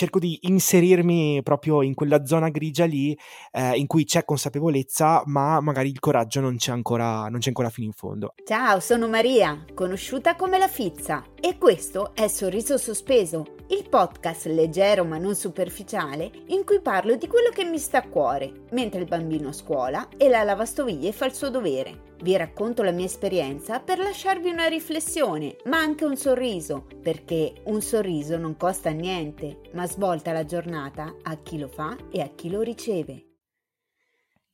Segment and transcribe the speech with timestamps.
[0.00, 3.14] cerco di inserirmi proprio in quella zona grigia lì
[3.52, 7.68] eh, in cui c'è consapevolezza, ma magari il coraggio non c'è ancora, non c'è ancora
[7.68, 8.32] fino in fondo.
[8.46, 15.04] Ciao, sono Maria, conosciuta come la Fizza, e questo è Sorriso Sospeso, il podcast leggero
[15.04, 19.06] ma non superficiale in cui parlo di quello che mi sta a cuore, mentre il
[19.06, 22.08] bambino a scuola e la lavastoviglie fa il suo dovere.
[22.22, 27.80] Vi racconto la mia esperienza per lasciarvi una riflessione, ma anche un sorriso, perché un
[27.80, 32.50] sorriso non costa niente, ma svolta la giornata a chi lo fa e a chi
[32.50, 33.24] lo riceve.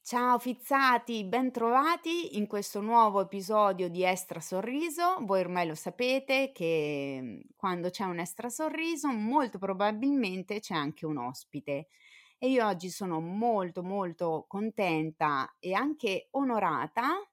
[0.01, 5.17] Ciao fizzati, bentrovati in questo nuovo episodio di Estra Sorriso.
[5.23, 11.05] Voi ormai lo sapete che mm, quando c'è un Estra Sorriso molto probabilmente c'è anche
[11.05, 11.89] un ospite
[12.39, 17.29] e io oggi sono molto molto contenta e anche onorata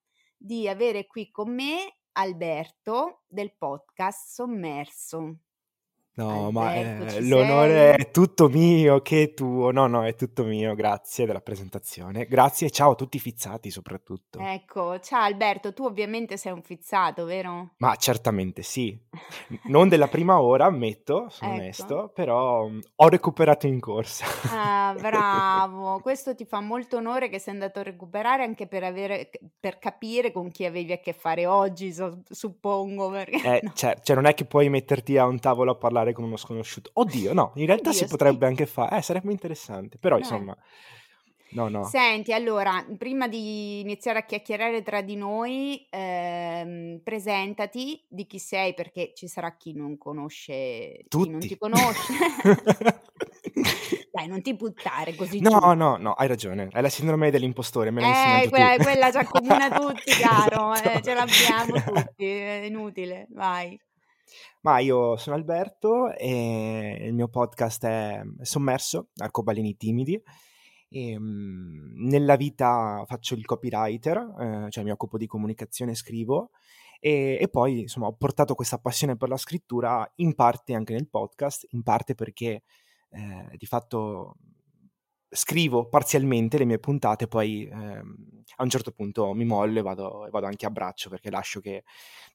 [0.45, 5.42] di avere qui con me Alberto del podcast Sommerso.
[6.15, 9.71] No, ma eh, l'onore è tutto mio, che tuo.
[9.71, 12.25] No, no, è tutto mio, grazie della presentazione.
[12.27, 14.37] Grazie e ciao a tutti i fizzati soprattutto.
[14.39, 17.71] Ecco, ciao Alberto, tu ovviamente sei un fizzato, vero?
[17.77, 18.95] Ma certamente sì.
[19.65, 21.61] Non della prima ora, ammetto, sono ecco.
[21.61, 24.25] onesto, però mm, ho recuperato in corsa.
[24.51, 25.99] Ah, bravo.
[25.99, 30.31] Questo ti fa molto onore che sei andato a recuperare anche per, avere, per capire
[30.31, 33.09] con chi avevi a che fare oggi, so, suppongo.
[33.09, 33.71] Perché, eh, no.
[33.73, 36.37] cioè, cioè, non è che puoi metterti a un tavolo a parlare parlare con uno
[36.37, 36.91] sconosciuto.
[36.93, 38.51] Oddio, no, in realtà Oddio, si potrebbe sì.
[38.51, 40.19] anche fare, eh, sarebbe interessante, però eh.
[40.19, 40.55] insomma...
[41.53, 41.83] No, no.
[41.83, 48.73] Senti, allora, prima di iniziare a chiacchierare tra di noi, ehm, presentati di chi sei,
[48.73, 51.25] perché ci sarà chi non conosce, Tutti.
[51.25, 52.13] chi non ti conosce.
[54.11, 55.73] Dai, non ti buttare così No, giù.
[55.73, 56.69] no, no, hai ragione.
[56.71, 60.73] È la sindrome dell'impostore, me l'hai eh, quella, quella ci accomuna tutti, caro.
[60.73, 63.79] Eh, ce l'abbiamo tutti, è inutile, vai.
[64.61, 70.21] Ma io sono Alberto e il mio podcast è Sommerso, Arcobaleni Timidi.
[70.89, 76.51] E, um, nella vita faccio il copywriter, eh, cioè mi occupo di comunicazione, scrivo
[77.05, 81.09] e, e, poi insomma ho portato questa passione per la scrittura in parte anche nel
[81.09, 82.63] podcast, in parte perché
[83.09, 84.37] eh, di fatto
[85.33, 88.15] scrivo parzialmente le mie puntate, poi ehm,
[88.57, 91.59] a un certo punto mi mollo e vado, e vado, anche a braccio perché lascio
[91.59, 91.83] che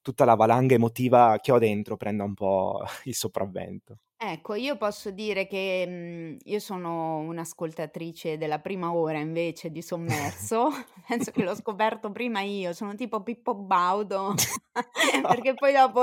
[0.02, 3.98] tutta la valanga emotiva che ho dentro prenda un po' il sopravvento.
[4.20, 10.70] Ecco, io posso dire che mh, io sono un'ascoltatrice della prima ora invece di Sommerso,
[11.06, 14.34] penso che l'ho scoperto prima io, sono tipo Pippo Baudo,
[15.24, 16.02] perché poi dopo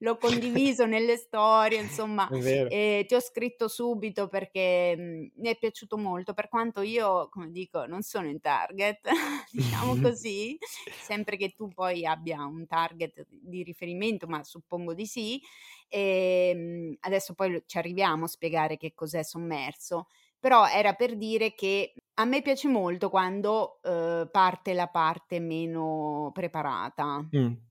[0.00, 2.30] l'ho condiviso nelle storie, insomma,
[2.66, 7.50] e ti ho scritto subito perché mh, mi è piaciuto molto, per quanto io, come
[7.50, 9.08] dico, non sono in target,
[9.50, 10.58] diciamo così,
[10.98, 15.40] sempre che tu poi abbia un target di riferimento, ma suppongo di sì.
[15.88, 20.06] E, ehm, adesso poi ci arriviamo a spiegare che cos'è sommerso,
[20.38, 26.30] però era per dire che a me piace molto quando eh, parte la parte meno
[26.32, 27.24] preparata.
[27.32, 27.68] Mm.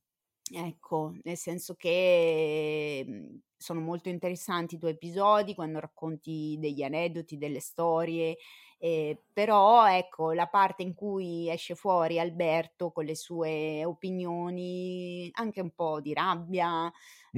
[0.49, 7.37] Ecco, nel senso che mhmm, sono molto interessanti i tuoi episodi quando racconti degli aneddoti,
[7.37, 8.37] delle storie,
[8.79, 15.59] eh, però ecco la parte in cui esce fuori Alberto con le sue opinioni, anche
[15.61, 16.89] un po' di rabbia,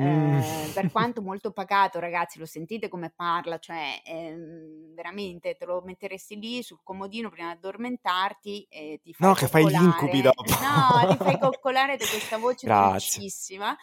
[0.02, 0.40] Mm.
[0.40, 5.82] Eh, per quanto molto pagato, ragazzi, lo sentite come parla, cioè ehm, veramente te lo
[5.84, 10.22] metteresti lì sul comodino prima di addormentarti e ti fai No, che fai gli incubi
[10.22, 10.44] dopo.
[10.44, 13.76] No, ti fai coccolare da questa voce dolcissima,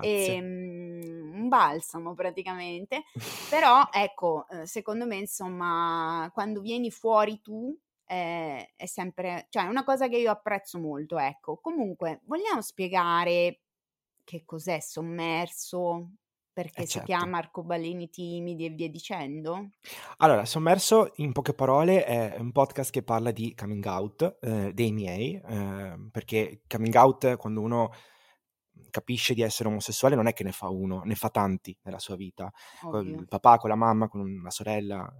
[0.00, 3.04] ehm, un balsamo praticamente.
[3.50, 7.76] Però ecco, eh, secondo me, insomma, quando vieni fuori tu
[8.06, 11.58] eh, è sempre, cioè, una cosa che io apprezzo molto, ecco.
[11.60, 13.60] Comunque, vogliamo spiegare
[14.26, 16.10] che cos'è sommerso,
[16.52, 17.06] perché eh si certo.
[17.06, 19.68] chiama arcobaleni timidi e via dicendo?
[20.16, 24.90] Allora, Sommerso, in poche parole, è un podcast che parla di coming out eh, dei
[24.90, 27.92] miei, eh, perché coming out, quando uno
[28.90, 32.16] capisce di essere omosessuale non è che ne fa uno, ne fa tanti nella sua
[32.16, 32.50] vita,
[32.80, 35.12] con il papà, con la mamma, con la sorella.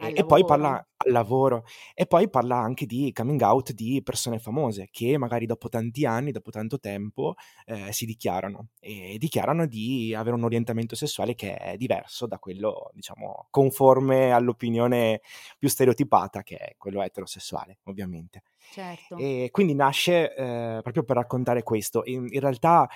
[0.00, 1.64] E, e, poi parla al lavoro
[1.94, 6.32] e poi parla anche di coming out di persone famose che magari dopo tanti anni,
[6.32, 7.34] dopo tanto tempo
[7.66, 12.90] eh, si dichiarano e dichiarano di avere un orientamento sessuale che è diverso da quello,
[12.92, 15.20] diciamo, conforme all'opinione
[15.56, 18.42] più stereotipata che è quello eterosessuale, ovviamente.
[18.72, 19.16] Certo.
[19.16, 22.02] E quindi nasce eh, proprio per raccontare questo.
[22.04, 22.88] In, in realtà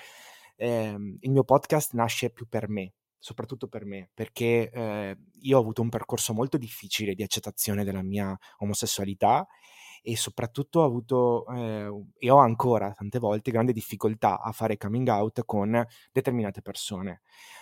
[0.55, 5.61] eh, il mio podcast nasce più per me, soprattutto per me, perché eh, io ho
[5.61, 9.47] avuto un percorso molto difficile di accettazione della mia omosessualità
[10.01, 15.07] e soprattutto ho avuto eh, e ho ancora tante volte grande difficoltà a fare coming
[15.07, 17.21] out con determinate persone.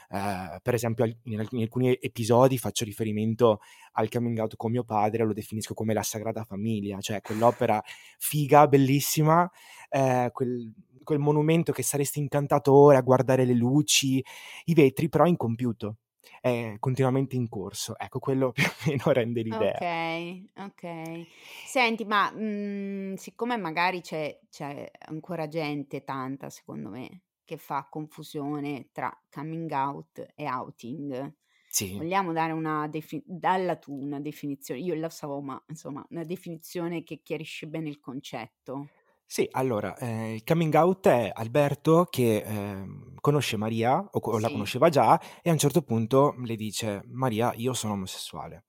[0.10, 3.60] Uh, per esempio in, in, alcuni episodi faccio riferimento
[3.94, 7.84] al coming out con mio padre, lo definisco come la Sagrada Famiglia, cioè quell'opera
[8.18, 9.50] figa, bellissima,
[9.90, 10.74] eh, quel,
[11.04, 14.24] quel monumento che saresti incantato ora a guardare le luci,
[14.66, 15.98] i vetri, però incompiuto
[16.42, 17.98] è continuamente in corso.
[17.98, 19.80] Ecco, quello più o meno rende l'idea.
[19.80, 21.26] Ok, ok.
[21.64, 28.90] Senti, ma mh, siccome magari c'è, c'è ancora gente, tanta secondo me, che fa confusione
[28.92, 31.34] tra coming out e outing.
[31.70, 32.04] Sì.
[32.04, 37.04] Vogliamo dare una defi- dalla tu una definizione, io la so, ma insomma, una definizione
[37.04, 38.92] che chiarisce bene il concetto.
[39.30, 42.86] Sì, allora, eh, il coming out è Alberto che eh,
[43.20, 47.52] conosce Maria, o, o la conosceva già, e a un certo punto le dice, Maria,
[47.58, 48.64] io sono omosessuale.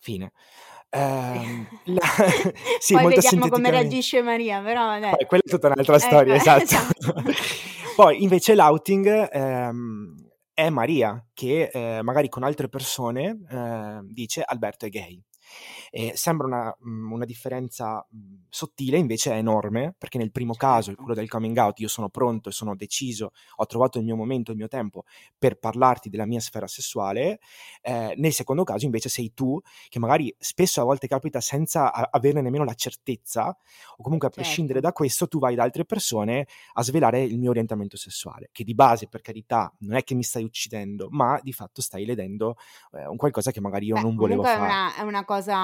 [0.00, 0.32] Fine.
[0.88, 2.00] Eh, la...
[2.80, 4.98] sì, Poi vediamo come reagisce Maria, però.
[4.98, 6.62] Poi, quella è tutta un'altra eh, storia, esatto.
[6.62, 7.22] esatto.
[7.94, 10.14] Poi invece l'outing ehm,
[10.54, 15.22] è Maria che eh, magari con altre persone eh, dice Alberto è gay.
[15.90, 20.94] Eh, sembra una, mhmm, una differenza mhmm, sottile, invece è enorme, perché nel primo caso,
[20.94, 24.50] quello del coming out, io sono pronto e sono deciso, ho trovato il mio momento,
[24.50, 25.04] il mio tempo
[25.36, 27.40] per parlarti della mia sfera sessuale.
[27.82, 32.40] Eh, nel secondo caso, invece, sei tu che magari spesso a volte capita senza averne
[32.40, 33.56] nemmeno la certezza,
[33.96, 34.88] o comunque a prescindere certo.
[34.88, 38.74] da questo, tu vai da altre persone a svelare il mio orientamento sessuale, che di
[38.74, 42.56] base, per carità, non è che mi stai uccidendo, ma di fatto stai ledendo
[42.92, 44.56] eh, un qualcosa che magari io Beh, non volevo fare.
[44.56, 45.56] È una, è una cosa,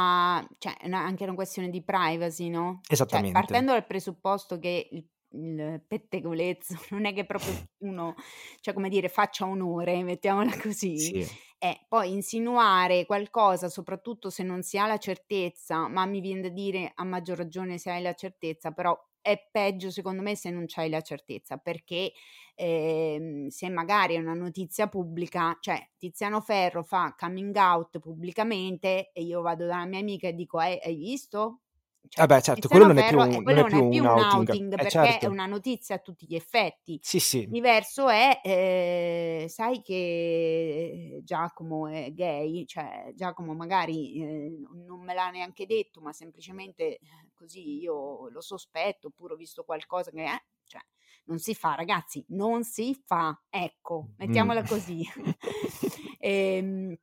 [0.59, 2.81] cioè una, anche una questione di privacy, no?
[2.83, 3.33] Cioè, Esattamente.
[3.33, 7.53] partendo dal presupposto che il, il pettegolezzo non è che proprio
[7.85, 8.15] uno,
[8.61, 11.27] cioè come dire, faccia onore, mettiamola così, Sì.
[11.59, 16.49] e poi insinuare qualcosa, soprattutto se non si ha la certezza, ma mi viene da
[16.51, 20.65] dire a maggior ragione se hai la certezza, però è peggio secondo me se non
[20.67, 22.13] c'hai la certezza, perché
[22.55, 29.23] eh, se magari è una notizia pubblica, cioè Tiziano Ferro fa coming out pubblicamente e
[29.23, 31.61] io vado dalla mia amica e dico hai, hai visto?
[32.07, 34.77] Cioè, Vabbè, certo, quello non è più, un, non è più, un outing, outing eh,
[34.77, 35.27] perché certo.
[35.27, 36.99] è una notizia a tutti gli effetti.
[37.03, 37.47] Sì, sì.
[37.49, 44.53] Diverso è, eh, sai che Giacomo è gay, cioè Giacomo magari eh,
[44.87, 47.01] non me l'ha neanche detto, ma semplicemente
[47.33, 50.81] così io lo sospetto oppure ho visto qualcosa che è, cioè
[51.25, 54.67] non si fa, ragazzi, non si fa, ecco, mettiamola mm.
[54.67, 55.03] così.
[56.19, 56.95] ehm,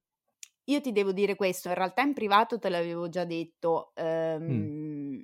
[0.71, 5.19] io ti devo dire questo, in realtà in privato te l'avevo già detto, ehm, mm.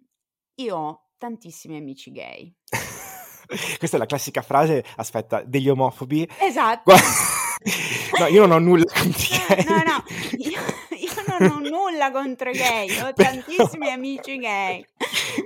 [0.56, 2.54] io ho tantissimi amici gay.
[3.78, 6.28] Questa è la classica frase, aspetta, degli omofobi.
[6.42, 6.94] Esatto.
[8.20, 9.64] no, io non ho nulla contro gay.
[9.64, 10.04] No, no,
[10.38, 10.60] io,
[10.98, 14.86] io non ho nulla contro i gay, ho tantissimi amici gay.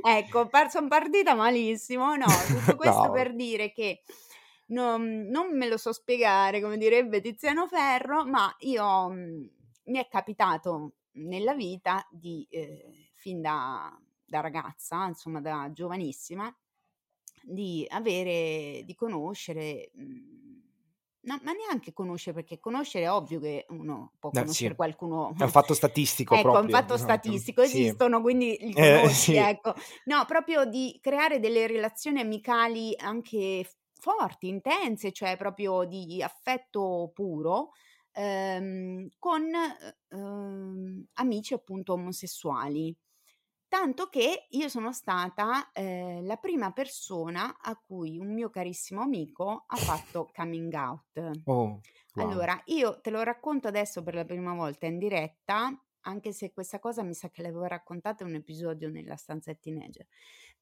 [0.03, 3.11] Ecco, sono partita malissimo, no, tutto questo no.
[3.11, 4.01] per dire che
[4.67, 9.49] non, non, me lo so spiegare, come direbbe Tiziano Ferro, ma io mhmm,
[9.85, 16.53] mi è capitato nella vita di, eh, fin da, da ragazza, insomma da giovanissima,
[17.43, 20.61] di avere, di conoscere, mhmm,
[21.21, 24.75] no, ma neanche conoscere, perché conoscere è ovvio che uno può Eh, conoscere sì.
[24.75, 25.33] qualcuno.
[25.35, 26.69] È un fatto statistico Ecco, è un proprio.
[26.69, 27.93] fatto statistico, Sì.
[28.01, 29.35] esistono, quindi li Eh, conosci, sì.
[29.35, 29.73] ecco.
[30.05, 33.69] No, proprio di creare delle relazioni amicali anche
[33.99, 37.71] forti, intense, cioè proprio di affetto puro,
[38.13, 42.95] ehm, con eh, ehm, amici appunto omosessuali.
[43.67, 49.63] Tanto che io sono stata eh, la prima persona a cui un mio carissimo amico
[49.67, 51.39] ha fatto coming out.
[51.45, 51.83] Oh,
[52.15, 52.15] wow.
[52.15, 56.79] Allora, io te lo racconto adesso per la prima volta in diretta, anche se questa
[56.79, 60.07] cosa mi sa che l'avevo raccontata in un episodio nella stanza teenager.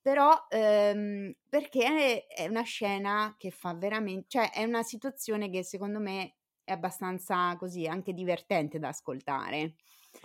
[0.01, 5.99] Però ehm, perché è una scena che fa veramente, cioè è una situazione che secondo
[5.99, 6.37] me
[6.69, 9.75] è abbastanza così, anche divertente da ascoltare.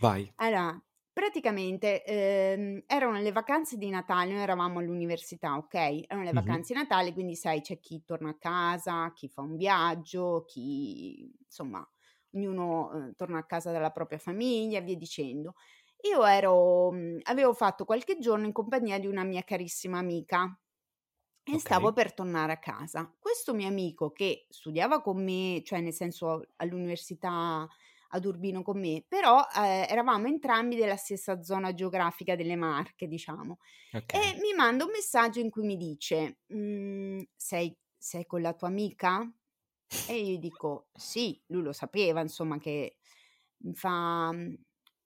[0.01, 0.33] Vai.
[0.37, 0.83] Allora,
[1.13, 5.75] praticamente ehm, erano le vacanze di Natale, noi eravamo all'università, ok?
[6.09, 6.35] Erano le Mhm.
[6.35, 11.33] vacanze di Natale, quindi sai, c'è chi torna a casa, chi fa un viaggio, chi
[11.47, 11.87] insomma,
[12.33, 15.55] ognuno eh, torna a casa dalla propria famiglia, via dicendo.
[16.03, 20.59] Io ero, mh, avevo fatto qualche giorno in compagnia di una mia carissima amica
[21.45, 21.95] e stavo Ok.
[21.95, 23.15] per tornare a casa.
[23.19, 27.69] Questo mio amico che studiava con me, cioè nel senso all'università
[28.09, 33.59] ad Urbino con me, però eh, eravamo entrambi della stessa zona geografica delle Marche, diciamo.
[33.95, 34.15] Ok.
[34.15, 38.69] E mi manda un messaggio in cui mi dice: "Mm, sei, sei con la tua
[38.69, 39.29] amica?
[40.07, 42.99] E io dico: Sì, lui lo sapeva, insomma, che
[43.59, 44.55] mi fa: "Mm,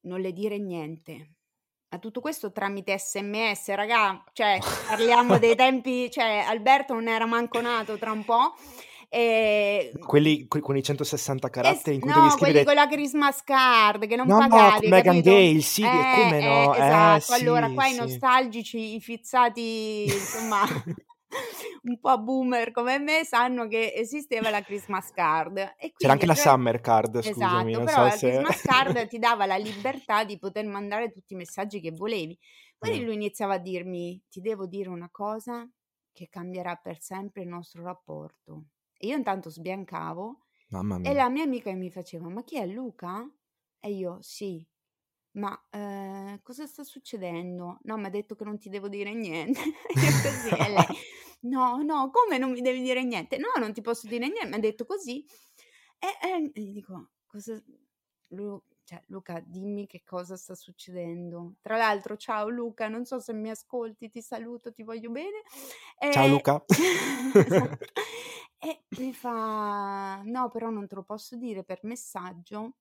[0.02, 1.38] Non le dire niente.
[1.90, 7.62] A tutto questo tramite SMS, raga, cioè parliamo dei tempi cioè Alberto non era manco
[7.62, 8.54] nato tra un po'.
[9.09, 12.75] Ehm Quelli que con i 160 Es caratteri in cui devi no, quelli scrivere con
[12.75, 15.30] la Christmas card che non No, no, pagavi, Meghan capito?
[15.30, 16.75] Gale, sì, Eh, come eh, no?
[16.75, 17.33] Eh, esatto.
[17.33, 17.99] Allora sì, qua i sì.
[17.99, 20.61] nostalgici, i fizzati, insomma,
[21.85, 26.35] un po' boomer come me, sanno che esisteva la Christmas card e C'era anche la
[26.35, 30.25] Summer Card, scusami, esatto, non però so la se Christmas card ti dava la libertà
[30.25, 32.38] di poter mandare tutti i messaggi che volevi.
[32.76, 33.04] Quindi Mh.
[33.04, 35.68] lui iniziava a dirmi: "Ti devo dire una cosa
[36.12, 38.66] che cambierà per sempre il nostro rapporto".
[38.97, 40.38] E io intanto sbiancavo
[40.70, 41.14] Mamma e mia.
[41.14, 43.28] la mia amica mi faceva: "Ma chi è Luca?"
[43.80, 44.66] E io: "Sì".
[45.32, 49.61] "Ma, ehm, cosa sta succedendo?" "No, m'ha detto che non ti devo dire niente."
[50.00, 50.87] Io così e lei:
[51.42, 54.58] "No, no, come non mi devi dire niente?" "No, non ti posso dire nie m'ha
[54.58, 55.25] detto così."
[55.99, 57.62] E e e gli dico: "Cosa
[58.32, 63.32] Lu cioè Luca dimmi che cosa sta succedendo." Tra l'altro ciao Luca, non so se
[63.35, 65.42] mi ascolti, ti saluto, ti voglio bene.
[66.11, 66.64] Ciao Ehm Luca.
[67.42, 67.87] esatto.
[68.61, 72.75] E mi fa: "No, però non te lo posso dire per messaggio."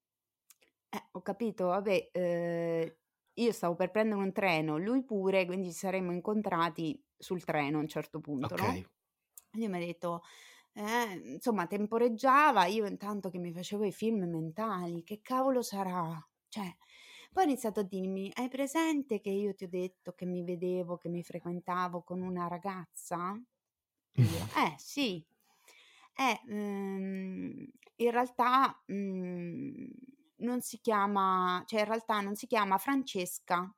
[0.97, 2.95] Eh, ho capito, vabbè, ehm,
[3.33, 7.81] io stavo per prendere un treno, lui pure, quindi ci saremmo incontrati sul treno a
[7.81, 8.87] un certo punto, no, Okay.
[9.51, 10.21] e lui m'ha detto
[10.73, 16.17] eh, insomma temporeggiava, io intanto che mi facevo i film mentali, che cavolo sarà?
[16.47, 16.75] Cioè,
[17.33, 20.97] poi ha iniziato a dirmi: "Hai presente che io ti ho detto che mi vedevo,
[20.97, 23.39] che mi frequentavo con una ragazza?"
[24.21, 25.25] Io: "Eh, sì."
[26.15, 27.65] "Eh, mhmm,
[27.97, 29.87] in realtà, mhmm,
[30.39, 33.71] non si chiama cioè in realtà non si chiama Francesca"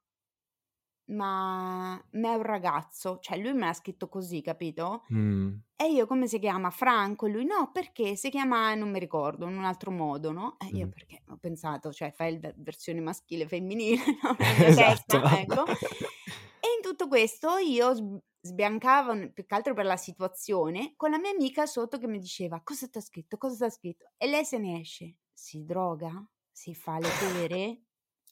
[1.09, 5.03] "ma ma è un ragazzo." Cioè lui me l'ha scritto così, capito?
[5.09, 5.59] Mh.
[5.75, 6.69] E io: "Come si chiama?
[6.71, 10.67] Franco?" Lui: "No, perché si chiama non mi ricordo, in un altro modo, no?" E
[10.67, 10.89] io Mh.
[10.89, 14.37] perché ho pensato, cioè fai il v versione maschile femminile, no,
[14.67, 15.21] Esatto.
[15.25, 15.67] testa, ecco.
[16.59, 21.19] E in tutto questo io sb sbiancavo più che altro per la situazione, con la
[21.19, 23.37] mia amica sotto che mi diceva: "Cosa t'ha scritto?
[23.37, 26.29] Cosa t'ha scritto?" E lei se ne esce: "Si droga?
[26.61, 27.83] Si fa le pere?"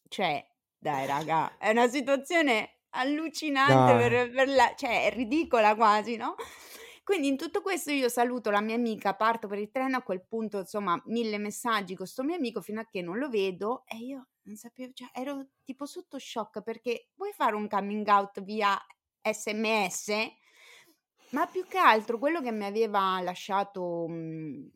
[0.09, 0.45] Cioè,
[0.77, 6.35] dai raga, è una situazione allucinante per per la cioè è ridicola quasi, no?
[7.05, 10.25] Quindi in tutto questo io saluto la mia amica, parto per il treno, a quel
[10.27, 13.95] punto insomma 1000 messaggi con 'sto mio amico fino a che non lo vedo e
[13.97, 18.77] io non sapevo cioè ero tipo sotto shock perché vuoi fare un coming out via
[19.21, 20.11] SMS?
[21.31, 24.69] Ma più che altro quello che mi aveva lasciato, mhmm,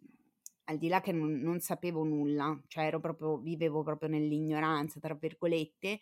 [0.65, 5.15] al di là che non non sapevo nulla, cioè ero proprio vivevo proprio "nell'ignoranza" tra
[5.15, 5.99] virgolette,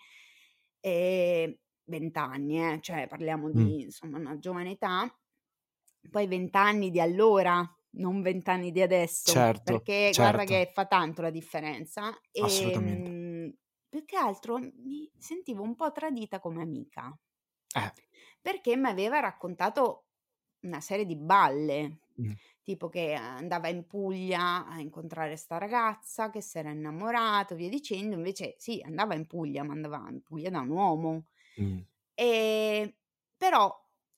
[0.82, 5.12] ehm, 20 anni eh, cioè parliamo di insomma una giovane età,
[6.12, 10.46] poi 20 anni di allora, non 20 anni di adesso, Certo, perché guarda certo.
[10.46, 12.18] che fa tanto la differenza.
[12.40, 13.12] Assolutamente.
[13.12, 13.54] Ehm,
[13.90, 17.18] più che altro mi sentivo un po' tradita come amica.
[17.76, 17.92] Eh.
[18.46, 20.06] Perché m'aveva raccontato
[20.62, 22.36] una serie di balle, Mh.
[22.64, 28.56] Tipo che andava in Puglia a incontrare 'sta ragazza, che s'era innamorato, via dicendo, invece
[28.58, 31.26] sì, andava in Puglia, ma andava in Puglia da un uomo.
[31.58, 31.84] Mh.
[32.16, 32.94] Ehm,
[33.38, 33.74] però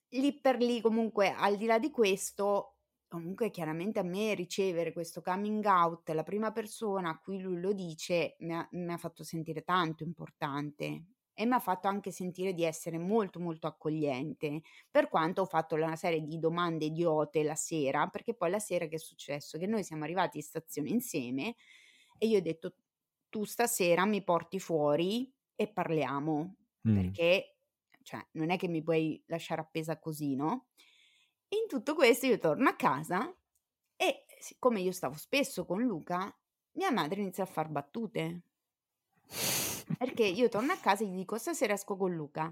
[0.09, 5.21] lì per lì comunque al di là di questo, comunque chiaramente a me ricevere questo
[5.21, 9.23] coming out, la prima persona a cui lui lo dice, mi ha mi ha fatto
[9.23, 11.05] sentire tanto importante
[11.41, 15.95] e m'ha fatto anche sentire di essere molto, molto accogliente, per quanto ho fatto una
[15.95, 19.57] serie di domande idiote la sera, perché poi la sera che è successo?
[19.57, 21.55] Che noi siamo arrivati in stazione insieme
[22.17, 22.75] e io ho detto:
[23.29, 27.15] "Tu stasera mi porti fuori e parliamo, Mh.
[27.15, 27.57] perché
[28.03, 30.67] cioè non è che mi puoi lasciare appesa così, no?"
[31.49, 33.35] In tutto questo io torno a casa
[33.95, 36.33] e siccome io stavo spesso con Luca,
[36.73, 38.43] mia madre inizia a far battute.
[39.97, 42.43] Perché io torno a casa e gli dico: "Stasera esco con Luca."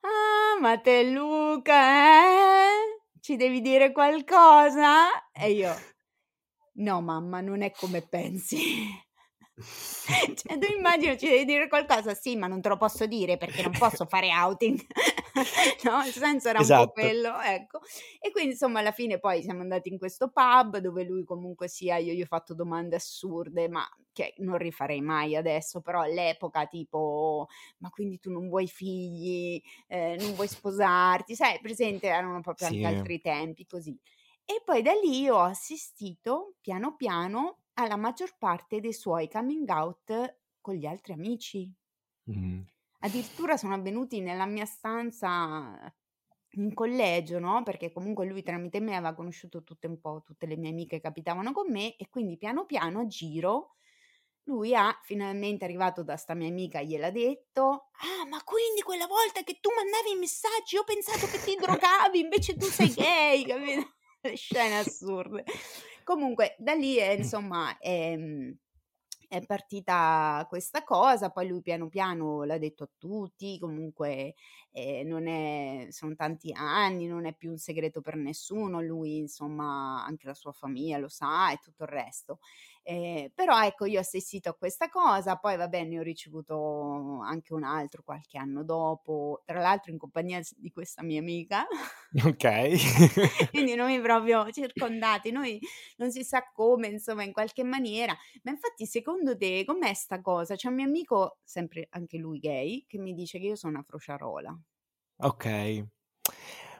[0.00, 3.02] "Ah, ma te Luca, eh?
[3.20, 5.74] Ci devi dire qualcosa?" E io:
[6.74, 8.58] "No mamma, non è come pensi."
[10.34, 13.62] Cioè tu immagina ci devi dire qualcosa, sì, ma non te lo posso dire perché
[13.62, 14.80] non posso fare outing.
[15.84, 16.90] No, il senso era un po' Esatto.
[16.90, 17.80] quello, ecco.
[18.20, 21.96] E quindi insomma alla fine poi siamo andati in questo pub dove lui comunque sia
[21.96, 27.46] io gli ho fatto domande assurde, ma che non rifarei mai adesso, però all'epoca tipo:
[27.78, 32.86] "Ma quindi tu non vuoi figli, ehm, non vuoi sposarti?" Sai, presente erano proprio anche
[32.86, 32.86] Sì.
[32.86, 33.98] altri tempi, così.
[34.44, 40.38] E poi da lì ho assistito piano piano alla maggior parte dei suoi coming out
[40.60, 41.72] con gli altri amici.
[42.26, 42.64] Mh.
[43.00, 45.92] Addirittura sono avvenuti nella mia stanza
[46.54, 50.56] in collegio, no, perché comunque lui tramite me aveva conosciuto tutte un po' tutte le
[50.56, 53.76] mie amiche che abitavano con me e quindi piano piano a giro
[54.44, 57.90] lui ha finalmente arrivato da sta mia amica, gliel'ha detto.
[58.02, 61.54] Ah, ma quindi quella volta che tu mandavi i messaggi, io ho pensato che ti
[61.54, 63.94] drogavi, invece tu sei gay, capito?
[64.22, 65.44] Le scene assurde.
[66.04, 68.16] Comunque, da lì, è, insomma, è,
[69.30, 74.34] è partita questa cosa, poi lui piano piano l'ha detto a tutti, comunque
[74.72, 80.04] eh, non è, sono tanti anni, non è più un segreto per nessuno, lui insomma
[80.04, 82.40] anche la sua famiglia lo sa e tutto il resto.
[82.90, 87.54] Eh, però ecco, io ho assistito a questa cosa, poi va bene, ho ricevuto anche
[87.54, 91.68] un altro qualche anno dopo, tra l'altro in compagnia di questa mia amica.
[92.26, 92.44] Ok.
[93.50, 95.60] Quindi noi proprio circondati, noi
[95.98, 98.16] non si sa come, insomma, in qualche maniera.
[98.42, 100.56] Ma infatti, secondo te, com'è sta cosa?
[100.56, 103.84] C'è un mio amico, sempre anche lui gay, che mi dice che io sono una
[103.84, 104.60] frociarola.
[105.18, 105.46] Ok.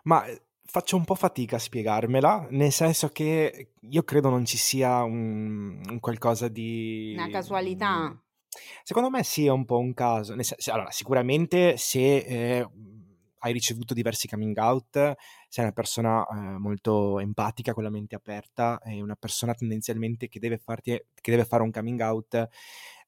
[0.05, 0.25] Ma
[0.71, 5.83] faccio un po' fatica a spiegarmela, nel senso che io credo non ci sia un,
[5.89, 7.13] un qualcosa di...
[7.17, 8.17] Una casualità.
[8.85, 10.33] Secondo me sì, è un po' un caso.
[10.41, 12.69] Senso, allora, sicuramente se eh,
[13.39, 15.17] hai ricevuto diversi coming out,
[15.49, 20.39] sei una persona eh, molto empatica, con la mente aperta, è una persona tendenzialmente che
[20.39, 22.49] deve, farti, che deve fare un coming out,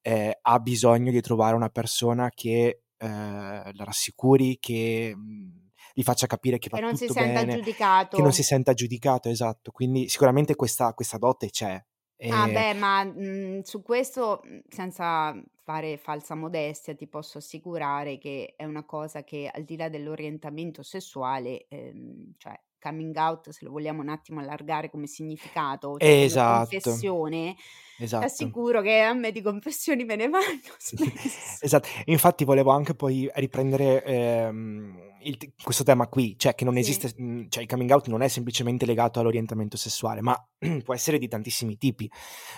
[0.00, 5.12] eh, ha bisogno di trovare una persona che eh, la rassicuri, che...
[5.14, 8.16] Mh, mm, gli faccia capire che che non si senta bene, giudicato.
[8.16, 9.70] che non si senta giudicato, esatto.
[9.70, 11.82] Quindi sicuramente questa, questa dote c'è.
[12.16, 12.30] E...
[12.30, 15.34] Ah beh, ma mh, mhmm, su questo, mhmm, senza
[15.64, 20.82] fare falsa modestia, ti posso assicurare che è una cosa che al di là dell'orientamento
[20.82, 26.68] sessuale, ehm, cioè coming out, se lo vogliamo un attimo allargare come significato, cioè esatto.
[26.68, 27.54] confessione,
[27.98, 28.26] esatto.
[28.26, 31.64] ti assicuro che a me di confessioni me ne vanno spesso.
[31.64, 36.80] esatto, infatti volevo anche poi riprendere ehm, il, questo tema qui, cioè che non sì.
[36.80, 40.36] esiste, mhmm, cioè il coming out non è semplicemente legato all'orientamento sessuale, ma
[40.84, 42.10] può essere di tantissimi tipi.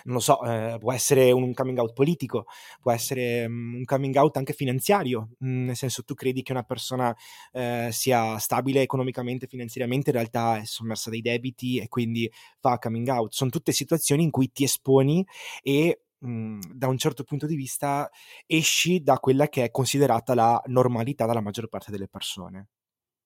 [0.05, 2.47] Non lo so, eh, può essere un coming out politico,
[2.81, 6.63] può essere um, un coming out anche finanziario, mm, nel senso tu credi che una
[6.63, 7.15] persona
[7.53, 12.31] eh, sia stabile economicamente, finanziariamente, in realtà è sommersa dai debiti e quindi
[12.61, 13.33] fa coming out.
[13.33, 15.25] Sono tutte situazioni in cui ti esponi
[15.63, 18.09] e mhmm, da un certo punto di vista
[18.47, 22.69] esci da quella che è considerata la normalità dalla maggior parte delle persone.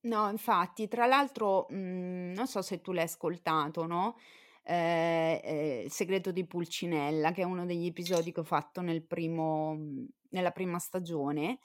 [0.05, 4.14] No, infatti, tra l'altro, mhmm, non so se tu l'hai ascoltato, no,
[4.62, 9.05] ehm, ehm, Il segreto di Pulcinella, che è uno degli episodi che ho fatto nel
[9.07, 11.59] primo mhmm, nella prima stagione.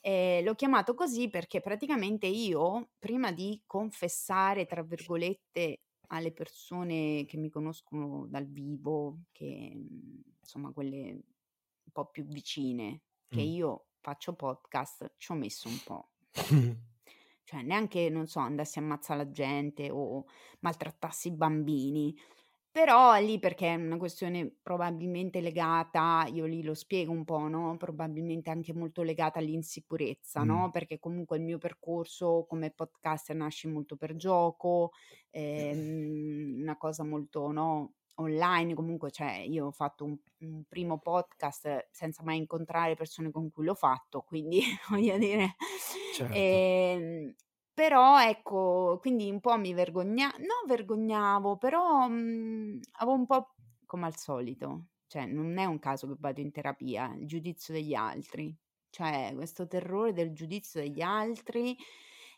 [0.00, 7.36] Ehm, l'ho chiamato così perché praticamente io, prima di "confessare" tra virgolette alle persone che
[7.38, 9.72] mi conoscono dal vivo, che
[10.44, 13.42] insomma quelle un po' più vicine, che Mh.
[13.42, 16.10] io faccio podcast, ci ho messo un po'.
[17.44, 20.24] Cioè neanche, non so, andassi a ammazza la gente o
[20.60, 22.16] maltrattassi i bambini.
[22.70, 27.76] Però lì perché è una questione probabilmente legata, io lì lo spiego un po', no,
[27.78, 30.44] probabilmente anche molto legata all'insicurezza, Mh.
[30.44, 34.90] no, perché comunque il mio percorso come podcaster nasce molto per gioco,
[35.30, 41.88] ehm, una cosa molto, no, online, comunque cioè io ho fatto un un primo podcast
[41.90, 45.56] senza mai incontrare persone con cui l'ho fatto, quindi voglio dire,
[46.10, 46.56] Certo.
[46.58, 47.34] ehm
[47.74, 54.06] però ecco, quindi un po' mi vergogna no vergognavo, però, mhmm, avevo un po' come
[54.06, 58.56] al solito, cioè non è un caso che vado in terapia, il giudizio degli altri.
[58.90, 61.76] Cioè questo terrore del giudizio degli altri,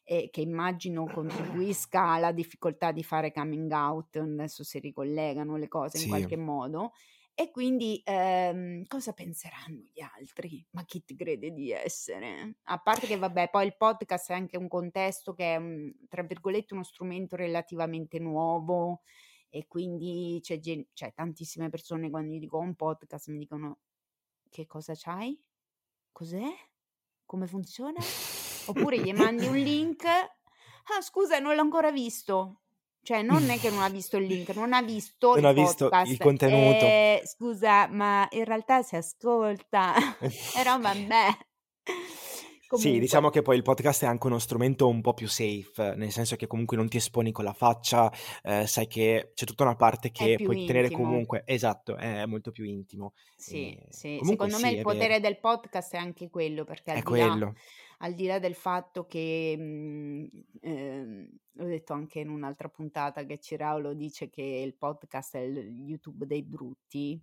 [0.07, 5.99] ehm, che immagino contribuisca alla difficoltà di fare coming out, adesso si ricollegano le cose
[5.99, 6.39] in qualche Sì.
[6.39, 6.93] modo,
[7.35, 10.67] e quindi, ehm, cosa penseranno gli altri?
[10.73, 12.57] Ma chi ti crede di essere?
[12.69, 15.61] A parte che vabbè, poi il podcast è anche un contesto che è,
[16.09, 19.03] tra virgolette, "uno strumento relativamente nuovo"
[19.49, 23.79] e quindi c'è gen cioè tantissime persone quando gli dico: "Ho un podcast" mi dicono:
[24.51, 25.41] "Che cosa c'hai?
[26.13, 26.45] Cos'è?
[27.27, 28.13] Come funziona?"
[28.67, 32.63] Oppure gli mandi un link: "Ah scusa non l'ho ancora visto."
[33.03, 35.53] Cioè non è che non ha visto il link, non ha visto Non il ha
[35.53, 36.89] visto il contenuto.
[36.89, 39.95] Ehm, scusa, ma in realtà si ascolta.
[40.51, 41.29] Però vabbè.
[42.71, 43.31] Sì, diciamo Comunque.
[43.31, 46.47] che poi il podcast è anche uno strumento un po' più safe, nel senso che
[46.47, 50.41] comunque non ti esponi con la faccia, ehm, sai che c'è tutta una parte che
[50.43, 50.91] puoi tenere intimo.
[50.91, 53.15] comunque esatto, è molto più intimo.
[53.39, 54.21] Sì, Ehm, sì.
[54.21, 55.07] comunque Secondo me sì, il è vero.
[55.07, 57.61] potere del podcast è anche quello, perché È di là quello.
[57.99, 60.29] Al di là del fatto che, mhmm,
[60.61, 65.59] ehm, l'ho detto anche in un'altra puntata che Ciraulo dice che il podcast è il
[65.87, 67.21] YouTube dei brutti,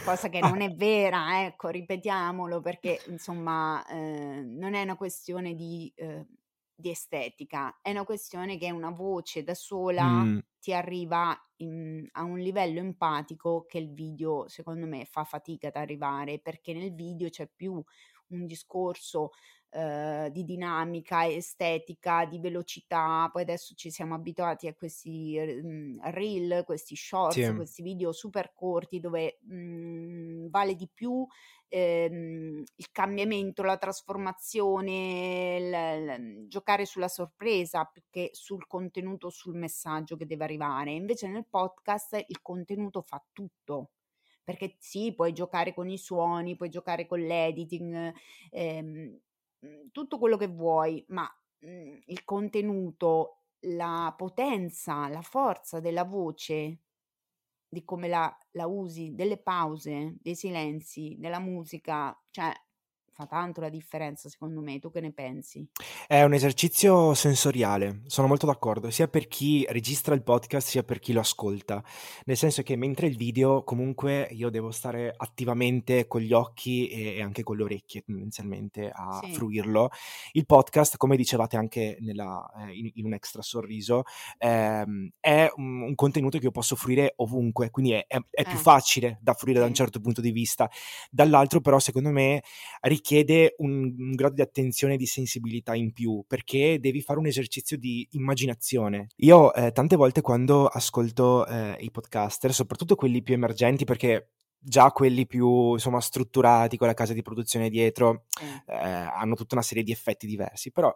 [0.00, 5.92] cosa che non è vera, ecco, ripetiamolo, perché insomma, ehm, non è una questione di,
[5.96, 6.26] ehm,
[6.74, 10.42] di estetica, è una questione che una voce da sola Mh.
[10.58, 15.76] ti arriva in a un livello empatico che il video, secondo me, fa fatica ad
[15.76, 17.82] arrivare, perché nel video c'è più
[18.28, 19.30] un discorso,
[19.72, 26.00] uhm, di dinamica estetica, di velocità, poi adesso ci siamo abituati a questi r mhmm,
[26.12, 27.52] reel, questi shorts, Sì.
[27.54, 31.26] questi video super corti dove, mhmm, vale di più,
[31.68, 39.56] ehm, il cambiamento, la trasformazione, il l giocare sulla sorpresa più che sul contenuto, sul
[39.56, 40.92] messaggio che deve arrivare.
[40.92, 43.92] Invece nel podcast il contenuto fa tutto,
[44.44, 48.12] perché sì, puoi giocare con i suoni, puoi giocare con l'editing,
[48.50, 49.18] ehm, mhmm,
[49.92, 51.28] tutto quello che vuoi, ma,
[51.60, 56.80] mhmm, il contenuto, la potenza, la forza della voce,
[57.68, 62.52] di come la la usi, delle pause, dei silenzi, della musica, cioè
[63.22, 64.78] fa tanto la differenza secondo me.
[64.78, 65.66] Tu che ne pensi?
[66.06, 70.98] È un esercizio sensoriale, sono molto d'accordo, sia per chi registra il podcast, sia per
[71.00, 71.82] chi lo ascolta.
[72.24, 77.20] Nel senso che mentre il video comunque io devo stare attivamente con gli occhi e
[77.22, 79.28] anche con le orecchie tendenzialmente a Sì.
[79.28, 79.88] fruirlo,
[80.32, 84.02] il podcast, come dicevate anche nella ehm, in in un extra sorriso,
[84.38, 88.58] ehm, è un un contenuto che io posso fruire ovunque, quindi è è è più
[88.58, 88.58] Eh.
[88.58, 89.74] facile da fruire da un Sì.
[89.74, 90.68] certo punto di vista.
[91.10, 92.42] Dall'altro però secondo me
[92.82, 93.11] richiede
[93.58, 97.76] un un grado di attenzione e di sensibilità in più, perché devi fare un esercizio
[97.78, 99.08] di immaginazione.
[99.16, 104.90] Io, ehm, tante volte quando ascolto, ehm, i podcaster, soprattutto quelli più emergenti, perché già
[104.92, 108.24] quelli più insomma strutturati con la casa di produzione dietro,
[108.66, 110.94] ehm, hanno tutta una serie di effetti diversi, però,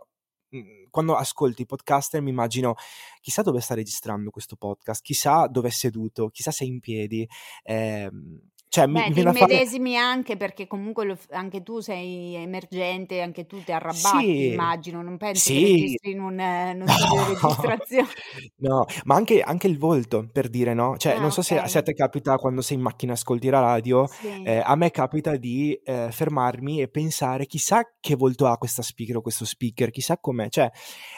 [0.51, 2.75] mhmm, quando ascolto i podcaster mi immagino:
[3.21, 7.29] chissà dove sta registrando questo podcast, chissà dov'è seduto, chissà se è in piedi,
[7.65, 9.65] ehm, cioè Beh, mi ti da fare
[9.97, 15.17] anche perché comunque lo anche tu sei emergente, anche tu ti arrabbatti Sì, immagino, non
[15.17, 15.59] penso che sì.
[15.59, 18.13] registri in un in uno No, di registrazione.
[18.59, 21.79] no, ma anche anche il volto per dire, no, cioè non Ah, so se se
[21.79, 21.85] a okay.
[21.85, 24.31] te capita quando sei in macchina e ascolti la radio, Sì.
[24.43, 29.17] ehm, a me capita di, ehm, fermarmi e pensare: "Chissà che volto ha questa speaker
[29.17, 30.71] o questo speaker, chissà com'è." Cioè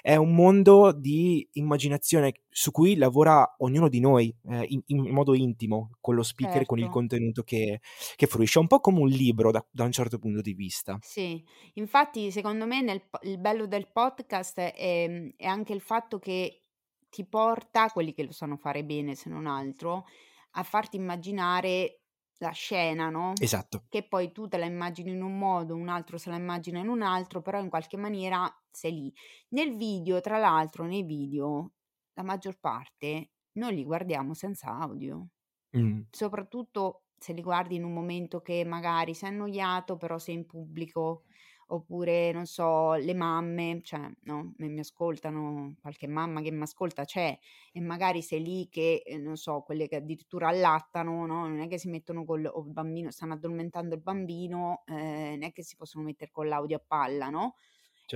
[0.03, 5.35] è un mondo di immaginazione su cui lavora ognuno di noi, ehm, in in modo
[5.35, 6.89] intimo con lo speaker e con il Certo.
[6.89, 7.81] contenuto che
[8.17, 8.59] che fruisce.
[8.59, 11.01] È un po' come un libro da da un certo punto di vista.
[11.01, 11.45] Sì,
[11.75, 16.61] infatti secondo me nel il bello del podcast, ehm, è anche il fatto che
[17.09, 20.07] ti porta, quelli che lo sanno fare bene se non altro,
[20.53, 22.03] a farti immaginare
[22.39, 23.83] la scena, no, Esatto.
[23.89, 26.89] che poi tu te la immagini in un modo, un altro se la immagina in
[26.89, 29.15] un altro, però in qualche maniera sei lì.
[29.51, 31.75] Nel video, tra l'altro nei video,
[32.19, 35.29] la maggior parte noi li guardiamo senza audio.
[35.73, 36.03] Mh.
[36.11, 41.25] Soprattutto se li guardi in un momento che magari sei annoiato, però sei in pubblico,
[41.69, 47.37] oppure non so, le mamme, cioè, no, mi ascoltano, qualche mamma che m'ascolta c'è,
[47.73, 51.69] e magari sei lì che, ehm, non so, quelle che addirittura allattano, no, non è
[51.69, 56.05] che si mettono col bambino stanno addormentando il bambino, ehm, non è che si possono
[56.05, 57.55] mettere con l'audio a palla, no,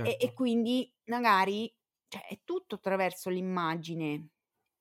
[0.01, 0.33] e e Certo.
[0.33, 1.73] quindi magari,
[2.13, 4.27] cioè è tutto attraverso l'immagine.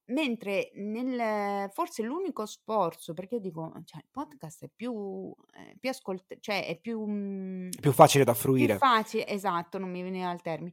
[0.07, 5.89] Mentre nel forse l'unico sforzo, perché io dico, cioè il podcast è più è più
[5.91, 8.79] ascolt cioè è più mhmm, È più facile da più fruire.
[8.79, 10.73] faci esatto, non mi veniva il termine,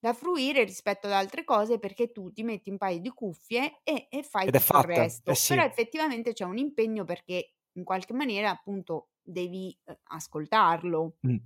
[0.00, 4.08] da fruire rispetto ad altre cose perché tu ti metti un paio di cuffie e
[4.10, 5.44] e fai Ed tutto il fatta, eh resto.
[5.46, 5.64] Però sì.
[5.64, 11.16] effettivamente c'è un impegno perché in qualche maniera appunto devi, uhm, ascoltarlo.
[11.24, 11.40] Mh.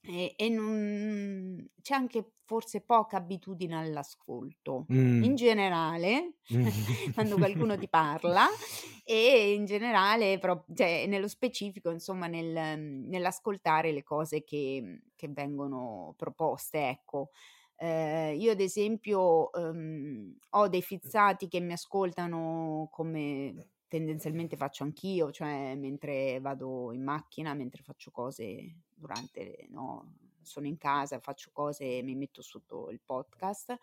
[0.00, 4.88] E e non c'è anche forse poca abitudine all'ascolto.
[4.88, 5.24] Mh.
[5.24, 6.36] In generale,
[7.12, 8.46] quando qualcuno ti parla
[9.04, 16.14] e in generale pro cioè nello specifico insomma nel nell'ascoltare le cose che che vengono
[16.16, 17.30] proposte, ecco.
[17.76, 25.30] Ehm, io ad esempio, uhm, ho dei fizzati che mi ascoltano come tendenzialmente faccio anch'io,
[25.32, 31.98] cioè mentre vado in macchina, mentre faccio cose durante no, sono in casa, faccio cose
[31.98, 33.76] e mi metto sotto il podcast,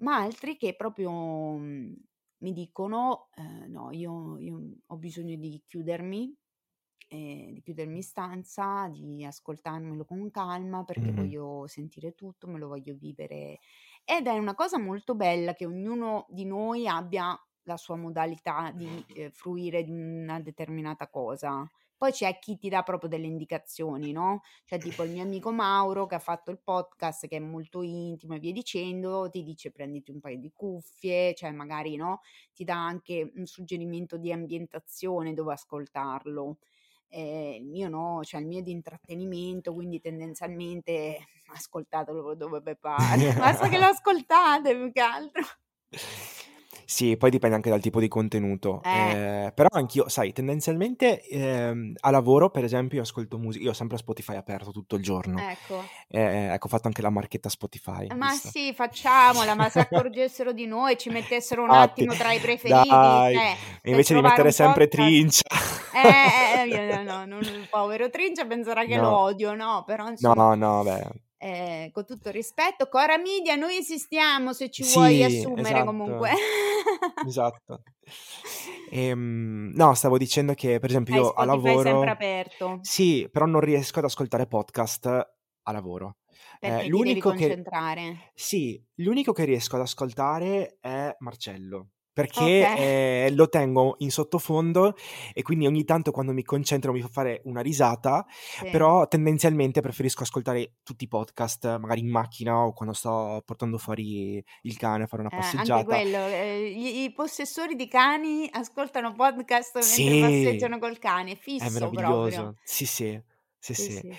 [0.00, 1.10] ma altri che proprio,
[1.56, 1.94] mhmm,
[2.38, 6.36] mi dicono: "Ehm, no, io io ho bisogno di chiudermi,
[7.08, 11.12] ehm, di chiudermi in stanza, di ascoltarmelo con calma perché Mh-mh.
[11.12, 13.58] voglio sentire tutto, me lo voglio vivere"
[14.04, 19.04] ed è una cosa molto bella che ognuno di noi abbia la sua modalità di,
[19.14, 21.68] ehm, fruire di una determinata cosa.
[21.98, 26.06] Poi c'è chi ti dà proprio delle indicazioni, no, cioè tipo il mio amico Mauro
[26.06, 30.10] che ha fatto il podcast, che è molto intimo e via dicendo, ti dice: "Prenditi
[30.10, 32.20] un paio di cuffie", cioè magari, no,
[32.54, 36.58] ti dà anche un suggerimento di ambientazione dove ascoltarlo.
[37.08, 41.18] Ehm, il mio no, cioè il mio è di intrattenimento, quindi tendenzialmente
[41.54, 43.32] ascoltatelo dove ve pare.
[43.34, 45.42] Basta che lo ascoltate più che altro.
[46.86, 48.80] Sì, poi dipende anche dal tipo di contenuto.
[48.84, 49.44] Eh.
[49.46, 53.74] Eh, però anch'io, sai, tendenzialmente ehm, a lavoro, per esempio, io ascolto musica, io ho
[53.74, 55.36] sempre Spotify aperto tutto il giorno.
[55.40, 55.82] Ecco.
[56.08, 58.06] Eh, ecco, ho fatto anche la marchetta Spotify.
[58.14, 58.48] Ma visto?
[58.48, 62.88] sì, facciamola, ma se accorgessero di noi, ci mettessero un Infatti, attimo tra i preferiti,
[62.88, 65.10] cioè, invece di mettere sempre podcast.
[65.10, 65.48] trincia.
[65.92, 69.82] Eh, eh, io no, no, non il povero Trincia penserà che lo No, odio, no?
[69.86, 71.08] Però insomma, no, no, beh.
[71.46, 76.30] Eh, con tutto il rispetto, Cora Media, noi esistiamo se ci vuoi Sì, assumere comunque.
[77.24, 77.82] esatto, esatto.
[78.88, 82.10] Ehm, no, stavo dicendo che, per esempio, Hai io a Spotify sempre lavoro...
[82.10, 86.18] aperto, Sì, però non riesco ad ascoltare podcast a lavoro.
[86.28, 87.62] Eh, perché devi l'unico che...
[88.32, 92.78] Sì, l'unico che riesco ad ascoltare è Marcello, perché Ok.
[92.78, 94.94] eh, lo tengo in sottofondo
[95.34, 98.70] e quindi ogni tanto quando mi concentro mi fa fare una risata, Sì.
[98.70, 104.42] però tendenzialmente preferisco ascoltare tutti i podcast, magari in macchina o quando sto portando fuori
[104.62, 105.84] il cane a fare una Eh, anche passeggiata.
[105.84, 111.36] quello, eh, gli- i possessori di cani ascoltano podcast mentre Sì, passeggiano col cane, è
[111.36, 112.40] fisso meraviglioso.
[112.40, 112.54] proprio.
[112.64, 113.20] Sì, sì,
[113.58, 114.16] sì, Sì, sì.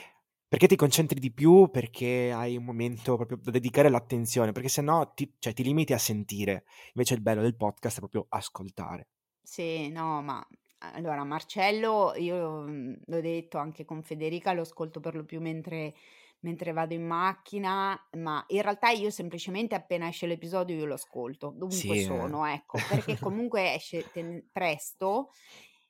[0.50, 5.14] Perché ti concentri di più, perché hai un momento proprio da dedicare l'attenzione, perché sennò
[5.14, 6.66] ti, cioè, ti limiti a sentire.
[6.94, 9.08] Invece il bello del podcast è proprio ascoltare.
[9.42, 10.46] Sì, no, ma
[10.80, 15.94] allora Marcello, io mm, l'ho detto anche con Federica, lo ascolto per lo più mentre,
[16.42, 21.54] mentre vado in macchina, ma in realtà io semplicemente appena esce l'episodio io lo ascolto,
[21.56, 22.06] dovunque Sì, eh.
[22.06, 25.30] sono, ecco, perché comunque esce ten- presto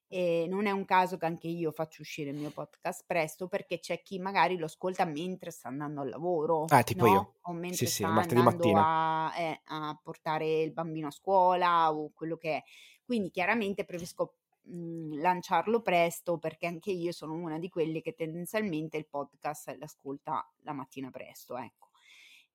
[0.08, 3.80] e non è un caso che anche io faccio uscire il mio podcast presto perché
[3.80, 7.22] c'è chi magari lo ascolta mentre sta andando al lavoro, Ah, tipo io.
[7.22, 7.36] no?
[7.42, 8.88] O Sì, mentre sì, sta martedì andando mattina.
[8.88, 12.64] a, eh, a portare il bambino a scuola o quello che è.
[13.04, 18.98] Quindi chiaramente preferisco mh, lanciarlo presto perché anche io sono una di quelle che tendenzialmente
[18.98, 21.87] il podcast l'ascolta la mattina presto, ecco.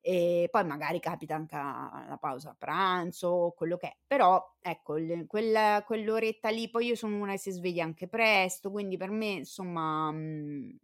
[0.04, 3.96] E poi magari capita anche la pausa a pranzo, quello che è.
[4.06, 4.96] Però ecco,
[5.28, 9.26] quella- quell'oretta lì, poi io sono una che si sveglia anche presto, quindi per me
[9.26, 10.76] insomma mh,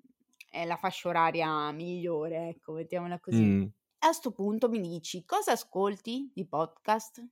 [0.50, 3.42] è la fascia oraria migliore, ecco, mettiamola così.
[3.42, 3.66] Mm.
[4.00, 7.26] A sto punto mi dici, cosa ascolti di podcast?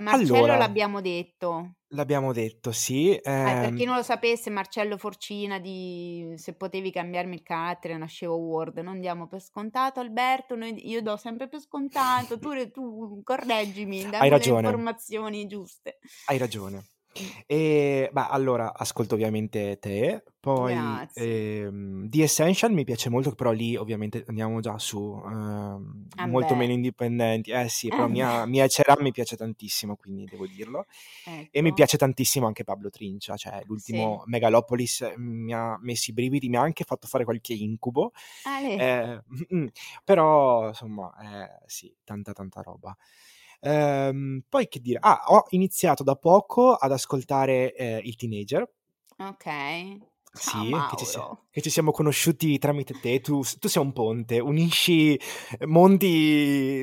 [0.00, 1.74] Marcello Allora, l'abbiamo detto.
[1.88, 3.10] l'abbiamo detto, sì.
[3.14, 7.96] Eh, per chi ehm, non lo sapesse, Marcello Forcina di Se potevi cambiarmi il carattere,
[7.96, 8.78] nascevo Word.
[8.78, 10.54] Non diamo per scontato, Alberto.
[10.56, 12.38] noi- io do sempre per scontato.
[12.38, 15.98] Tu, tu correggimi, hai dammi le informazioni giuste.
[16.26, 16.84] hai ragione.
[17.46, 20.74] E, beh, allora, ascolto ovviamente te, poi
[21.14, 26.54] ehm, The Essential mi piace molto, però lì ovviamente andiamo già su ehm, Ah molto
[26.54, 27.50] meno indipendenti.
[27.50, 30.86] Eh sì, ah però Mia, Mia Ceran mi piace tantissimo, quindi devo dirlo.
[31.54, 33.66] E mi ecco, piace tantissimo anche Pablo Trincia, cioè sì.
[33.66, 38.12] l'ultimo Megalopolis eh, mi ha messo i brividi, mi ha anche fatto fare qualche incubo,
[38.44, 39.22] Ale, eh,
[40.04, 41.12] però insomma,
[41.44, 42.96] eh, sì, tanta tanta roba.
[43.62, 48.68] Ehm, poi che dire, ah, ho iniziato da poco ad ascoltare eh, il teenager,
[49.18, 49.46] ok.
[50.34, 51.46] Ciao sì, che ci, si- Mauro.
[51.50, 55.18] che ci siamo conosciuti tramite te, tu, tu sei un ponte, unisci
[55.66, 56.82] mondi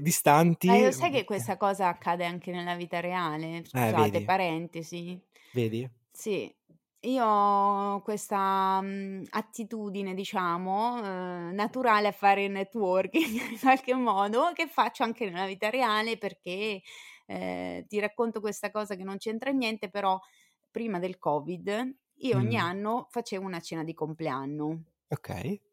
[0.62, 0.78] Ma distanti.
[0.78, 3.64] lo sai che questa cosa accade anche nella vita reale?
[3.74, 5.20] Eh, Scusate, vedi, parentesi.
[5.54, 5.90] vedi?
[6.12, 6.54] Sì,
[7.02, 10.98] io ho questa mm, attitudine, diciamo,
[11.50, 16.82] eh, naturale a fare networking in qualche modo, che faccio anche nella vita reale perché
[17.26, 20.20] eh, ti racconto questa cosa che non c'entra niente, però
[20.72, 25.30] prima del Covid io ogni Mm, anno facevo una cena di compleanno, ok,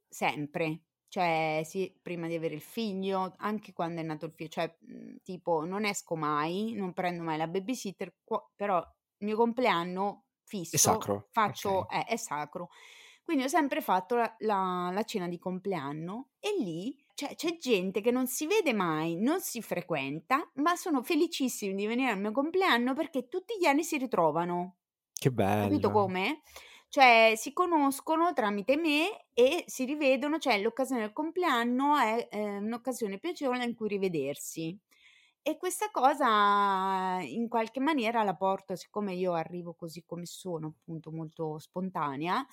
[0.08, 0.80] sempre.
[1.08, 5.16] Cioè, sì, prima di avere il figlio, anche quando è nato il figlio, cioè, mm,
[5.22, 10.25] tipo, non esco mai, non prendo mai la babysitter, qua- però il mio compleanno
[10.68, 11.88] è fisso sacro, faccio, ok.
[11.88, 12.70] è, è sacro.
[13.22, 18.00] Quindi ho sempre fatto la, la- la cena di compleanno e lì cioè, c'è gente
[18.00, 22.30] che non si vede mai, non si frequenta, ma sono felicissimi di venire al mio
[22.32, 24.76] compleanno perché tutti gli anni si ritrovano.
[25.12, 25.90] Che Capito bello.
[25.90, 26.42] come?
[26.88, 33.18] Cioè, si conoscono tramite me e si rivedono, cioè l'occasione del compleanno è eh, un'occasione
[33.18, 34.78] piacevole in cui rivedersi.
[35.48, 41.12] E questa cosa in qualche maniera la porto, siccome io arrivo così come sono, appunto
[41.12, 42.44] molto spontanea,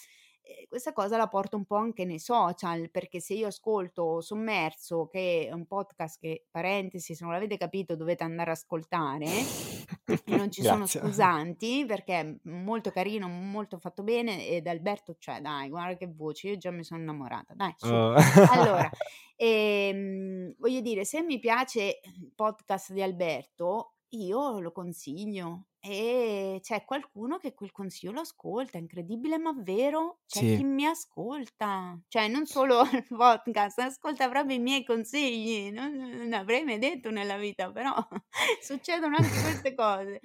[0.46, 5.08] eh, questa cosa la porto un po' anche nei social, perché se io ascolto Sommerso,
[5.08, 10.36] che è un podcast che, parentesi, se non l'avete capito dovete andare a ascoltare, e
[10.36, 15.70] non ci sono scusanti perché è molto carino, molto fatto bene ed Alberto, cioè dai,
[15.70, 17.88] guarda che voce, io già mi sono innamorata, dai, su.
[17.88, 18.16] Oh.
[18.50, 18.90] Allora,
[19.38, 26.86] ehm, voglio dire, se mi piace il podcast di Alberto, io lo consiglio e c'è
[26.86, 30.64] qualcuno che quel consiglio lo ascolta, incredibile ma vero, c'è chi Sì.
[30.64, 36.64] mi ascolta, cioè non solo il podcast, ascolta proprio i miei consigli, non non avrei
[36.64, 37.94] mai detto nella vita, però
[38.62, 40.22] succedono anche queste cose.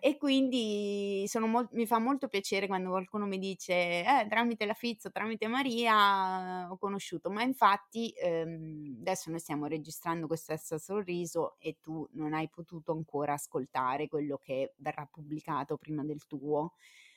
[0.00, 3.72] E quindi sono mol mi fa molto piacere quando qualcuno mi dice:
[4.04, 10.26] "Eh, tramite la Fizzo, tramite Maria ho conosciuto", ma infatti, ehm, adesso noi stiamo registrando
[10.26, 16.04] questo Extra Sorriso e tu non hai potuto ancora ascoltare quello che verrà pubblicato prima
[16.04, 16.74] del tuo,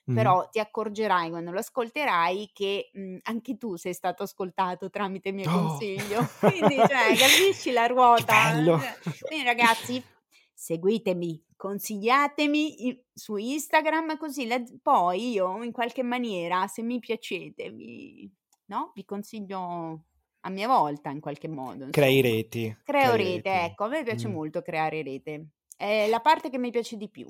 [0.08, 0.34] Mh-mh.
[0.34, 5.36] però ti accorgerai quando lo ascolterai che, mhmm, anche tu sei stato ascoltato tramite il
[5.36, 5.50] mio Oh!
[5.50, 6.34] consiglio.
[6.42, 8.54] Quindi cioè capisci la ruota?
[8.78, 10.06] Cioè quindi ragazzi
[10.54, 18.30] seguitemi, consigliatemi su Instagram così la poi io in qualche maniera, se mi piacete, vi
[18.66, 20.06] no, vi consiglio
[20.42, 22.22] a mia volta in qualche modo Crei insomma.
[22.22, 23.66] reti, Creo crei rete, reti.
[23.66, 24.30] ecco, a me piace Mh.
[24.30, 25.50] molto creare rete.
[25.78, 27.28] È la parte che mi piace di più.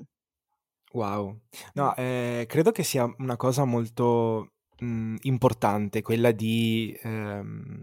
[0.94, 1.32] Wow.
[1.32, 1.56] Mh.
[1.74, 7.82] No, ehm, credo che sia una cosa molto, mhmm, importante quella di, ehm,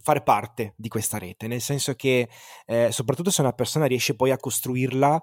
[0.00, 2.28] fare parte di questa rete, nel senso che,
[2.66, 5.22] ehm, soprattutto se una persona riesce poi a costruirla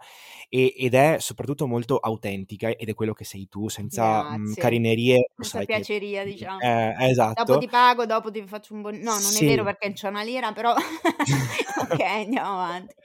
[0.49, 4.55] e ed è soprattutto molto autentica, ed è quello che sei tu, senza, mhmm, Grazie.
[4.55, 6.65] carinerie, Senza che piaceria mh, diciamo.
[6.65, 6.95] eh,
[7.33, 7.57] Dopo esatto.
[7.57, 9.65] ti pago, dopo ti faccio un bon no, non è vero Sì.
[9.65, 10.73] perché c'ho una lira, però
[11.75, 12.95] okay, andiamo avanti.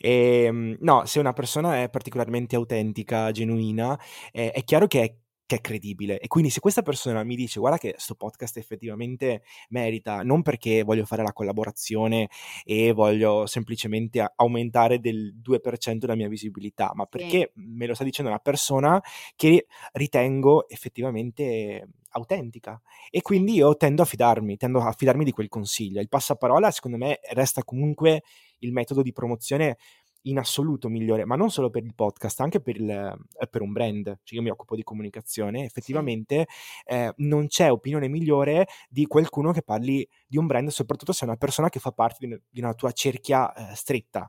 [0.00, 3.98] Ehm, no, se una persona è particolarmente autentica, genuina,
[4.32, 5.16] è è chiaro che è
[5.48, 6.20] che è credibile.
[6.20, 10.82] E quindi se questa persona mi dice: "Guarda che 'sto podcast effettivamente merita", non perché
[10.82, 12.28] voglio fare la collaborazione
[12.64, 17.18] e voglio semplicemente aumentare del 2% la mia visibilità, ma Sì.
[17.18, 19.02] perché me lo sta dicendo una persona
[19.36, 22.80] che ritengo effettivamente autentica.
[23.10, 23.22] E Sì.
[23.22, 26.00] quindi io tendo a fidarmi, tendo a fidarmi di quel consiglio.
[26.00, 28.22] Il passaparola secondo me resta comunque
[28.60, 29.78] il metodo di promozione
[30.22, 33.16] in assoluto migliore, ma non solo per il podcast, anche per il ehm,
[33.50, 34.20] per un brand.
[34.22, 36.04] Cioè io mi occupo di comunicazione, Sì.
[36.04, 36.46] effettivamente,
[36.84, 41.28] ehm, non c'è opinione migliore di qualcuno che parli di un brand, soprattutto se è
[41.28, 44.28] una persona che fa parte di un di una tua cerchia, ehm, stretta.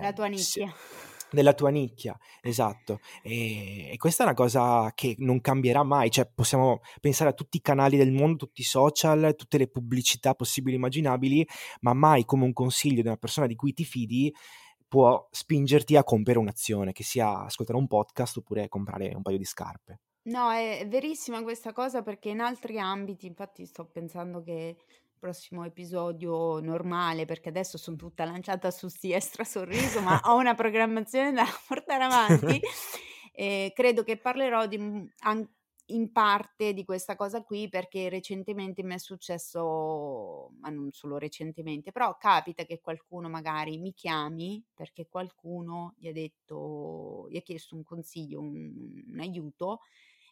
[0.00, 0.70] La Ehm, tua se nicchia.
[1.30, 3.00] della tua nicchia, esatto.
[3.22, 7.56] Ehm, e questa è una cosa che non cambierà mai, cioè possiamo pensare a tutti
[7.56, 11.46] i canali del mondo, tutti i social, tutte le pubblicità possibili e immaginabili,
[11.80, 14.32] ma mai come un consiglio di una persona di cui ti fidi
[14.92, 19.44] può spingerti a compiere un'azione, che sia ascoltare un podcast oppure comprare un paio di
[19.46, 20.00] scarpe.
[20.24, 25.64] No, è verissima questa cosa perché in altri ambiti infatti sto pensando che il prossimo
[25.64, 31.32] episodio normale, perché adesso son tutta lanciata su 'sti Extra Sorriso, ma ho una programmazione
[31.32, 32.60] da portare avanti,
[33.32, 34.76] ehm, credo che parlerò di
[35.20, 35.48] an
[35.94, 41.92] in parte di questa cosa qui, perché recentemente mi è successo ma non solo recentemente,
[41.92, 47.74] però capita che qualcuno magari mi chiami perché qualcuno gli ha detto gli ha chiesto
[47.76, 49.80] un consiglio, un un aiuto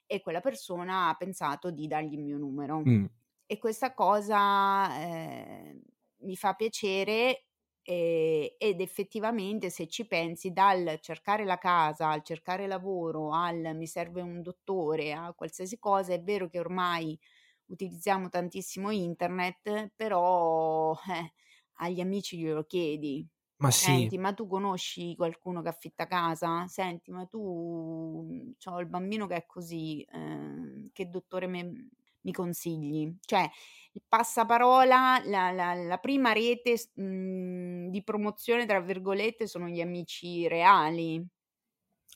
[0.06, 2.84] e quella persona ha pensato di dargli il mio numero.
[2.84, 3.10] Mh.
[3.46, 5.80] E questa cosa, ehm,
[6.22, 7.46] mi fa piacere,
[7.82, 13.86] ehm, ed effettivamente se ci pensi dal cercare la casa, al cercare lavoro, al mi
[13.86, 17.18] serve un dottore, a qualsiasi cosa, è vero che ormai
[17.66, 21.32] utilizziamo tantissimo internet, però, eh,
[21.78, 23.26] agli amici glielo chiedi.
[23.62, 24.12] Ma sì.
[24.12, 26.66] "Senti, ma tu conosci qualcuno che affitta casa?
[26.66, 31.88] Senti, ma tu mhmm, c'ho il bambino che è così, ehm, che dottore me
[32.22, 33.48] mi consigli?" Cioè
[33.92, 39.80] il passaparola, la la la prima rete s mhmm, di "promozione" tra virgolette sono gli
[39.80, 41.24] amici reali.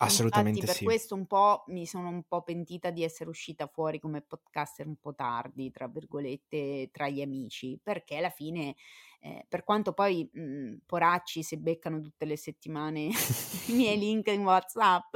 [0.07, 0.83] Infatti Assolutamente per sì.
[0.83, 4.97] questo un po' mi sono un po' pentita di essere uscita fuori come podcaster un
[4.97, 8.75] po' "tardi", tra virgolette, tra gli amici, perché alla fine,
[9.21, 13.09] ehm, per quanto poi, mhmm, poracci se beccano tutte le settimane
[13.69, 15.15] i miei link in WhatsApp,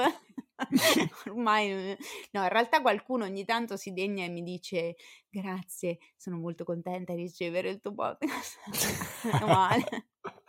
[1.26, 1.96] ormai n
[2.32, 4.96] no, in realtà qualcuno ogni tanto si degna e mi dice:
[5.30, 8.58] "Grazie, sono molto contenta di ricevere il tuo podcast."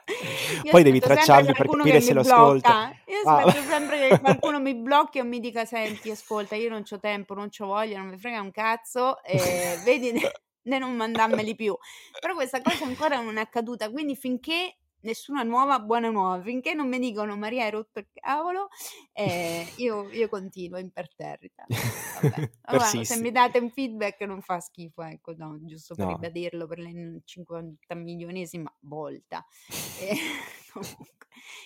[0.69, 2.91] Poi devi tracciarli per capire se mi lo ascolta.
[3.05, 3.43] Io Ah.
[3.43, 7.33] aspetto sempre che qualcuno mi blocchi o mi dica: "Senti, ascolta, io non c'ho tempo,
[7.35, 10.11] non c'ho voglia, non me frega un cazzo, ehm, vedi
[10.61, 11.77] de non mandarmeli più."
[12.19, 16.87] Però questa cosa ancora non è accaduta, quindi finché nessuna nuova buona nuova, finché non
[16.89, 18.67] mi dicono: "Maria hai rotto il cavolo",
[19.13, 21.67] ehm, io io continuo imperterrita.
[22.11, 26.07] Vabbè, allora se mi date un feedback non fa schifo, ecco, no, giusto per No.
[26.07, 29.45] ribadirlo per l'en cinquantamilionesima volta.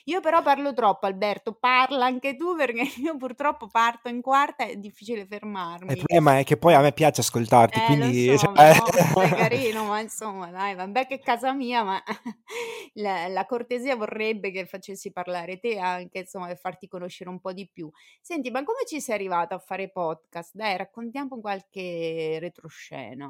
[0.05, 4.75] Io però parlo troppo, Alberto, parla anche tu perché io purtroppo parto in quarta, è
[4.75, 5.95] difficile Il fermarmi.
[5.95, 8.37] problema è che poi a me piace ascoltarti, Eh, quindi...
[8.37, 8.85] so, cioè- no,
[9.15, 12.03] sei carino, ma insomma, dai, vabbè che è casa mia, ma
[12.95, 17.53] la, la cortesia vorrebbe che facessi parlare te anche, insomma, per farti conoscere un po'
[17.53, 17.89] di più.
[18.21, 20.51] Senti, ma come ci sei arrivato a fare podcast?
[20.53, 23.29] Dai, raccontiamo qualche retroscena.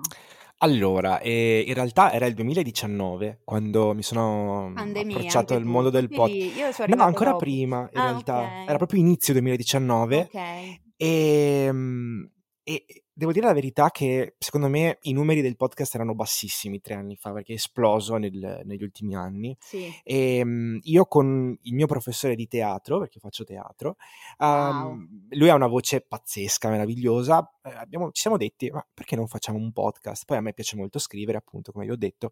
[0.63, 6.07] Allora, eh, in realtà era il 2019 quando mi sono Pandemia, approcciato al mondo del
[6.07, 6.55] podcast.
[6.57, 7.43] io sono No, ancora dopo.
[7.43, 8.43] prima, in Ah, realtà.
[8.63, 8.77] Era ok.
[8.77, 10.79] proprio inizio 2019 Ok.
[10.95, 12.23] e, mm,
[12.63, 12.85] e
[13.15, 17.15] devo dire la verità che secondo me i numeri del podcast erano bassissimi tre anni
[17.15, 19.55] fa perché è esploso nel- negli ultimi anni.
[19.59, 19.87] Sì.
[20.03, 23.97] E mm, io con il mio professore di teatro, perché faccio teatro,
[24.39, 24.91] Wow.
[24.91, 27.47] ehm, lui ha una voce pazzesca, meravigliosa.
[27.63, 30.25] eh, abbiamo- ci siamo detti, ma perché non facciamo un podcast?
[30.25, 32.31] Poi a me piace molto scrivere, appunto, come vi ho detto.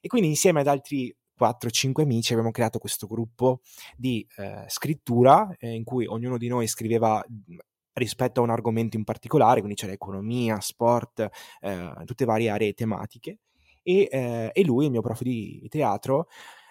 [0.00, 3.60] E quindi insieme ad altri 4-5 amici abbiamo creato questo gruppo
[3.96, 7.56] di eh, scrittura eh, in cui ognuno di noi scriveva mh,
[7.94, 11.28] rispetto a un argomento in particolare, quindi c'era economia, sport,
[11.60, 13.38] eh, tutte varie aree tematiche.
[13.82, 16.28] E, eh, e lui, il mio prof di teatro,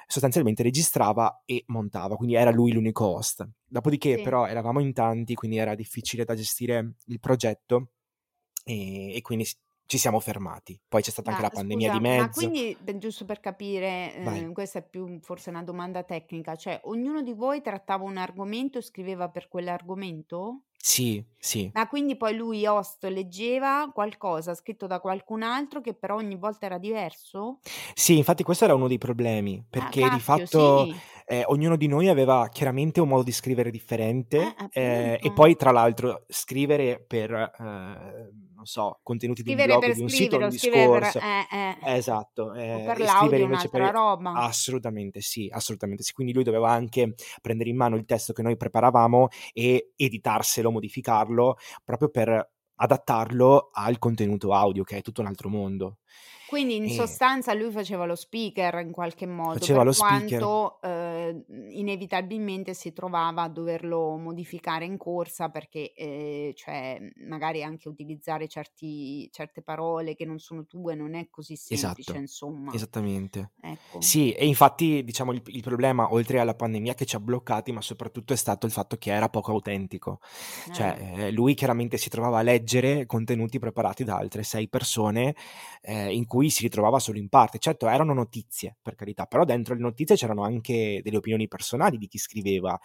[0.07, 3.47] sostanzialmente registrava e montava, quindi era lui l'unico host.
[3.65, 4.19] Dopodiché Sì.
[4.19, 7.91] però eravamo in tanti, quindi era difficile da gestire il progetto
[8.65, 9.45] e, e quindi
[9.85, 10.79] ci siamo fermati.
[10.87, 12.31] Poi c'è stata anche Ma la pandemia scusa, di ma mezzo.
[12.31, 17.21] quindi, beh, giusto per capire, eh, questa è più forse una domanda tecnica, cioè ognuno
[17.21, 20.63] di voi trattava un argomento e scriveva per quell'argomento?
[20.81, 21.71] Sì, sì.
[21.73, 26.65] Ma quindi poi lui, host, leggeva qualcosa scritto da qualcun altro che però ogni volta
[26.65, 27.63] era diverso?
[27.93, 31.01] Sì, infatti questo era uno dei problemi, Ah, perché di cacchio, fatto sì.
[31.25, 33.69] eh, ognuno di noi aveva chiaramente un modo di scrivere
[34.33, 35.31] Eh, differente eh, e appunto.
[35.31, 38.31] poi tra l'altro scrivere per, eh,
[38.61, 41.19] non so, contenuti di un blog, di un sito, un discorso.
[41.19, 41.95] Eh, eh.
[41.95, 43.93] Esatto, eh, per l'audio scrivere invece un'altra per...
[43.93, 44.31] roba.
[44.33, 46.13] Assolutamente sì, assolutamente sì.
[46.13, 51.57] Quindi lui doveva anche prendere in mano il testo che noi preparavamo e editarselo, modificarlo,
[51.83, 55.97] proprio per adattarlo al contenuto audio, che è tutto un altro mondo.
[56.51, 60.49] Quindi in E sostanza lui faceva lo speaker in qualche modo, faceva per lo speaker.
[60.49, 67.87] quanto eh, inevitabilmente si trovava a doverlo modificare in corsa perché eh, cioè, magari anche
[67.87, 72.73] utilizzare certi- certe parole che non sono tue non è così semplice, Esatto, insomma.
[72.73, 73.51] esattamente.
[73.61, 74.01] Ecco.
[74.01, 77.79] Sì, e infatti diciamo il, il problema, oltre alla pandemia che ci ha bloccati, ma
[77.81, 80.19] soprattutto è stato il fatto che era poco autentico.
[80.71, 85.35] Cioè, Eh, eh, lui chiaramente si trovava a leggere contenuti preparati da altre sei persone
[85.81, 87.59] eh, in cui si ritrovava solo in parte.
[87.59, 92.07] Certo, erano notizie, per carità, però dentro le notizie c'erano anche delle opinioni personali di
[92.07, 92.79] chi scriveva.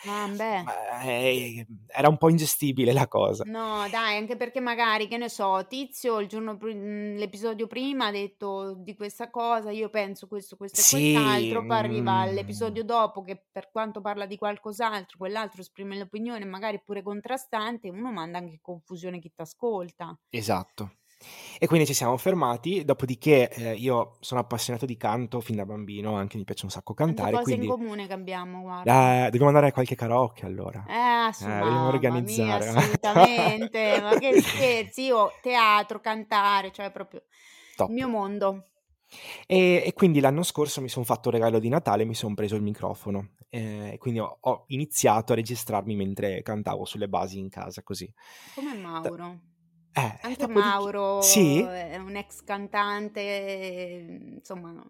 [0.65, 3.47] ah, eh, era un po' ingestibile la cosa.
[3.49, 8.07] No, dai, anche perché magari, che ne so, Tizio il giorno pri- mh, l'episodio prima
[8.07, 12.27] ha detto di questa cosa, io penso questo, questo e Sì, quest'altro, poi arriva mm,
[12.27, 18.11] l'episodio dopo che per quanto parla di qualcos'altro, quell'altro esprime l'opinione magari pure contrastante, uno
[18.11, 20.19] manda anche confusione chi t'ascolta.
[20.31, 20.99] esatto.
[21.59, 26.15] E quindi ci siamo fermati, dopodiché eh, io sono appassionato di canto fin da bambino,
[26.15, 29.21] anche mi piace un sacco Quante cantare, cose in comune che abbiamo, guarda.
[29.21, 30.85] eh, dobbiamo andare a qualche karaoke allora.
[30.87, 32.69] Eh, Eh, dobbiamo mamma mia, organizzare.
[32.69, 37.23] assolutamente, ma che scherzi, io teatro, cantare, cioè proprio
[37.79, 38.15] il mio Top.
[38.15, 38.65] mondo.
[39.47, 42.57] E, e quindi l'anno scorso mi sono fatto un regalo di Natale, mi sono preso
[42.57, 47.49] il microfono eh, e quindi ho, ho iniziato a registrarmi mentre cantavo sulle basi in
[47.49, 48.13] casa, così.
[48.55, 49.39] Come Mauro.
[49.97, 50.47] Eh, Anche.
[50.47, 51.63] Mauro Sì?
[51.71, 54.85] è un ex cantante, eh, insomma.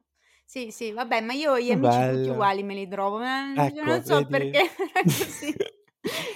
[0.44, 4.02] Sì, sì, vabbè, ma io gli amici tutti uguali me li trovo, ma Ecco, non
[4.04, 4.28] so vedi?
[4.28, 4.61] perché
[4.92, 5.54] è così.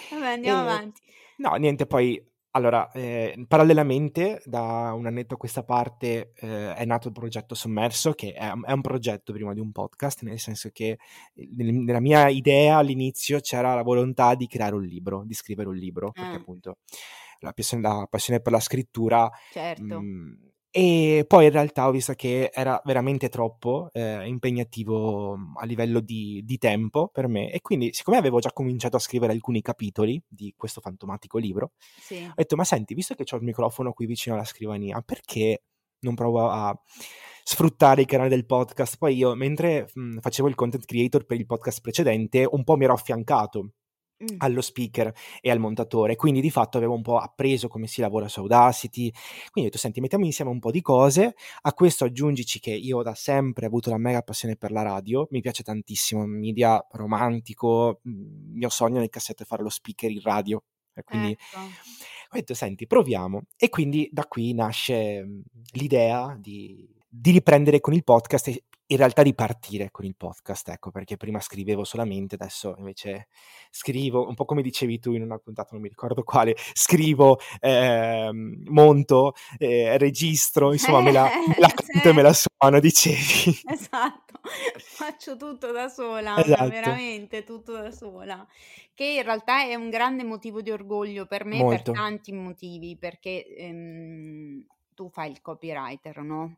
[0.08, 1.00] Vabbè, andiamo E, avanti.
[1.36, 7.08] no, niente, poi, allora, eh, parallelamente, da un annetto a questa parte, eh, è nato
[7.08, 10.98] il progetto Sommerso, che è, è un progetto prima di un podcast, nel senso che
[11.34, 15.68] eh, nel- nella mia idea all'inizio c'era la volontà di creare un libro, di scrivere
[15.68, 16.78] un libro, perché Eh, appunto
[17.40, 20.00] la passione, la passione per la scrittura certo.
[20.00, 20.32] Mm,
[20.72, 25.98] e poi in realtà ho visto che era veramente troppo eh, impegnativo mm, a livello
[25.98, 30.22] di, di tempo per me e quindi siccome avevo già cominciato a scrivere alcuni capitoli
[30.28, 32.22] di questo fantomatico libro, Sì.
[32.24, 35.64] ho detto ma senti, visto che ho il microfono qui vicino alla scrivania, perché
[36.02, 36.78] non provo a
[37.42, 38.96] sfruttare il canale del podcast?
[38.96, 42.84] Poi io mentre mm, facevo il content creator per il podcast precedente un po' mi
[42.84, 43.72] ero affiancato
[44.22, 45.10] Mm, allo speaker
[45.40, 49.10] e al montatore, quindi di fatto avevo un po' appreso come si lavora su Audacity,
[49.10, 53.00] quindi ho detto senti mettiamo insieme un po' di cose, a questo aggiungici che io
[53.02, 58.00] da sempre ho avuto la mega passione per la radio, mi piace tantissimo, media romantico,
[58.06, 60.62] mm, mio sogno nel cassetto è fare lo speaker in radio,
[60.92, 61.58] e quindi ecco.
[61.58, 63.44] ho detto senti proviamo.
[63.56, 65.40] E quindi da qui nasce mm,
[65.72, 70.68] l'idea di, di riprendere con il podcast e in realtà di partire con il podcast,
[70.68, 73.28] ecco, perché prima scrivevo solamente, adesso invece
[73.70, 78.30] scrivo, un po' come dicevi tu in una puntata, non mi ricordo quale, scrivo, eh,
[78.32, 83.60] monto, eh, registro, insomma me la, me la canto e me la suono, dicevi.
[83.64, 84.40] Esatto,
[84.78, 86.68] faccio tutto da sola, esatto.
[86.68, 88.44] veramente tutto da sola,
[88.92, 91.92] che in realtà è un grande motivo di orgoglio per me Molto.
[91.92, 94.64] per tanti motivi, perché ehm,
[94.96, 96.56] tu fai il copywriter, no?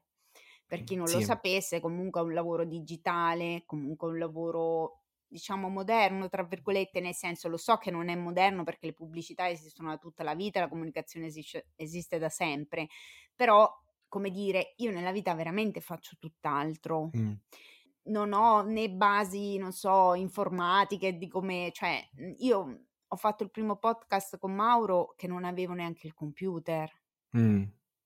[0.73, 6.29] Per chi non lo sapesse, comunque è un lavoro digitale, comunque un lavoro diciamo moderno,
[6.31, 9.99] tra virgolette, nel senso lo so che non è moderno perché le pubblicità esistono da
[9.99, 12.89] tutta la vita, la comunicazione esiste, esiste da sempre,
[13.35, 13.71] però
[14.09, 17.15] come dire, io nella vita veramente faccio tutt'altro.
[17.15, 17.35] Mh.
[18.05, 22.03] Non ho né basi, non so, informatiche di come, cioè,
[22.39, 26.91] io ho fatto il primo podcast con Mauro che non avevo neanche il computer.
[27.35, 27.65] Mh.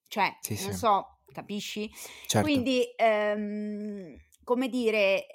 [0.08, 0.72] Cioè, Sì, non sì.
[0.72, 1.90] so, capisci?
[2.26, 2.46] Certo.
[2.46, 5.26] Quindi, ehm, come dire,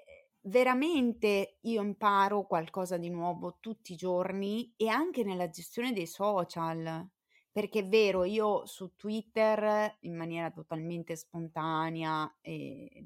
[0.44, 7.10] veramente io imparo qualcosa di nuovo tutti i giorni e anche nella gestione dei social.
[7.52, 13.06] Perché è vero, io su Twitter in maniera totalmente spontanea eh,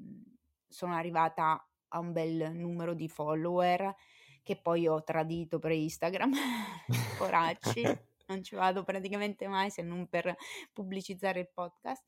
[0.68, 3.92] sono arrivata a un bel numero di follower
[4.44, 6.30] che poi ho tradito per Instagram,
[7.18, 7.82] poracci
[8.26, 10.34] non ci vado praticamente mai se non per
[10.72, 12.04] pubblicizzare il podcast.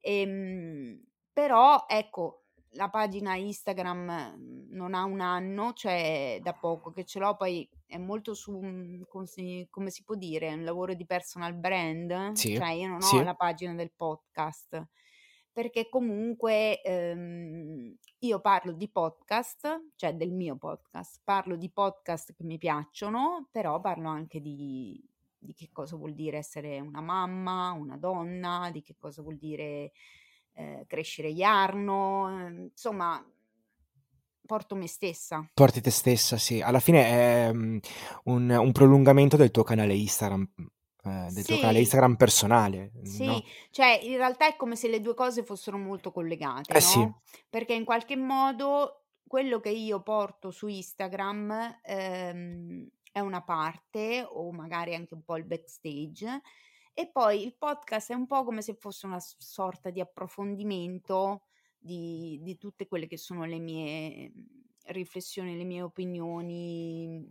[0.00, 2.44] Ehm, però ecco,
[2.74, 7.98] la pagina Instagram non ha un anno, cioè da poco che ce l'ho, poi è
[7.98, 8.60] molto su,
[9.08, 12.98] come si, come si può dire, un lavoro di personal brand, sì, cioè io non
[12.98, 13.22] ho sì.
[13.22, 14.86] la pagina del podcast,
[15.52, 22.44] perché comunque ehm, io parlo di podcast, cioè del mio podcast, parlo di podcast che
[22.44, 25.02] mi piacciono, però parlo anche di,
[25.40, 29.92] di che cosa vuol dire essere una mamma, una donna, di che cosa vuol dire
[30.52, 33.24] eh, crescere Iarno, ehm, insomma
[34.46, 35.48] porto me stessa.
[35.54, 36.60] Porti te stessa, sì.
[36.60, 37.78] Alla fine è um,
[38.24, 40.48] un, un, prolungamento del tuo canale Instagram.
[41.04, 41.52] Eh, del sì.
[41.52, 42.90] tuo canale Instagram personale.
[43.04, 43.42] Sì, no?
[43.70, 46.80] cioè in realtà è come se le due cose fossero molto collegate, eh, no?
[46.80, 47.42] Sì.
[47.48, 54.50] Perché in qualche modo quello che io porto su Instagram ehm, è una parte o
[54.52, 56.40] magari anche un po' il backstage
[56.92, 61.42] e poi il podcast è un po' come se fosse una sorta di approfondimento
[61.78, 64.44] di, di tutte quelle che sono le mie mhmm,
[64.86, 67.26] riflessioni, le mie opinioni,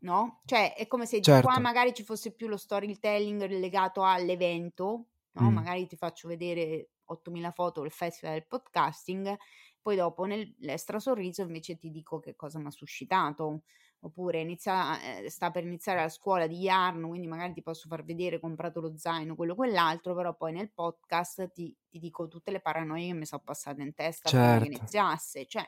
[0.00, 0.42] no?
[0.44, 1.48] Cioè è come se certo.
[1.48, 5.50] qua magari ci fosse più lo storytelling legato all'evento, no?
[5.50, 5.54] Mm.
[5.54, 9.36] Magari ti faccio vedere 8000 foto del festival del podcasting,
[9.80, 13.62] poi dopo nell'extra sorriso invece ti dico che cosa mi ha suscitato
[14.06, 18.04] oppure inizia, eh, sta per iniziare la scuola di Yarn, quindi magari ti posso far
[18.04, 22.60] vedere, comprato lo zaino, quello, quell'altro, però poi nel podcast ti, ti dico tutte le
[22.60, 24.44] paranoie che mi sono passate in testa certo.
[24.44, 24.80] prima che certo.
[24.80, 25.66] iniziasse, cioè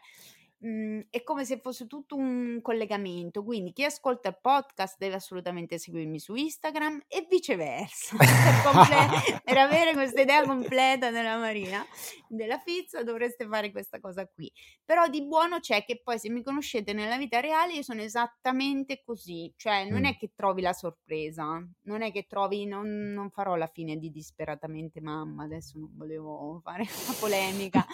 [0.59, 5.79] mhmm, è come se fosse tutto un collegamento, quindi chi ascolta il podcast deve assolutamente
[5.79, 11.85] seguirmi su Instagram e viceversa, per, comple- per avere questa idea completa della Marina,
[12.29, 14.51] della pizza dovreste fare questa cosa qui.
[14.85, 19.03] Però di buono c'è che poi se mi conoscete nella vita reale io sono esattamente
[19.05, 23.55] così, cioè non è che trovi la sorpresa, non è che trovi, non, non farò
[23.57, 27.87] la fine di disperatamente mamma, adesso non volevo fare una polemica,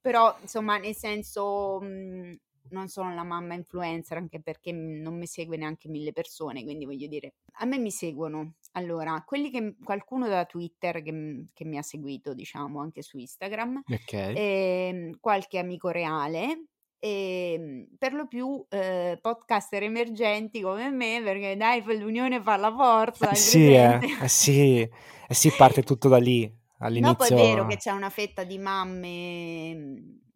[0.00, 2.36] però insomma nel senso mhmm,
[2.70, 7.06] non sono la mamma influencer anche perché non mi segue neanche mille persone, quindi voglio
[7.06, 8.54] dire, a me mi seguono.
[8.72, 13.82] Allora, quelli che qualcuno da Twitter che, che mi ha seguito, diciamo, anche su Instagram,
[13.86, 14.34] okay.
[14.34, 16.66] e, ehm, qualche amico reale,
[16.98, 22.74] e ehm, per lo più eh, podcaster emergenti come me, perché dai, l'unione fa la
[22.74, 23.30] forza.
[23.30, 26.56] Eh sì, eh, eh sì, eh sì, parte tutto da lì.
[26.80, 27.12] All'inizio...
[27.12, 30.27] Dopo è vero che c'è una fetta di mamme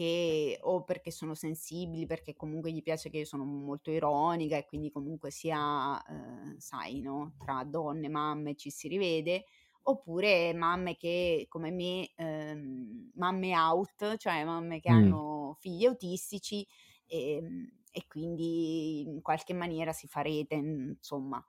[0.00, 4.64] che o perché sono sensibili, perché comunque gli piace che io sono molto ironica e
[4.64, 7.34] quindi comunque sia, eh, sai, no?
[7.38, 9.44] tra donne, mamme ci si rivede,
[9.82, 14.94] oppure mamme che come me, ehm, mamme out, cioè mamme che mm.
[14.94, 16.66] hanno figli autistici
[17.06, 21.44] e, ehm, e quindi in qualche maniera si fa rete, insomma.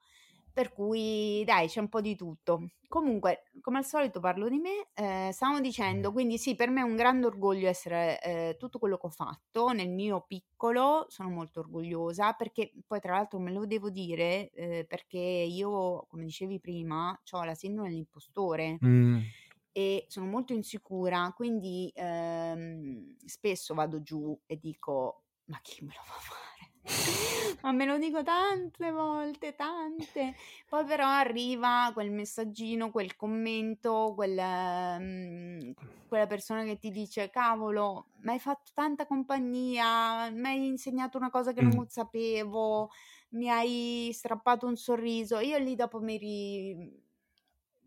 [0.53, 2.71] Per cui dai, c'è un po' di tutto.
[2.87, 6.83] Comunque, come al solito parlo di me, eh, stavo dicendo, quindi sì, per me è
[6.83, 11.61] un grande orgoglio essere eh, tutto quello che ho fatto nel mio piccolo, sono molto
[11.61, 17.17] orgogliosa perché poi tra l'altro me lo devo dire eh, perché io, come dicevi prima,
[17.31, 18.77] ho la sindrome dell'impostore.
[18.83, 19.19] Mm.
[19.73, 26.01] E sono molto insicura, quindi ehm, spesso vado giù e dico: Ma chi me lo
[26.03, 26.50] fa fare?
[27.61, 30.33] Ma me lo dico tante volte, tante.
[30.67, 34.33] Poi però arriva quel messaggino, quel commento, quel,
[34.99, 35.71] mhmm,
[36.07, 41.61] quella persona che ti dice: "Cavolo, m'hai fatto tanta compagnia, m'hai insegnato una cosa che
[41.61, 41.81] Mh.
[41.81, 42.89] non sapevo,
[43.31, 47.09] mi hai strappato un sorriso." Io lì dopo mi ri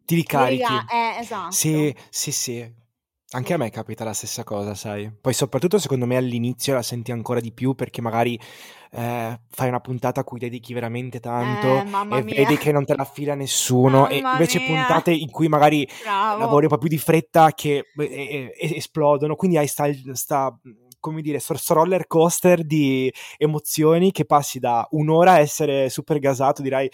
[0.07, 0.45] Ti mi ricarichi.
[0.45, 1.17] riga eh,
[1.49, 1.99] Sì, esatto.
[2.11, 2.75] sì, sì.
[3.35, 5.11] Anche a me capita la stessa cosa, sai.
[5.21, 8.39] Poi soprattutto secondo me all'inizio la senti ancora di più perché magari,
[8.93, 12.25] ehm, fai una puntata a cui dedichi veramente tanto Eh, e mia.
[12.25, 14.63] vedi che non te la fila nessuno e Mamma invece mia.
[14.63, 15.85] puntate in cui magari
[16.35, 16.67] lavori Bravo.
[16.67, 20.57] un po' più di fretta che e e e esplodono, quindi hai sta sta
[21.01, 26.19] come dire, sto roller coaster di emozioni che passi da 1 ora a essere super
[26.21, 26.89] gasato, dirai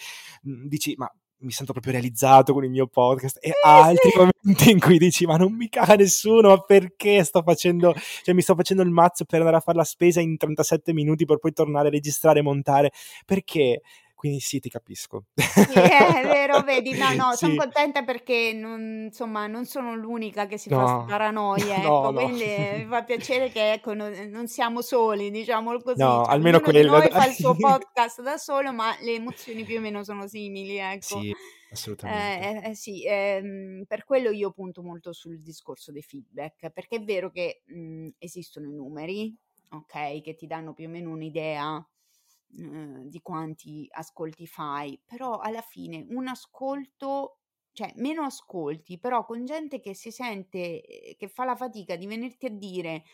[0.45, 1.07] mhmm, dici: "Ma
[1.41, 4.17] mi sento proprio realizzato con il mio podcast", e Sì, altri sì.
[4.19, 8.43] momenti in cui dici: "Ma non mi caga nessuno, ma perché sto facendo cioè mi
[8.43, 11.53] sto facendo il mazzo per andare a far la spesa in 37 minuti per poi
[11.53, 12.93] tornare a registrare e montare,
[13.27, 13.81] perché?"
[14.21, 15.27] Quindi sì, ti capisco.
[15.53, 16.95] Sì, è vero, vedi?
[16.95, 17.49] No, no, Sì.
[17.55, 21.05] contenta perché non insomma, non sono l'unica che si fa No.
[21.05, 22.29] paranoie, No, ecco, no.
[22.29, 26.61] quindi mi fa piacere che ecco, non non siamo soli, diciamolo così, No, cioè almeno
[26.61, 30.27] quello noi fa il suo podcast da solo, ma le emozioni più o meno sono
[30.29, 31.27] simili, ecco.
[31.27, 31.35] Sì,
[31.71, 32.43] assolutamente.
[32.43, 36.97] Eh, eh, eh sì, ehm, per quello io punto molto sul discorso dei feedback, perché
[36.97, 39.37] è vero che, mhmm, esistono i numeri,
[39.71, 41.87] okay, che ti danno più o meno un'idea,
[42.57, 47.37] uhm, di quanti ascolti fai, però alla fine un ascolto
[47.73, 52.07] cioè meno ascolti, però con gente che si sente ehm, che fa la fatica di
[52.07, 53.05] venirti a dire: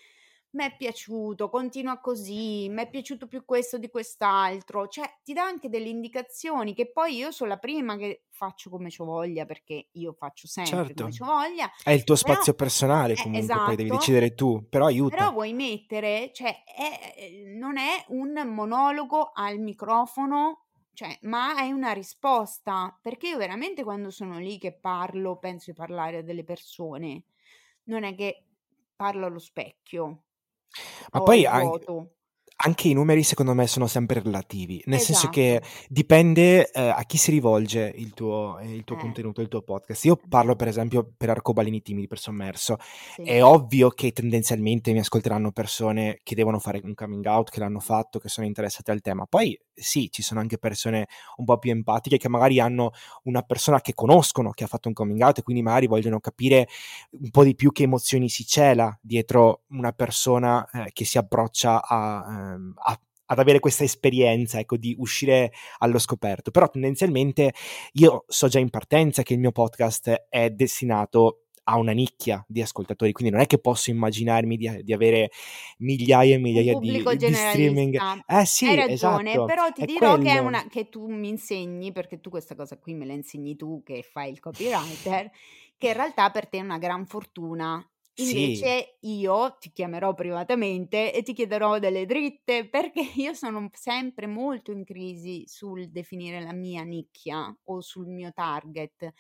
[0.56, 5.88] "M'è piaciuto, continua così, m'è piaciuto più questo di quest'altro", cioè ti dà anche delle
[5.88, 10.46] indicazioni che poi io so la prima che faccio come c'ho voglia, perché io faccio
[10.48, 11.12] sempre come Certo.
[11.12, 13.90] c'ho voglia, È il tuo però spazio personale eh, comunque, poi devi esatto.
[13.90, 15.32] decidere tu, però Però aiuta.
[15.32, 22.98] vuoi mettere cioè è non è un monologo al microfono, cioè, ma è una risposta,
[23.00, 27.24] perché io veramente quando sono lì che parlo, penso di parlare a delle persone,
[27.84, 28.46] non è che
[28.96, 30.24] parlo allo specchio
[31.12, 32.15] Ma poi al an vuoto.
[32.56, 35.86] Anche i numeri secondo me sono sempre relativi, nel senso che Esatto.
[35.88, 39.00] dipende, ehm, a chi si rivolge il tuo ehm, il tuo Eh.
[39.00, 40.04] contenuto, il tuo podcast.
[40.06, 40.28] Io Eh.
[40.28, 42.76] parlo per esempio per Arcobaleni Timidi, per Sommerso.
[43.14, 43.22] Sì.
[43.24, 47.80] È ovvio che tendenzialmente mi ascolteranno persone che devono fare un coming out, che l'hanno
[47.80, 49.26] fatto, che sono interessate al tema.
[49.26, 52.92] Poi sì, ci sono anche persone un po' più empatiche che magari hanno
[53.24, 56.66] una persona che conoscono che ha fatto un coming out e quindi magari vogliono capire
[57.20, 61.82] un po' di più che emozioni si cela dietro una persona, ehm, che si approccia
[61.86, 62.44] a ehm,
[62.74, 66.50] a ad avere questa esperienza, ecco, di uscire allo scoperto.
[66.50, 67.52] Però tendenzialmente
[67.94, 72.62] io so già in partenza che il mio podcast è destinato a una nicchia di
[72.62, 75.30] ascoltatori, quindi non è che posso immaginarmi di di avere
[75.78, 80.38] migliaia e migliaia di di streaming eh Hai sì, ragione, esatto, però ti dirò che
[80.38, 84.04] una che tu mi insegni, perché tu questa cosa qui me la insegni tu che
[84.08, 85.28] fai il copywriter,
[85.76, 87.84] che in realtà per te è una gran fortuna.
[88.18, 88.72] Sì.
[88.72, 94.72] Invece io ti chiamerò privatamente e ti chiederò delle dritte, perché io sono sempre molto
[94.72, 99.12] in crisi sul definire la mia nicchia o sul mio target,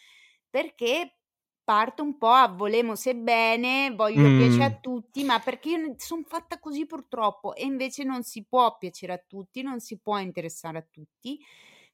[0.48, 1.18] perché
[1.62, 5.94] parto un po' a volemo se bene, voglio piacere a tutti, ma perché io n
[5.98, 10.16] son fatta così purtroppo e invece non si può piacere a tutti, non si può
[10.18, 11.38] interessare a tutti.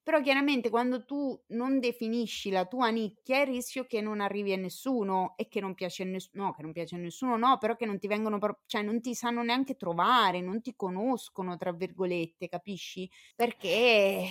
[0.07, 4.57] Però chiaramente quando tu non definisci la tua nicchia, il rischio che non arrivi a
[4.57, 7.76] nessuno e che non piaci a ness no, che non piaci a nessuno no, però
[7.76, 11.70] che non ti vengono pro cioè non ti sanno neanche trovare, non ti "conoscono" tra
[11.72, 13.09] virgolette, capisci?
[13.36, 14.26] Perché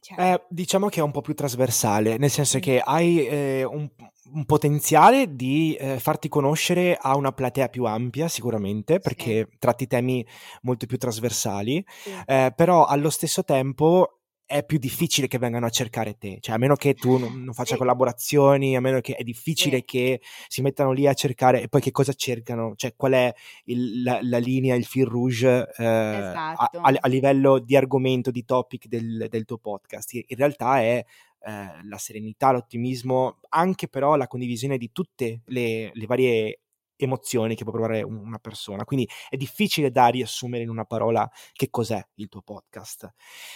[0.00, 2.58] cioè Eh, diciamo che è un po' più trasversale, nel senso Sì.
[2.58, 3.90] che hai, ehm, un
[4.34, 9.32] un potenziale di, ehm, farti conoscere a una platea più ampia sicuramente, Sì.
[9.32, 10.24] perché tratti temi
[10.62, 12.24] molto più trasversali, Sì.
[12.26, 14.20] ehm, però allo stesso tempo
[14.52, 17.54] è più difficile che vengano a cercare te, cioè a meno che tu non non
[17.54, 17.76] faccia Sì.
[17.76, 19.22] collaborazioni, a meno che è
[19.56, 19.72] Sì.
[19.72, 23.32] difficile che si mettano lì a cercare e poi che cosa cercano, cioè qual è
[23.64, 25.66] il la la linea, il fil rouge, a
[26.10, 26.78] Esatto.
[26.80, 30.12] a a livello di argomento, di topic del del tuo podcast.
[30.14, 31.04] In realtà è,
[31.46, 36.60] ehm, la serenità, l'ottimismo, anche però la condivisione di tutte le le varie
[36.96, 38.84] emozioni che può provare una persona.
[38.84, 43.12] Quindi è difficile da riassumere in una parola che cos'è il tuo podcast.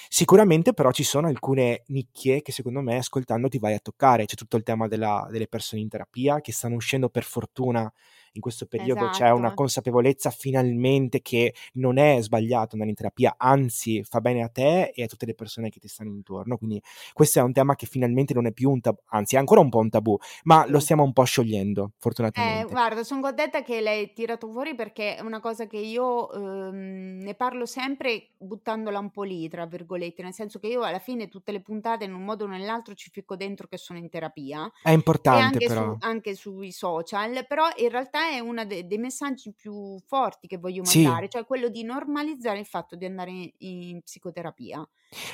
[0.08, 4.24] Sicuramente però ci sono alcune nicchie che secondo me ascoltando ti vai a toccare.
[4.24, 7.92] C'è tutto il tema della delle persone in terapia che stanno uscendo per fortuna
[8.36, 9.08] in questo periodo esatto.
[9.08, 9.52] c'è una Esatto.
[9.52, 15.02] consapevolezza finalmente che non è sbagliato andare in terapia, anzi fa bene a te e
[15.02, 16.56] a tutte le persone che ti stanno intorno.
[16.58, 16.80] Quindi
[17.12, 19.68] questo è un tema che finalmente non è più un tabù, anzi è ancora un
[19.68, 21.92] po' un tabù, ma lo stiamo un po' sciogliendo,
[22.38, 22.68] Eh, fortunatamente.
[22.68, 27.34] guarda, son contenta che l'hai tirato fuori perché è una cosa che io, uhm, ne
[27.34, 31.50] parlo sempre buttandola un po' lì, tra virgolette, nel senso che io alla fine tutte
[31.50, 34.88] le puntate in un modo o nell'altro ci ficco dentro che sono in terapia È
[34.90, 35.98] importante anche su però.
[36.00, 40.82] anche sui social, però in realtà è una de dei messaggi più forti che voglio
[40.84, 41.22] Sì.
[41.22, 44.86] mandare, cioè quello di normalizzare il fatto di andare in in psicoterapia,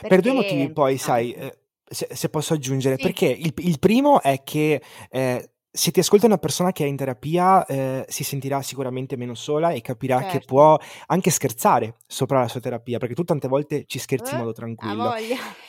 [0.07, 1.33] Per 2 perché è motivi poi sai, importante.
[1.33, 1.51] ehm,
[1.85, 3.13] se se posso aggiungere, Sì.
[3.13, 6.97] perché il il primo è che, ehm, se ti ascolta una persona che è in
[6.97, 10.43] terapia, ehm, si sentirà sicuramente meno sola e capirà che Certo.
[10.43, 14.43] può anche scherzare sopra la sua terapia, perché tu tante volte ci scherzi in Eh,
[14.43, 15.15] modo tranquillo.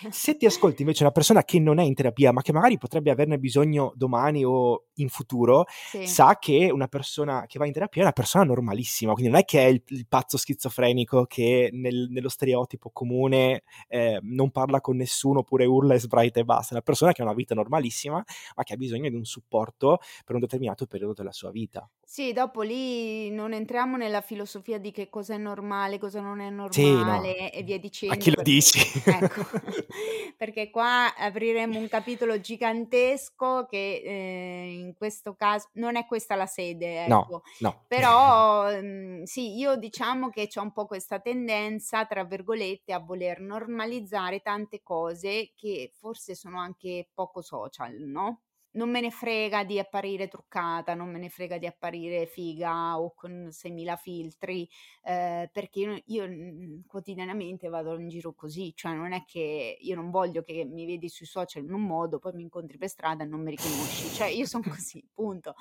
[0.10, 3.12] Se ti ascolti invece una persona che non è in terapia, ma che magari potrebbe
[3.12, 6.18] averne bisogno domani o in futuro, Sì.
[6.18, 9.46] sa che una persona che va in terapia è una persona normalissima, quindi non è
[9.46, 14.98] che è il il pazzo schizofrenico che nel nello stereotipo comune, ehm, non parla con
[14.98, 16.70] nessuno oppure urla e sbraita e basta.
[16.72, 18.24] È una persona che ha una vita normalissima,
[18.56, 19.93] ma che ha bisogno di un supporto
[20.26, 21.90] per un determinato periodo della sua vita.
[22.06, 26.50] Sì, dopo lì non entriamo nella filosofia di che cosa è normale, cosa non è
[26.70, 27.32] Sì, no.
[27.32, 28.80] normale e via A chi dicendo lo perché dici?
[29.06, 29.42] ecco,
[30.38, 36.46] perché qua apriremmo un capitolo gigantesco che, ehm, in questo caso non è questa la
[36.46, 37.42] sede, No, ecco.
[37.60, 37.88] no.
[37.88, 43.40] Però, mhmm, sì, io diciamo che c'ho un po' questa tendenza, tra virgolette, a voler
[43.40, 48.42] normalizzare tante cose che forse sono anche poco social, no,
[48.74, 53.14] non me ne frega di apparire truccata, non me ne frega di apparire figa o
[53.14, 54.68] con 6000 filtri,
[55.04, 59.96] ehm, perché io io, mhmm, quotidianamente vado in giro così, cioè non è che io
[59.96, 63.24] non voglio che mi vedi sui social in un modo, poi mi incontri per strada
[63.24, 65.56] e non mi riconosci, cioè io son così, punto.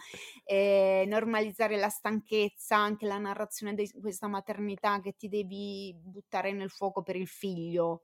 [0.45, 6.71] Ehm, normalizzare la stanchezza, anche la narrazione di questa maternità che ti devi buttare nel
[6.71, 8.03] fuoco per il figlio.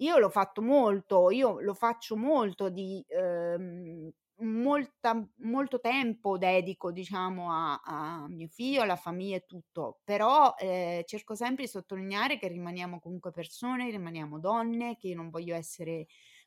[0.00, 4.10] Io l'ho fatto molto, io lo faccio molto di, ehm,
[4.40, 11.02] molta molto tempo dedico diciamo a a mio figlio, alla famiglia e tutto, però, ehm,
[11.06, 16.06] cerco sempre di sottolineare che rimaniamo comunque persone, rimaniamo donne, che io non voglio essere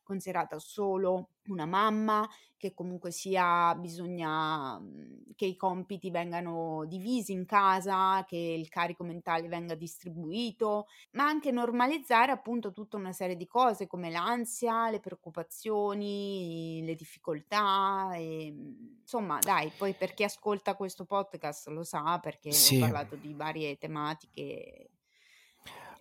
[0.10, 7.46] considerata solo una mamma, che comunque sia bisogna, mhmm, che i compiti vengano divisi in
[7.46, 13.48] casa, che il carico mentale venga distribuito, ma anche normalizzare appunto tutta una serie di
[13.48, 21.06] cose come l'ansia, le preoccupazioni, le difficoltà, ehm, insomma dai, poi per chi ascolta questo
[21.06, 22.76] podcast lo sa perché ho Sì.
[22.76, 24.92] parlato di varie tematiche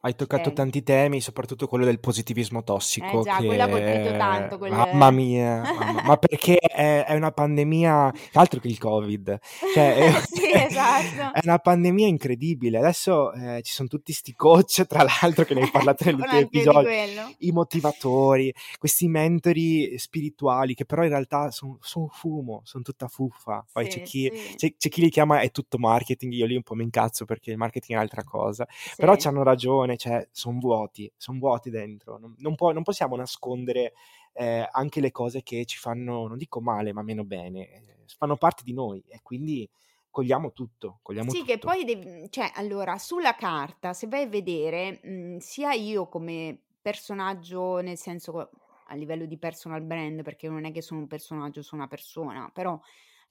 [0.05, 0.53] Hai toccato Okay.
[0.53, 2.63] tanti temi, soporatutto quello del positivismo
[3.01, 7.05] Eh tossico già, quello ha colpito che tanto, quel mamma mia, mamma ma perché è
[7.05, 9.39] è una pandemia altro che il Covid,
[9.69, 11.33] cioè è Sì, esatto.
[11.33, 12.79] è una pandemia incredibile.
[12.79, 16.41] Adesso, ehm, ci son tutti 'sti coach, tra l'altro che ne hai parlato negli ultimi
[16.41, 17.35] anche di episodi, quello.
[17.39, 23.65] i motivatori, questi mentori spirituali che però in realtà son son fumo, son tutta fuffa.
[23.73, 24.57] Poi c'è Sì, chi sì.
[24.57, 27.51] c'è c'è chi li chiama è tutto marketing, io lì un po' mi incazzo perché
[27.51, 28.65] il marketing è un'altra cosa.
[28.97, 29.17] Però Sì.
[29.17, 32.19] c'hanno ragione, cioè son vuoti, son vuoti dentro.
[32.19, 33.93] Non non può non possiamo nascondere,
[34.33, 38.37] ehm, anche le cose che ci fanno, non dico male, ma meno bene, ehm, fanno
[38.37, 39.69] parte di noi e quindi
[40.11, 41.59] cogliamo tutto, cogliamo Sì, che tutto.
[41.59, 46.63] poi dev mhmm, cioè allora sulla carta se vai a vedere, mhmm, sia io come
[46.81, 48.51] personaggio, nel senso
[48.91, 52.49] a livello di personal brand, perché non è che sono un personaggio, sono una persona,
[52.51, 52.81] però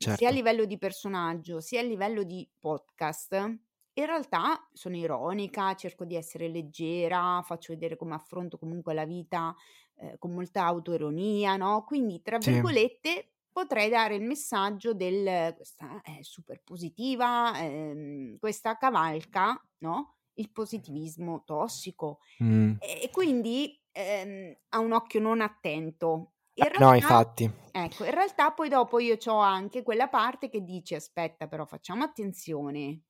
[0.03, 0.31] sia a Certo.
[0.31, 3.59] livello di personaggio, sia a livello di podcast,
[4.01, 9.55] in realtà sono ironica, cerco di essere leggera, faccio vedere come affronto comunque la vita,
[9.95, 12.61] ehm, con molta autoironia, no, quindi tra Sì.
[12.61, 20.51] virgolette potrei dare il messaggio del questa è super positiva, ehm, questa cavalca, no, il
[20.51, 22.77] positivismo tossico Mh.
[22.77, 26.33] e e quindi, ehm, ha un occhio non attento.
[26.55, 27.51] In Eh, no, realtà infatti.
[27.71, 32.03] ecco, in realtà poi dopo io c'ho anche quella parte che dice: "Aspetta però facciamo
[32.03, 33.03] attenzione,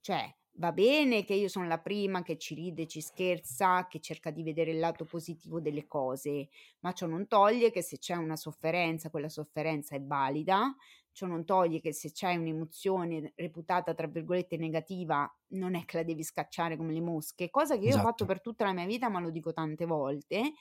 [0.00, 4.30] cioè va bene che io son la prima che ci ride, ci scherza, che cerca
[4.30, 6.48] di vedere il lato positivo delle cose,
[6.80, 10.74] ma ciò non toglie che se c'è una sofferenza, quella sofferenza è valida,
[11.12, 16.02] ciò non toglie che se c'è un'emozione reputata, tra virgolette, "negativa", non è che la
[16.04, 18.26] devi scacciare come le mosche", cosa che io ho fatto Esatto.
[18.26, 20.52] per tutta la mia vita, ma lo dico tante volte,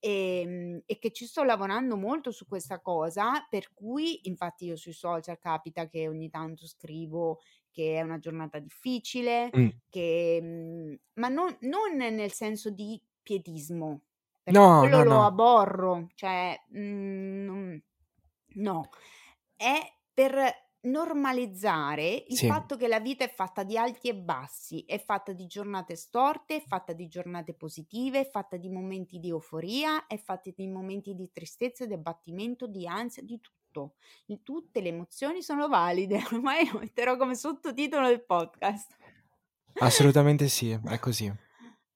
[0.00, 4.92] ehm, e che ci sto lavorando molto su questa cosa, per cui infatti io sui
[4.92, 7.40] social capita che ogni tanto scrivo
[7.70, 9.70] che è una giornata difficile, Mh.
[9.88, 14.02] che mhmm, ma non non nel senso di pietismo,
[14.42, 15.22] perché No, quello no, lo no.
[15.22, 17.82] aborro, cioè, mhmm, non
[18.56, 18.90] no,
[19.56, 19.80] è
[20.14, 22.46] per normalizzare il Sì.
[22.46, 26.56] fatto che la vita è fatta di alti e bassi, è fatta di giornate storte,
[26.56, 31.14] è fatta di giornate positive, è fatta di momenti di euforia, è fatta di momenti
[31.14, 33.94] di tristezza, di abbattimento, di ansia, di tutto.
[34.42, 36.16] Tutte le emozioni sono valide.
[36.32, 38.96] Ormai lo metterò come sottotitolo del podcast.
[39.80, 41.30] Assolutamente sì, è così.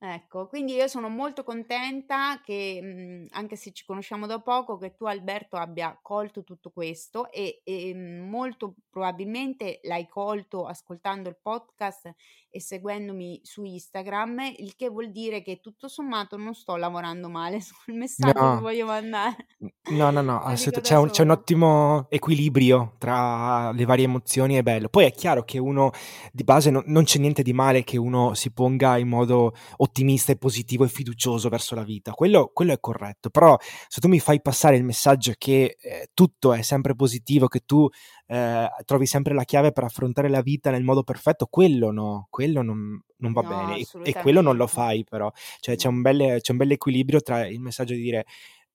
[0.02, 4.94] Ecco, quindi io sono molto contenta che, mhmm, anche se ci conosciamo da poco, che
[4.94, 12.14] tu Alberto abbia colto tutto questo e, ehm, molto probabilmente l'hai colto ascoltando il podcast
[12.50, 17.60] e seguendomi su Instagram, il che vuol dire che tutto sommato non sto lavorando male
[17.62, 18.60] sul messaggio che No.
[18.60, 19.46] voglio mandare.
[19.90, 20.40] No, no, no,
[20.82, 24.88] c'è un c'è un ottimo equilibrio tra le varie emozioni, è bello.
[24.88, 25.90] Poi è chiaro che uno
[26.32, 30.32] di base no non c'è niente di male che uno si ponga in modo ottimista
[30.32, 33.56] e positivo e fiducioso verso la vita, quello quello è corretto, però
[33.88, 37.88] se tu mi fai passare il messaggio che, ehm, tutto è sempre positivo, che tu,
[38.30, 42.62] ehm, trovi sempre la chiave per affrontare la vita nel modo perfetto, quello no, quello
[42.62, 45.30] non non va No, bene e e quello non lo fai però.
[45.60, 48.24] Cioè c'è un bel c'è un bell'equilibrio tra il messaggio di dire: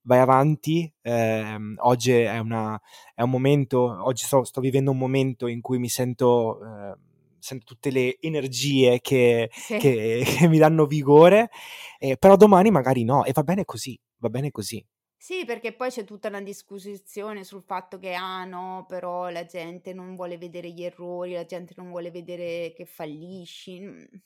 [0.04, 2.80] "Vai avanti, ehm, oggi è una
[3.16, 6.96] è un momento oggi sto sto vivendo un momento in cui mi sento ehm,
[7.40, 9.76] sento tutte le energie che Sì.
[9.76, 11.50] che che mi danno vigore,
[12.00, 14.84] ehm, però domani magari no e va bene così, va bene così."
[15.22, 19.94] Sì, perché poi c'è tutta una disquisizione sul fatto che: "Ah no, però la gente
[19.94, 23.80] non vuole vedere gli errori, la gente non vuole vedere che fallisci."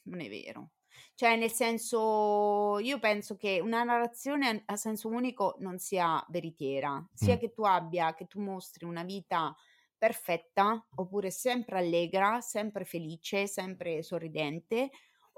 [0.03, 0.71] Non è vero.
[1.13, 7.37] Cioè, nel senso, io penso che una narrazione a senso unico non sia veritiera, sia
[7.37, 7.37] Mh.
[7.37, 9.55] che tu abbia che tu mostri una vita
[9.97, 14.89] perfetta, oppure sempre allegra, sempre felice, sempre sorridente,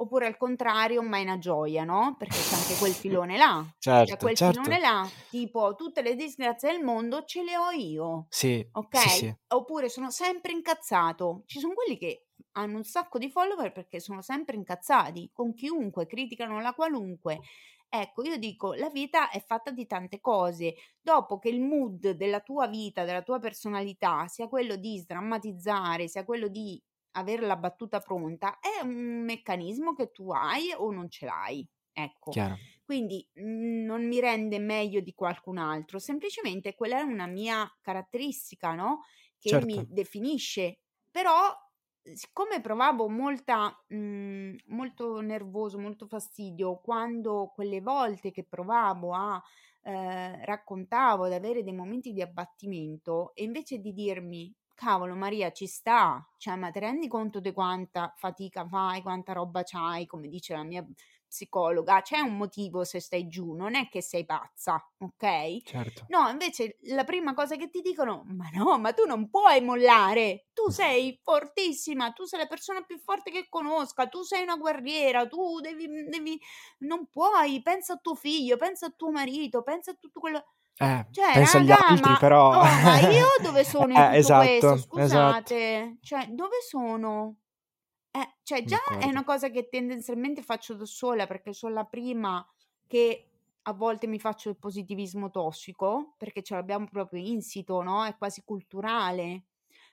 [0.01, 3.65] oppure al contrario mai una gioia, no, perché c'è anche quel filone là.
[4.01, 4.79] C'è Certo, quel filone certo.
[4.79, 9.09] là, tipo: "Tutte le disgrazie del mondo ce le ho io." Sì, sì, Okay?
[9.09, 9.35] sì.
[9.53, 14.21] Oppure: "Sono sempre incazzato." Ci son quelli che hanno un sacco di follower perché sono
[14.21, 17.39] sempre incazzati, con chiunque, criticano la qualunque.
[17.89, 20.75] Ecco, io dico: la vita è fatta di tante cose.
[21.01, 26.23] Dopo che il mood della tua vita, della tua personalità sia quello di sdrammatizzare, sia
[26.23, 26.81] quello di
[27.11, 31.67] avere la battuta pronta, è un meccanismo che tu hai o non ce l'hai.
[31.93, 32.33] Ecco.
[32.33, 32.61] Chiaro.
[32.83, 38.73] Quindi, mhmm, non mi rende meglio di qualcun altro, semplicemente quella è una mia caratteristica,
[38.75, 39.01] no,
[39.39, 39.89] che mi Certo.
[39.89, 40.79] definisce.
[41.11, 41.53] Però,
[42.03, 49.41] siccome provavo molta mhmm, molto nervoso, molto fastidio quando quelle volte che provavo a
[49.83, 54.53] ehm, raccontavo di avere dei momenti di abbattimento e invece di dirmi:
[54.83, 59.61] "Cavolo Maria ci sta, cioè ma te rendi conto di quanta fatica fai, quanta roba
[59.63, 60.83] c'hai?" Come dice la mia
[61.27, 66.07] psicologa, "C'è un motivo se stai giù, non è che sei pazza, okay?" Certo.
[66.07, 70.47] No, invece la prima cosa che ti dicono: "Ma no, ma tu non puoi mollare,
[70.53, 75.27] tu sei fortissima, tu sei la persona più forte che conosca, tu sei una guerriera,
[75.27, 76.39] tu devi devi
[76.79, 80.43] non puoi, pensa a tuo figlio, pensa a tuo marito, pensa a tutto quello"
[80.79, 84.03] Eh, Cioè penso agli raga, altri ma però oh, ma io dove sono in eh,
[84.03, 84.75] tutto questo?
[84.75, 85.53] esatto, esatto.
[85.53, 87.37] Scusate, cioè dove sono?
[88.11, 89.07] Eh, cioè già è D'accordo.
[89.07, 92.45] una cosa che tendenzialmente faccio da sola, perché son la prima
[92.87, 93.29] che
[93.63, 98.43] a volte mi faccio il positivismo tossico, perché ce l'abbiamo proprio insito, no, è quasi
[98.43, 99.45] culturale.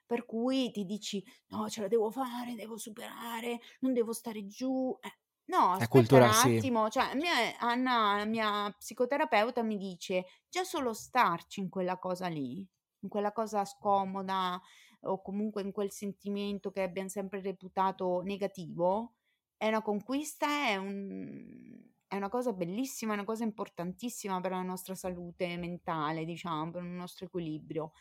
[0.06, 4.96] Per cui ti dici: "No, ce la devo fare, devo superare, non devo stare giù."
[5.00, 5.18] Eh,
[5.48, 6.62] no, aspetta un cultura sì.
[6.62, 11.98] attimo, cioè a me Anna, la mia psicoterapeuta, mi dice: "Già solo starci in quella
[11.98, 12.66] cosa lì,
[13.00, 14.60] in quella cosa scomoda
[15.02, 19.14] o comunque in quel sentimento che abbiam sempre reputato negativo,
[19.56, 24.62] è una conquista, è un è una cosa bellissima, è una cosa importantissima per la
[24.62, 27.92] nostra salute mentale, diciamo, per il nostro equilibrio."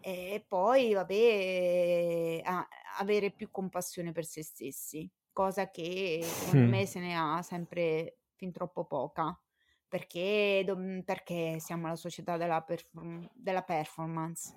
[0.00, 2.68] E poi vabbè, a
[2.98, 8.50] avere più compassione per se stessi, cosa che secondo me se ne ha sempre fin
[8.52, 9.38] troppo poca,
[9.86, 10.64] perché
[11.04, 14.54] perché siamo la società della perform della performance.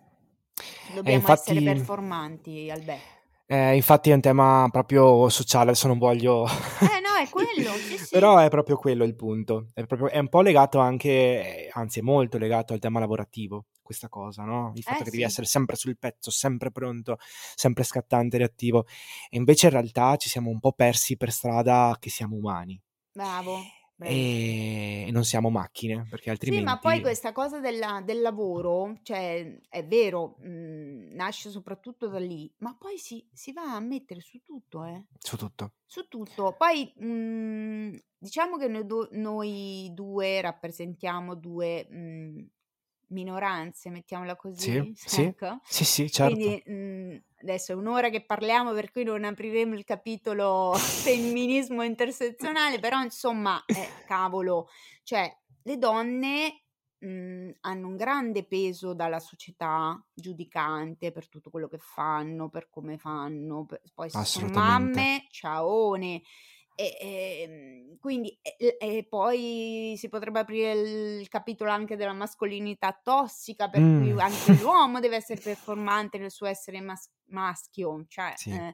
[0.90, 3.00] Eh, Dobbiamo essere infatti performanti, Albè.
[3.48, 7.98] eh, infatti è un tema proprio sociale, adesso non voglio Eh no, è quello, sì,
[7.98, 8.08] sì.
[8.10, 9.68] però è proprio quello il punto.
[9.74, 14.10] È proprio è un po' legato anche anzi è molto legato al tema lavorativo questa
[14.10, 15.26] cosa, no, il fatto Eh che devi sì.
[15.26, 17.18] essere sempre sul pezzo, sempre pronto,
[17.56, 18.86] sempre scattante, reattivo.
[19.30, 22.80] E invece in realtà ci siamo un po' persi per strada che siamo umani.
[23.14, 24.56] Bravo, bravissimo.
[24.80, 29.60] E non siamo macchine, perché Sì, ma poi altrimenti questa cosa della del lavoro, cioè
[29.68, 34.42] è vero, mhmm, nasce soprattutto da lì, ma poi si si va a mettere su
[34.44, 35.04] tutto, eh.
[35.20, 35.74] Su tutto.
[35.86, 36.56] Su tutto.
[36.58, 42.48] Poi, mhmm, diciamo che noi du noi 2 rappresentiamo 2, mhmm,
[43.10, 45.60] minoranze, mettiamola Sì, così, sì, ecco.
[45.62, 46.52] sì, sì, certo.
[46.52, 52.80] Quindi, mhmm, adesso è un'ora che parliamo, per cui non apriremo il capitolo femminismo intersezionale,
[52.80, 54.68] però insomma, eh, cavolo,
[55.04, 55.32] cioè
[55.64, 56.64] le donne,
[57.00, 62.98] mhmm, hanno un grande peso dalla società giudicante per tutto quello che fanno, per come
[62.98, 66.22] fanno, p poi se sono mamme, ciaone.
[66.80, 70.74] E, ehm, quindi e e poi si potrebbe aprire
[71.22, 74.22] il capitolo anche della mascolinità tossica, per cui Mh.
[74.22, 78.50] anche l'uomo deve essere performante nel suo essere mas maschio, cioè, Sì.
[78.50, 78.72] ehm,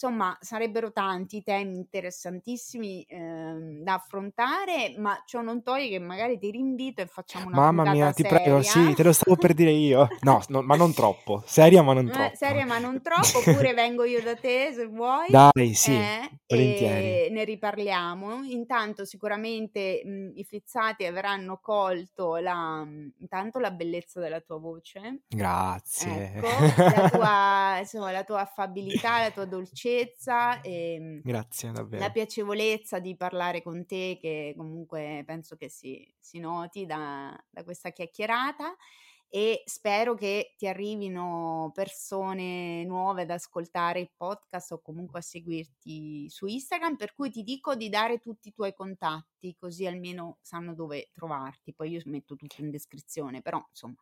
[0.00, 6.50] insomma sarebbero tanti temi interessantissimi, ehm, da affrontare, ma ciò non toglie che magari ti
[6.50, 8.88] rinvito e facciamo una Mamma mia, ti prego, seria.
[8.88, 10.08] sì, te lo stavo per dire io.
[10.20, 11.42] No, no, ma non troppo.
[11.44, 12.34] Seria, ma non Eh, troppo.
[12.36, 17.26] seria ma non troppo, oppure vengo io da te se vuoi, Dai, sì, eh, volentieri.
[17.26, 18.42] e ne riparliamo.
[18.44, 22.86] Intanto sicuramente, mhmm, i fizzati avranno colto la
[23.18, 25.22] intanto la bellezza della tua voce.
[25.28, 26.32] Grazie.
[26.34, 26.46] Ecco,
[26.76, 29.88] la tua insomma la tua affabilità, la tua dolcezza,
[30.62, 36.86] ehm, Grazie, la piacevolezza di parlare con te che comunque penso che si si noti
[36.86, 38.76] da da questa chiacchierata
[39.28, 46.28] e spero che ti arrivino persone nuove ad ascoltare il podcast o comunque a seguirti
[46.28, 50.74] su Instagram, per cui ti dico di dare tutti i tuoi contatti, così almeno sanno
[50.74, 51.72] dove trovarti.
[51.74, 53.94] Poi io metto tutto in descrizione, però insomma.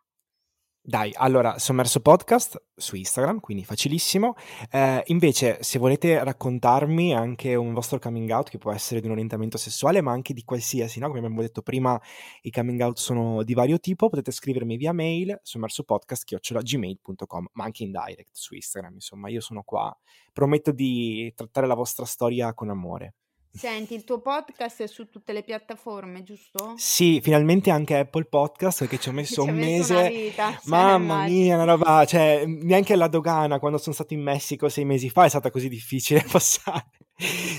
[0.80, 4.34] Dai, allora, Sommerso Podcast su Instagram, quindi facilissimo.
[4.70, 9.12] Ehm, invece se volete raccontarmi anche un vostro coming out, che può essere di un
[9.12, 12.00] orientamento sessuale, ma anche di qualsiasi, no, come abbiamo detto prima
[12.42, 17.90] i coming out sono di vario tipo, potete scrivermi via mail sommersopodcast@gmail.com, ma anche in
[17.90, 19.94] direct su Instagram, insomma io sono qua.
[20.32, 23.12] Prometto di trattare la vostra storia con amore.
[23.50, 26.74] Senti, il tuo podcast è su tutte le piattaforme, giusto?
[26.76, 30.08] Sì, finalmente anche Apple Podcast, perché ci ho messo Ci un messo mese.
[30.10, 34.84] vita, Mamma mia, una roba cioè, neanche alla dogana, quando son stato in Messico 6
[34.84, 36.90] mesi fa, è stata così difficile passare.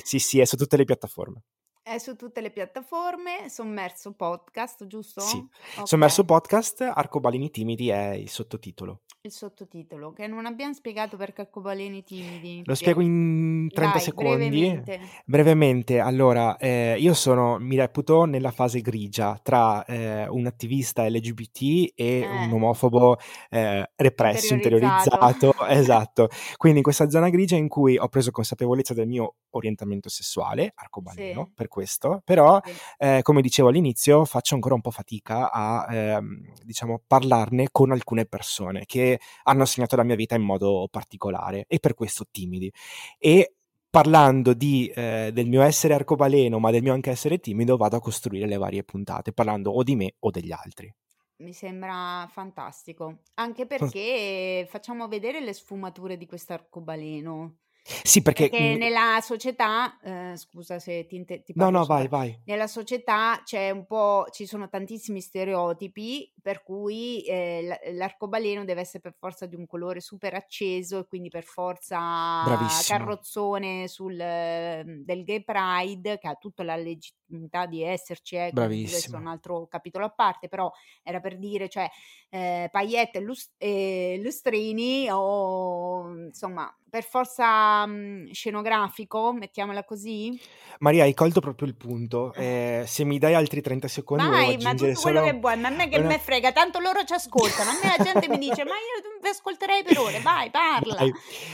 [0.03, 1.43] Sì, sì, è su tutte le piattaforme.
[1.81, 5.21] È su tutte le piattaforme, Sommerso Podcast, giusto?
[5.21, 5.43] Sì.
[5.83, 6.35] Sommerso Okay.
[6.37, 9.01] Podcast, Arcobaleni timidi è il sottotitolo.
[9.25, 12.65] Il sottotitolo, che non abbiam spiegato perché arcobaleni timidi.
[12.65, 14.79] Lo spiego in 30 Dai, secondi.
[14.81, 15.19] brevemente.
[15.25, 21.91] Brevemente, allora, ehm, io sono mi reputo nella fase grigia tra, ehm, un attivista LGBT
[21.95, 22.51] e un Eh.
[22.51, 23.17] omofobo,
[23.49, 25.51] ehm, represso, Interiorizzato.
[25.69, 26.27] esatto.
[26.57, 31.49] Quindi in questa zona grigia in cui ho preso consapevolezza del mio orientamento sessuale, arcobaleno,
[31.49, 31.55] Sì.
[31.55, 32.79] per questo, però, Sì.
[32.97, 38.25] ehm, come dicevo all'inizio, faccio ancora un po' fatica a, ehm, diciamo parlarne con alcune
[38.25, 39.08] persone che
[39.43, 42.71] hanno segnato la mia vita in modo particolare e per questo timidi.
[43.17, 43.53] E
[43.89, 48.01] parlando di ehm, del mio essere arcobaleno, ma del mio anche essere timido, vado a
[48.01, 50.93] costruire le varie puntate, parlando o di me o degli altri.
[51.37, 57.59] Mi sembra fantastico, anche perché facciamo vedere le sfumature di quest'arcobaleno.
[58.03, 62.35] Sì, perché, Perché nella società, ehm, scusa se ti inte ti No, no, vai, vai.
[62.45, 68.81] nella società c'è un po' ci sono tantissimi stereotipi per cui, ehm, l l'arcobaleno deve
[68.81, 71.97] essere per forza di un colore super acceso e quindi per forza
[72.39, 72.83] Bravissima.
[72.85, 78.55] carrozzone sul mhmm, del Gay Pride, che ha tutta la legittimità di esserci eh,
[78.89, 80.71] questo è un altro capitolo a parte, però
[81.03, 81.87] era per dire, cioè,
[82.29, 90.39] ehm, paillette e lus e lustrini o insomma per forza, mhmm, scenografico, mettiamola così?
[90.79, 92.33] Maria, hai colto proprio il punto.
[92.33, 95.67] Ehm, se mi dai altri 30 secondi Vai, ma tutto quello solo che vuoi, ma
[95.69, 97.71] a me che una me frega, tanto loro ci ascoltano.
[97.71, 100.19] A me la gente mi dice: "Ma io vi ascolterei per ore".
[100.21, 100.95] Vai, parla.
[100.95, 101.11] Dai.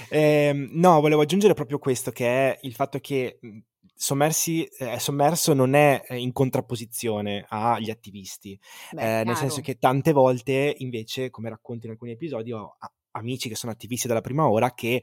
[0.10, 3.40] Ehm, no, volevo aggiungere proprio questo, che è il fatto che,
[3.98, 8.60] Sommersi ehm, Sommerso non è in contrapposizione agli attivisti,
[8.92, 12.76] Beh, ehm, nel senso che tante volte invece, come racconto in alcuni episodi, ho
[13.12, 15.02] amici che sono attivisti dalla prima ora che,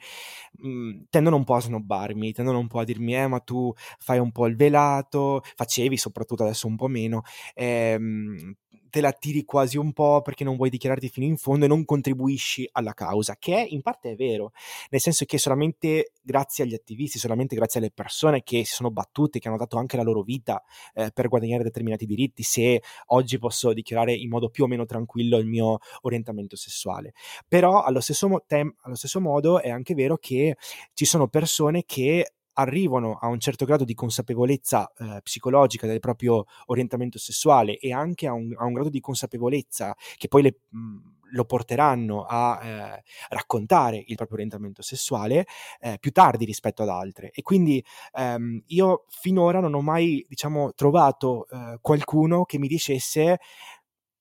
[0.58, 4.18] mhmm, tendono un po' a snobbarmi, tendono un po' a dirmi: "Eh, ma tu fai
[4.18, 7.22] un po' il velato", facevi soprattutto, adesso un po' meno,
[7.54, 8.54] ehm,
[8.92, 11.84] "te la tiri quasi un po' perché non vuoi dichiararti fino in fondo e non
[11.86, 14.52] contribuisci alla causa", che in parte è vero,
[14.90, 19.38] nel senso che solamente grazie agli attivisti, solamente grazie alle persone che si sono battute,
[19.38, 20.62] che hanno dato anche la loro vita,
[20.94, 25.38] ehm, per guadagnare determinati diritti, se oggi posso dichiarare in modo più o meno tranquillo
[25.38, 27.14] il mio orientamento sessuale.
[27.48, 30.56] Però allo stesso mo tem allo stesso modo è anche vero che
[30.94, 36.44] ci sono persone che arrivano a un certo grado di consapevolezza, ehm, psicologica del proprio
[36.66, 41.10] orientamento sessuale e anche a un a un grado di consapevolezza che poi le mhmm,
[41.34, 43.00] lo porteranno a, ehm,
[43.30, 45.46] raccontare il proprio orientamento sessuale,
[45.80, 47.30] ehm, più tardi rispetto ad altre.
[47.32, 47.82] E quindi,
[48.14, 53.38] ehm, io finora non ho mai, diciamo, trovato, ehm, qualcuno che mi dicesse: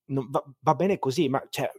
[0.06, 1.70] va, va, bene così, ma cioè,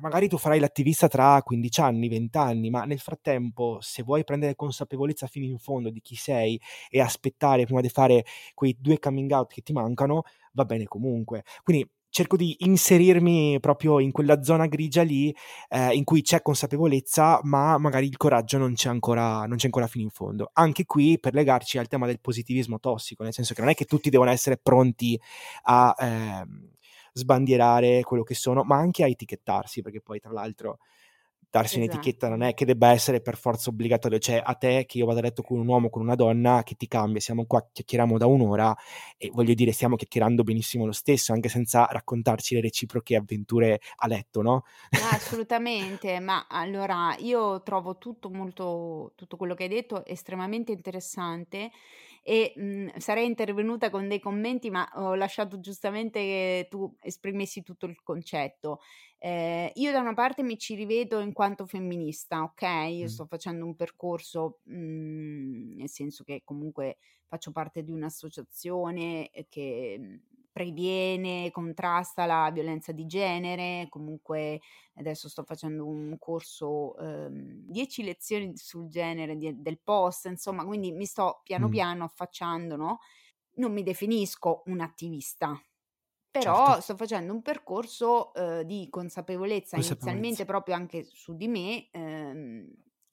[0.00, 4.54] magari tu farai l'attivista tra 15 anni, 20 anni, ma nel frattempo, se vuoi prendere
[4.54, 8.24] consapevolezza fino in fondo di chi sei e aspettare prima di fare
[8.54, 10.22] quei due coming out che ti mancano,
[10.52, 11.44] va bene comunque.
[11.62, 15.34] Quindi cerco di inserirmi proprio in quella zona grigia lì
[15.68, 19.86] eh, in cui c'è consapevolezza, ma magari il coraggio non c'è, ancora, non c'è ancora
[19.86, 20.50] fino in fondo.
[20.54, 23.84] Anche qui per legarci al tema del positivismo tossico, nel senso che non è che
[23.84, 25.18] tutti devono essere pronti
[25.64, 26.46] a eh,
[27.12, 30.78] sbandierare quello che sono, ma anche a etichettarsi, perché poi tra l'altro
[31.50, 31.78] darsi esatto.
[31.78, 35.18] un'etichetta non è che debba essere per forza obbligatorio, cioè a te che io vado
[35.18, 38.26] a letto con un uomo con una donna che ti cambia, siamo qua, chiacchieriamo da
[38.26, 38.74] un'ora
[39.16, 44.06] e voglio dire stiamo chiacchierando benissimo lo stesso, anche senza raccontarci le reciproche avventure a
[44.06, 44.62] letto, no?
[45.12, 51.70] Assolutamente, ma allora io trovo tutto molto, tutto quello che hai detto estremamente interessante
[52.22, 57.86] e mh, sarei intervenuta con dei commenti, ma ho lasciato giustamente che tu esprimessi tutto
[57.86, 58.80] il concetto.
[59.18, 62.62] Eh, io da una parte mi ci rivedo in quanto femminista, ok?
[62.90, 63.06] Io mm.
[63.06, 70.20] sto facendo un percorso, mh, nel senso che comunque faccio parte di un'associazione che
[70.60, 74.60] previene, contrasta la violenza di genere, comunque
[74.96, 80.92] adesso sto facendo un corso, ehm, 10 lezioni sul genere di, del post, insomma, quindi
[80.92, 81.70] mi sto piano mm.
[81.70, 82.98] piano affacciando, no?
[83.54, 85.58] Non mi definisco un attivista,
[86.30, 86.80] però certo.
[86.82, 92.70] sto facendo un percorso eh, di consapevolezza, consapevolezza, inizialmente proprio anche su di me, ehm,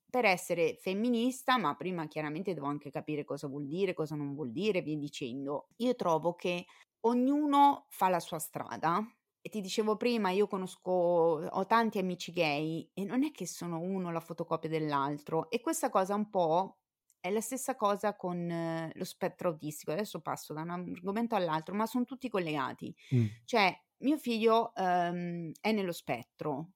[0.10, 4.52] per essere femminista, ma prima chiaramente devo anche capire cosa vuol dire, cosa non vuol
[4.52, 5.68] dire, via dicendo.
[5.78, 6.66] Io trovo che
[7.08, 9.02] ognuno fa la sua strada.
[9.42, 13.80] E ti dicevo prima, io conosco, ho tanti amici gay e non è che sono
[13.80, 15.50] uno la fotocopia dell'altro.
[15.50, 16.80] E questa cosa un po'
[17.20, 19.92] è la stessa cosa con eh, lo spettro autistico.
[19.92, 22.94] Adesso passo da un argomento all'altro, ma sono tutti collegati.
[23.16, 23.26] Mm.
[23.46, 26.72] Cioè, mio figlio um, è nello spettro,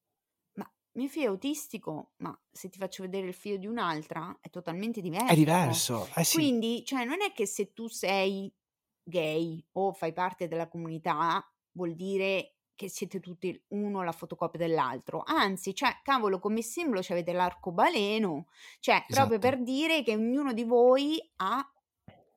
[0.54, 4.50] ma mio figlio è autistico, ma se ti faccio vedere il figlio di un'altra è
[4.50, 5.34] totalmente diverso.
[5.34, 6.38] È diverso, eh sì.
[6.38, 8.54] Quindi, cioè, non è che se tu sei
[9.12, 15.22] gay o fai parte della comunità vuol dire che siete tutti uno la fotocopia dell'altro,
[15.24, 18.48] anzi, cioè, cavolo, come simbolo avete l'arcobaleno,
[18.80, 19.14] cioè, esatto.
[19.14, 21.64] proprio per dire che ognuno di voi ha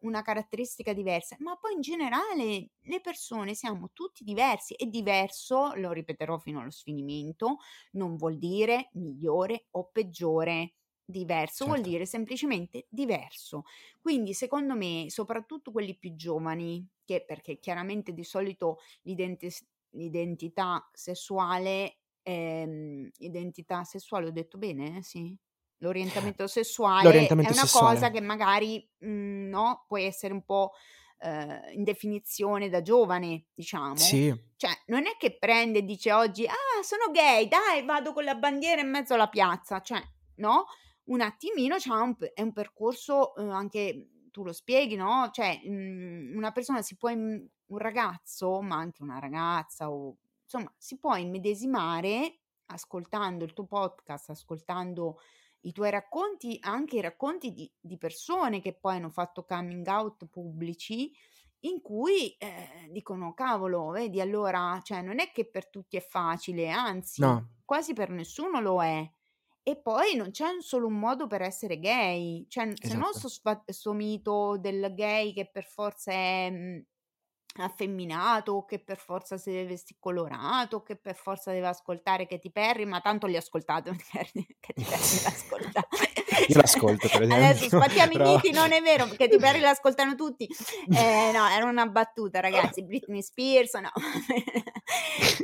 [0.01, 5.93] una caratteristica diversa, ma poi in generale le persone siamo tutti diversi e diverso, lo
[5.93, 7.57] ripeterò fino allo sfinimento,
[7.93, 10.75] non vuol dire migliore o peggiore.
[11.07, 11.67] Diverso certo.
[11.67, 13.65] vuol dire semplicemente diverso.
[14.01, 19.51] Quindi, secondo me, soprattutto quelli più giovani, che perché chiaramente di solito l'identi-
[19.91, 25.03] l'identità sessuale, ehm, identità sessuale, ho detto bene?
[25.03, 25.37] Sì.
[25.79, 27.69] L'orientamento sessuale L'orientamento è una sessuale.
[27.69, 30.73] cosa che magari mh, mhmm, no, può essere un po'
[31.19, 33.95] eh, in definizione da giovane, diciamo.
[33.97, 34.33] Sì.
[34.57, 38.35] Cioè, non è che prende e dice oggi, ah, sono gay, dai, vado con la
[38.37, 40.01] bandiera in mezzo alla piazza, cioè,
[40.37, 40.67] no?
[41.05, 45.29] Un attimino c'ha un, è un percorso eh, anche tu lo spieghi, no?
[45.31, 50.73] Cioè, mh, mhmm, una persona si può, un ragazzo, ma anche una ragazza, o insomma,
[50.77, 55.21] si può immedesimare ascoltando il tuo podcast, ascoltando
[55.61, 60.27] i tuoi racconti, anche i racconti di, di persone che poi hanno fatto coming out
[60.27, 61.13] pubblici,
[61.61, 66.69] in cui eh, dicono, cavolo, vedi, allora, cioè, non è che per tutti è facile,
[66.71, 67.51] anzi, no.
[67.65, 69.11] quasi per nessuno lo è.
[69.67, 73.15] E poi non c'è solo un modo per essere gay, cioè se no Esatto.
[73.15, 73.29] sto,
[73.67, 76.87] sto mito del gay che per forza è mh,
[77.63, 82.85] affemminato, che per forza si deve vestire colorato, che per forza deve ascoltare Katy Perry,
[82.85, 83.91] ma tanto li ascoltate,
[84.61, 85.89] Katy Perry l'ascoltate.
[86.49, 87.47] Io l'ascolto, per esempio.
[87.47, 88.31] Adesso sfattiamo però...
[88.31, 90.49] i miti, non è vero, perché Katy Perry l'ascoltano tutti.
[90.95, 92.85] Eh, no, era una battuta, ragazzi.
[92.85, 93.91] Britney Spears, no.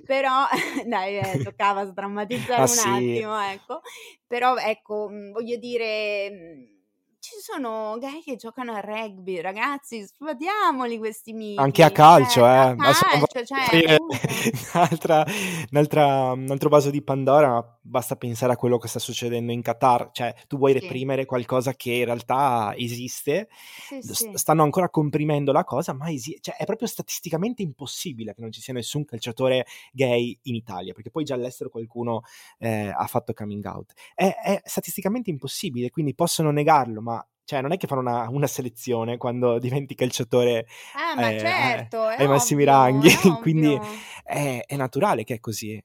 [0.06, 0.46] però,
[0.86, 2.88] dai, eh, toccava sdrammatizzare ah, un sì.
[2.88, 3.80] attimo, ecco.
[4.26, 6.79] Però, ecco, voglio dire
[7.20, 11.60] ci sono gay che giocano a rugby, ragazzi, sfatiamoli questi miti.
[11.60, 12.70] Anche a calcio, cioè, eh.
[12.70, 13.96] A calcio, cioè,
[14.72, 15.26] un'altra,
[15.70, 20.08] un'altra, un altro vaso di Pandora, basta pensare a quello che sta succedendo in Qatar.
[20.12, 20.78] Cioè, tu vuoi sì.
[20.78, 24.30] reprimere qualcosa che in realtà esiste, sì, sì.
[24.32, 28.62] stanno ancora comprimendo la cosa, ma esi- cioè, è proprio statisticamente impossibile che non ci
[28.62, 32.22] sia nessun calciatore gay in Italia, perché poi già all'estero qualcuno
[32.58, 33.92] eh, ha fatto coming out.
[34.14, 37.08] È, è statisticamente impossibile, quindi possono negarlo, ma
[37.50, 42.02] cioè, non è che fanno una, una selezione quando diventi calciatore ah, ma eh, certo,
[42.02, 43.10] ai massimi ranghi,
[43.42, 43.76] quindi
[44.22, 45.82] è, è naturale che è così.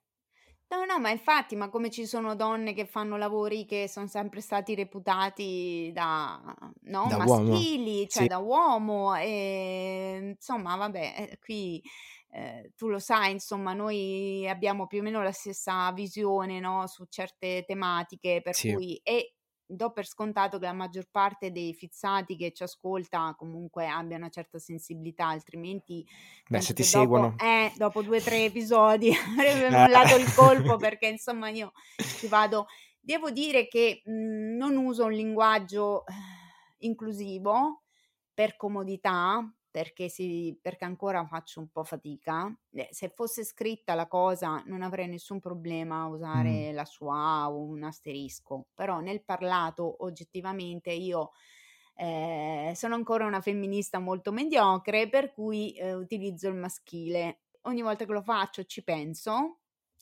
[0.67, 4.41] No, no, ma infatti, ma come ci sono donne che fanno lavori che sono sempre
[4.41, 6.39] stati reputati da,
[6.81, 8.27] no, Da uomo, maschili, cioè sì.
[8.27, 11.81] da uomo, e insomma, vabbè, eh, qui
[12.31, 17.05] eh, tu lo sai, insomma, noi abbiamo più o meno la stessa visione, no, su
[17.09, 18.73] certe tematiche, per Sì.
[18.73, 19.34] cui e
[19.67, 24.29] do per scontato che la maggior parte dei fizzati che ci ascolta comunque abbia una
[24.29, 26.05] certa sensibilità, altrimenti
[26.47, 27.35] Beh, se ti dopo, seguono.
[27.37, 31.71] eh, dopo due o tre episodi avrebbe mollato il colpo perché insomma io
[32.19, 32.67] ci vado.
[32.99, 36.13] Devo dire che mh, non uso un linguaggio eh,
[36.79, 37.83] inclusivo
[38.33, 39.41] per comodità,
[39.75, 42.49] perché, si, perché ancora faccio un po' fatica.
[42.71, 46.07] Eh, se fosse scritta la cosa non avrei nessun problema a Mm.
[46.07, 51.31] usare la sua o un asterisco, però nel parlato oggettivamente io
[51.95, 57.41] eh, sono ancora una femminista molto mediocre, per cui eh, utilizzo il maschile.
[57.63, 59.59] Ogni volta che lo faccio ci penso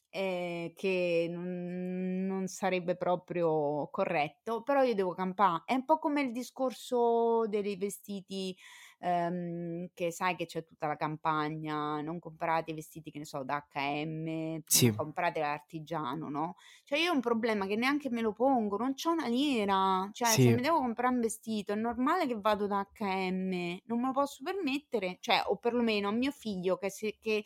[0.09, 5.63] eh, che non, non sarebbe proprio corretto, però io devo campare.
[5.65, 8.55] È un po' come il discorso dei vestiti
[9.03, 13.43] ehm, che sai che c'è tutta la campagna, non comprate i vestiti che ne so
[13.43, 14.91] da H&M, Sì.
[14.95, 16.55] comprate l'artigiano, no?
[16.84, 20.38] Cioè io ho un problema che neanche me lo pongo, non c'ho una lira, cioè
[20.38, 20.53] se Sì.
[20.53, 24.43] mi devo comprare un vestito è normale che vado da H&M, non me lo posso
[24.43, 27.43] permettere, cioè o perlomeno a mio figlio che, se, che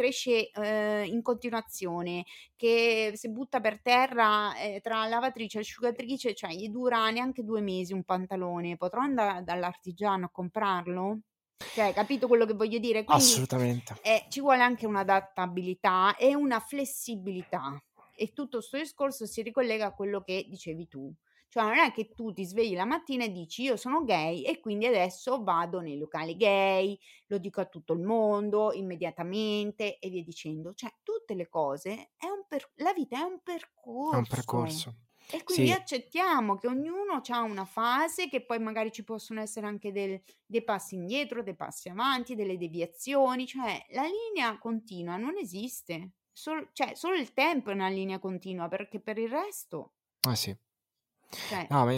[0.00, 2.24] cresce eh, in continuazione,
[2.56, 7.60] che si butta per terra eh, tra lavatrice e asciugatrice, cioè gli dura neanche due
[7.60, 11.20] mesi un pantalone, potrò andare dall'artigiano a comprarlo?
[11.74, 13.04] Cioè, capito quello che voglio dire?
[13.04, 13.98] Quindi Assolutamente.
[14.02, 17.78] eh, ci vuole anche un'adattabilità e una flessibilità.
[18.16, 21.12] E tutto questo discorso si ricollega a quello che dicevi tu.
[21.50, 24.60] Cioè, non è che tu ti svegli la mattina e dici io sono gay e
[24.60, 26.96] quindi adesso vado nei locali gay,
[27.26, 30.72] lo dico a tutto il mondo immediatamente e via dicendo.
[30.74, 34.14] Cioè, tutte le cose, è un per- la vita è un percorso.
[34.14, 34.94] È un percorso.
[35.32, 35.72] E quindi Sì.
[35.72, 40.64] accettiamo che ognuno ha una fase, che poi magari ci possono essere anche del- dei
[40.64, 46.12] passi indietro, dei passi avanti, delle deviazioni, cioè la linea continua non esiste.
[46.32, 49.94] Sol- cioè, solo il tempo è una linea continua, perché per il resto,
[50.26, 50.56] Ah sì.
[51.48, 51.92] Cioè, No, ma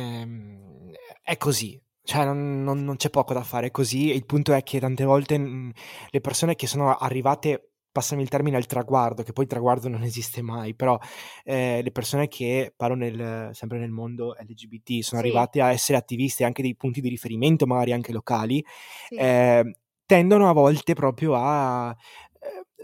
[1.22, 1.80] è, così.
[2.04, 4.10] Cioè, non, non- non c'è poco da fare, è così.
[4.12, 8.66] Il punto è che tante volte le persone che sono arrivate, passami il termine, al
[8.66, 10.98] traguardo, che poi il traguardo non esiste mai, però
[11.44, 15.26] eh, le persone che parlo nel- sempre nel mondo LGBT sono Sì.
[15.28, 18.64] arrivate a essere attiviste anche dei punti di riferimento, magari anche locali,
[19.08, 19.76] sì, eh,
[20.06, 21.94] tendono a volte proprio a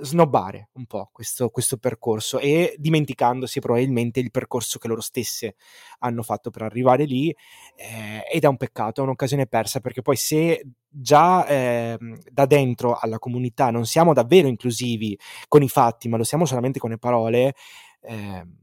[0.00, 5.56] snobbare un po' questo, questo percorso e dimenticandosi probabilmente il percorso che loro stesse
[6.00, 7.34] hanno fatto per arrivare lì
[7.76, 12.96] eh, ed è un peccato, è un'occasione persa perché poi se già ehm, da dentro
[12.96, 15.18] alla comunità non siamo davvero inclusivi
[15.48, 17.54] con i fatti ma lo siamo solamente con le parole
[18.00, 18.56] ehm,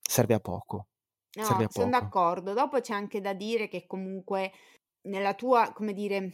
[0.00, 0.86] serve a poco
[1.30, 2.52] serve No, a sono poco d'accordo.
[2.52, 4.52] Dopo c'è anche da dire che comunque
[5.02, 6.32] nella tua, come dire,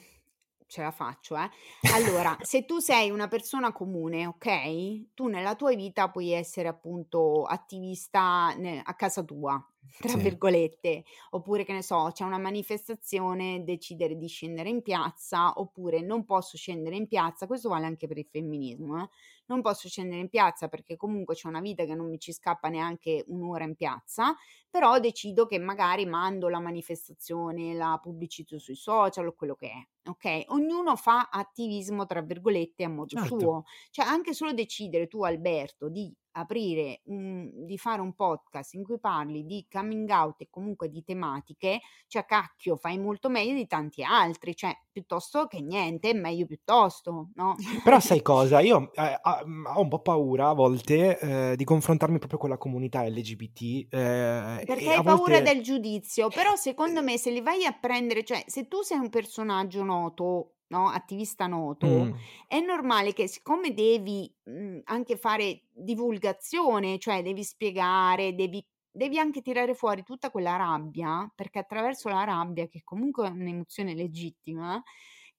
[0.67, 1.49] ce la faccio, eh.
[1.89, 5.15] Allora, se tu sei una persona comune, ok?
[5.15, 9.63] Tu nella tua vita puoi essere appunto attivista ne- a casa tua,
[10.01, 15.53] tra sì virgolette, oppure che ne so, c'è una manifestazione, decidere di scendere in piazza,
[15.61, 19.09] oppure non posso scendere in piazza, questo vale anche per il femminismo, eh.
[19.47, 22.69] Non posso scendere in piazza perché comunque c'è una vita che non mi ci scappa
[22.69, 24.35] neanche un'ora in piazza,
[24.71, 29.87] però decido che magari mando la manifestazione, la pubblicizzo sui social o quello che è,
[30.07, 30.45] ok?
[30.49, 33.65] Ognuno fa attivismo, tra virgolette, a modo certo suo.
[33.91, 38.99] Cioè, anche solo decidere tu, Alberto, di aprire, un- di fare un podcast in cui
[38.99, 44.03] parli di coming out e comunque di tematiche, cioè, cacchio, fai molto meglio di tanti
[44.03, 47.55] altri, cioè, piuttosto che niente, meglio piuttosto, no?
[47.83, 48.61] Però sai cosa?
[48.61, 52.49] Io eh, ah, mm, ho un po' paura a volte eh, di confrontarmi proprio con
[52.49, 53.61] la comunità LGBT
[53.91, 55.43] eh, Perché hai paura volte...
[55.43, 59.09] del giudizio, però secondo me se li vai a prendere, cioè se tu sei un
[59.09, 66.99] personaggio noto, no, attivista noto, Mm, è normale che siccome devi mh, anche fare divulgazione,
[66.99, 72.67] cioè devi spiegare, devi, devi anche tirare fuori tutta quella rabbia, perché attraverso la rabbia,
[72.69, 74.83] che comunque è un'emozione legittima,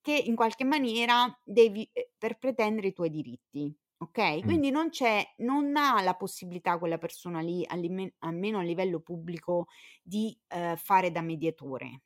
[0.01, 3.75] che in qualche maniera devi eh, per pretendere i tuoi diritti.
[3.97, 8.99] Ok, mm, quindi non c'è, non ha la possibilità quella persona lì, almeno a livello
[8.99, 9.67] pubblico,
[10.03, 12.01] di eh, fare da mediatore,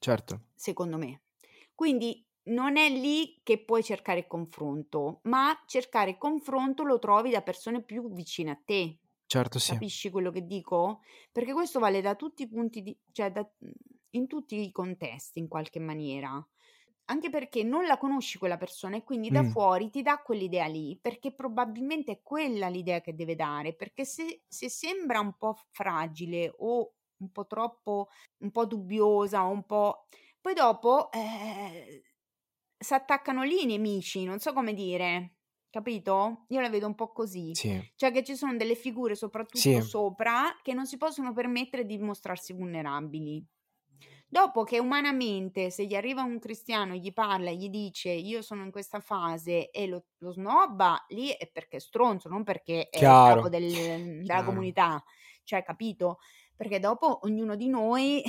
[0.00, 1.22] certo, secondo me.
[1.78, 7.84] Quindi non è lì che puoi cercare confronto, ma cercare confronto lo trovi da persone
[7.84, 8.98] più vicine a te.
[9.26, 9.74] certo sì.
[9.74, 11.02] Capisci quello che dico?
[11.30, 13.48] Perché questo vale da tutti i punti di, cioè da-
[14.10, 16.44] in tutti i contesti in qualche maniera.
[17.10, 20.66] Anche perché non la conosci quella persona e quindi da Mm, fuori ti dà quell'idea
[20.66, 25.54] lì, perché probabilmente è quella l'idea che deve dare, perché se, se sembra un po'
[25.70, 30.06] fragile o un po' troppo, un po' dubbiosa o un po'...
[30.48, 32.02] Poi dopo eh,
[32.78, 35.34] si attaccano lì i nemici, non so come dire.
[35.68, 36.46] capito?
[36.48, 37.54] Io la vedo un po' così.
[37.54, 37.78] Sì.
[37.94, 39.78] Cioè che ci sono delle figure, soprattutto Sì.
[39.82, 43.44] sopra, che non si possono permettere di mostrarsi vulnerabili.
[44.26, 48.70] Dopo che umanamente, se gli arriva un cristiano, gli parla gli dice io sono in
[48.70, 53.02] questa fase e lo, lo snobba, lì è perché è stronzo, non perché è il
[53.02, 54.44] capo Chiaro, del- della chiaro.
[54.46, 55.04] comunità.
[55.44, 56.20] Cioè, capito?
[56.56, 58.22] Perché dopo ognuno di noi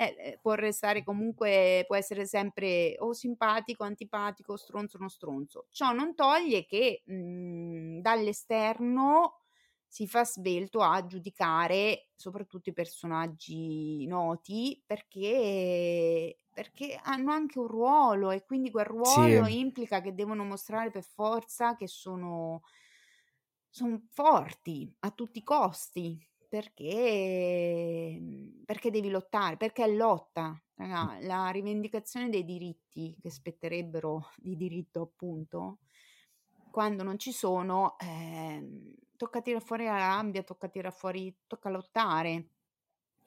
[0.00, 5.66] eh, eh, può restare comunque, può essere sempre o simpatico, antipatico, stronzo, non stronzo.
[5.70, 9.34] Ciò non toglie che mh, dall'esterno
[9.86, 18.30] si fa svelto a giudicare soprattutto i personaggi noti perché, perché hanno anche un ruolo
[18.30, 19.46] e quindi quel ruolo Sì.
[19.46, 22.62] implica che devono mostrare per forza che sono,
[23.68, 26.18] sono forti a tutti i costi
[26.50, 28.20] perché,
[28.64, 35.02] perché devi lottare, perché è lotta, raga, la rivendicazione dei diritti che spetterebbero di diritto
[35.02, 35.78] appunto
[36.70, 42.50] quando non ci sono, ehm, tocca tirare fuori la rabbia, tocca tirare fuori, tocca lottare.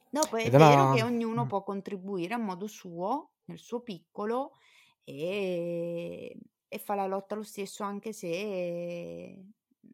[0.09, 4.53] Dopo è vero che ognuno può contribuire a modo suo, nel suo piccolo,
[5.03, 6.37] e,
[6.67, 9.43] e fa la lotta lo stesso anche se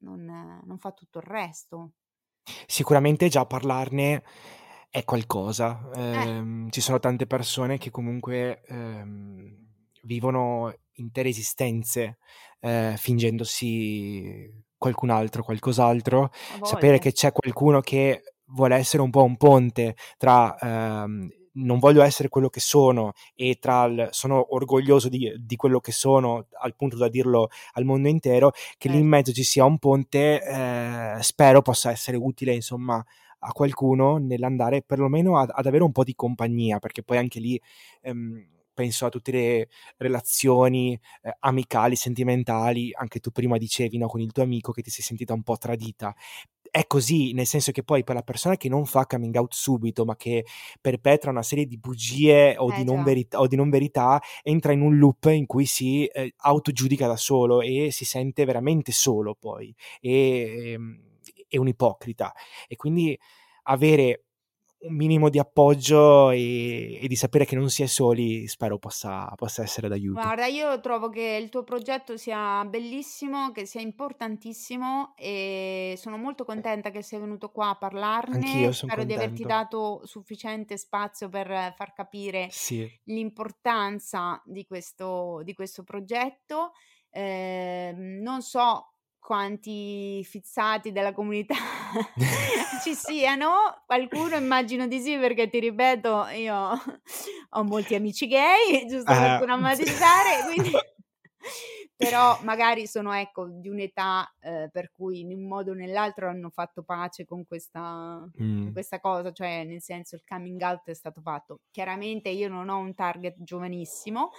[0.02, 1.94] non, non fa tutto il resto.
[2.68, 4.24] Sicuramente già parlarne
[4.90, 5.90] è qualcosa.
[5.96, 9.56] Eh, Ehm, ci sono tante persone che comunque ehm,
[10.04, 12.18] vivono intere esistenze
[12.60, 16.32] eh, fingendosi qualcun altro, qualcos'altro.
[16.62, 21.30] Sapere che c'è qualcuno che vuole essere un po' un ponte tra ehm,
[21.64, 25.92] non voglio essere quello che sono e tra il sono orgoglioso di, di quello che
[25.92, 29.16] sono al punto da dirlo al mondo intero, che lì in Certo.
[29.16, 33.04] mezzo ci sia un ponte, eh, spero possa essere utile, insomma,
[33.42, 37.60] a qualcuno nell'andare perlomeno ad, ad avere un po' di compagnia, perché poi anche lì
[38.02, 39.68] ehm, penso a tutte le
[39.98, 44.90] relazioni eh, amicali, sentimentali, anche tu prima dicevi no, con il tuo amico che ti
[44.90, 46.14] sei sentita un po' tradita.
[46.72, 50.06] È così, nel senso che poi per la persona che non fa coming out subito,
[50.06, 50.46] ma che
[50.80, 54.22] perpetra una serie di bugie o, di Eh non, già, verità, o di non verità,
[54.44, 58.92] entra in un loop in cui si eh, autogiudica da solo e si sente veramente
[58.92, 61.00] solo poi e, ehm,
[61.48, 62.34] è un ipocrita.
[62.68, 63.18] E quindi
[63.64, 64.26] avere
[64.82, 69.32] un minimo di appoggio e, e di sapere che non si è soli, spero possa,
[69.36, 70.20] possa essere d'aiuto.
[70.22, 76.46] Guarda, io trovo che il tuo progetto sia bellissimo, che sia importantissimo e sono molto
[76.46, 77.78] contenta che sei venuto qua a
[78.32, 78.72] Anch'io parlarne.
[78.72, 79.48] sono Spero di averti contento.
[79.48, 86.72] dato sufficiente spazio per far capire Sì, l'importanza di questo, di questo progetto.
[87.12, 88.94] Ehm, non so
[89.30, 91.54] quanti fizzati della comunità
[92.82, 96.56] ci siano, qualcuno immagino di sì perché ti ripeto, io
[97.52, 100.72] ho molti amici gay, giusto per Eh, sdrammatizzare, quindi
[101.96, 106.50] però magari sono ecco di un'età eh, per cui in un modo o nell'altro hanno
[106.50, 110.94] fatto pace con questa, con mm, questa cosa, cioè nel senso il coming out è
[110.96, 111.60] stato fatto.
[111.70, 114.32] Chiaramente io non ho un target giovanissimo,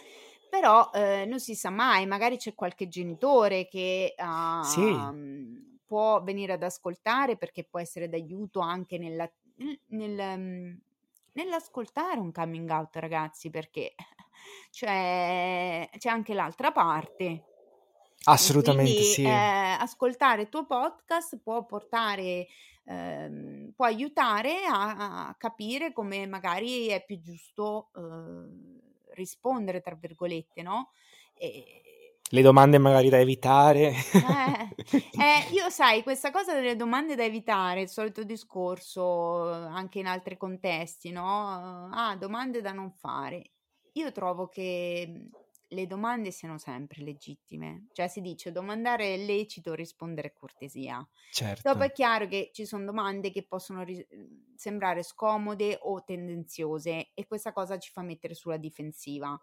[0.50, 4.14] però eh, non si sa mai, magari c'è qualche genitore che
[4.64, 5.14] sì, ah,
[5.86, 10.72] può venire ad ascoltare perché può essere d'aiuto anche nella, nel- nel, mm,
[11.34, 13.94] nell'ascoltare un coming out, ragazzi, perché
[14.70, 17.44] c'è, c'è anche l'altra parte.
[18.24, 19.22] Assolutamente quindi sì.
[19.24, 22.48] eh, ascoltare il tuo podcast può portare,
[22.84, 28.79] ehm, può aiutare a, a capire come magari è più giusto eh,
[29.14, 30.90] rispondere, tra virgolette, no?
[31.34, 31.82] E,
[32.32, 33.88] Le domande magari da evitare.
[33.88, 34.74] eh,
[35.18, 40.06] eh, io sai, questa cosa delle domande da evitare, il solito discorso eh, anche in
[40.06, 41.88] altri contesti, no?
[41.92, 43.50] Ah, domande da non fare.
[43.94, 45.28] Io trovo che mh,
[45.70, 51.06] le domande siano sempre legittime, cioè si dice domandare è lecito, rispondere è cortesia.
[51.60, 54.06] Dopo è Certo, chiaro che ci sono domande che possono ri-
[54.56, 59.38] sembrare scomode o tendenziose e questa cosa ci fa mettere sulla difensiva.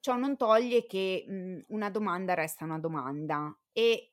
[0.00, 4.10] Ciò non toglie che mh, una domanda resta una domanda e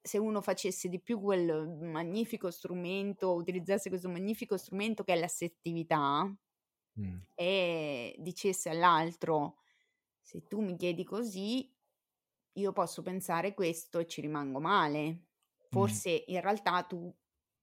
[0.00, 6.32] se uno facesse di più quel magnifico strumento, utilizzasse questo magnifico strumento che è l'assertività
[6.98, 9.61] Mm, e dicesse all'altro
[10.22, 11.74] se tu mi chiedi così,
[12.54, 15.26] io posso pensare questo e ci rimango male.
[15.72, 17.14] mm, Forse in realtà tu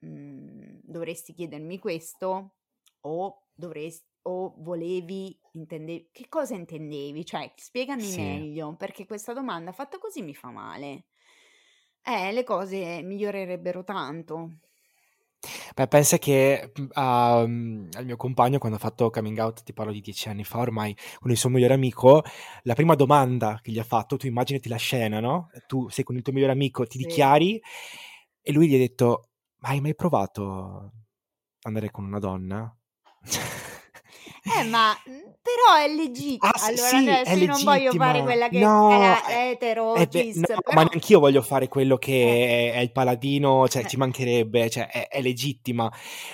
[0.06, 2.56] mm, dovresti chiedermi questo
[3.02, 7.26] o dovresti o volevi intendevi che cosa intendevi?
[7.26, 8.12] Cioè, spiegami sì.
[8.12, 11.06] meglio, perché questa domanda fatta così mi fa male.
[12.04, 14.60] Eh, le cose migliorerebbero tanto.
[15.78, 19.74] Beh, pensa che, mhmm, a mhmm, al mio compagno quando ha fatto coming out, ti
[19.74, 22.24] parlo di 10 anni fa ormai, con il suo migliore amico,
[22.64, 26.16] la prima domanda che gli ha fatto tu immaginati la scena, no, tu sei con
[26.16, 26.98] il tuo migliore amico, ti Sì.
[26.98, 27.62] dichiari
[28.42, 29.30] e lui gli ha detto:
[29.60, 30.92] "Ma hai mai provato
[31.64, 32.74] andare con una donna?"
[34.58, 38.22] Eh, ma, mhmm, però è legit Ah, allora sì, è adesso io non voglio fare
[38.24, 41.68] quella che No, è la eh, etero, eh cis, no, ma però neanch'io voglio fare
[41.68, 42.00] quello Eh.
[42.00, 43.88] che è il paladino, cioè Eh.
[43.88, 45.92] ci mancherebbe, cioè è è legittima.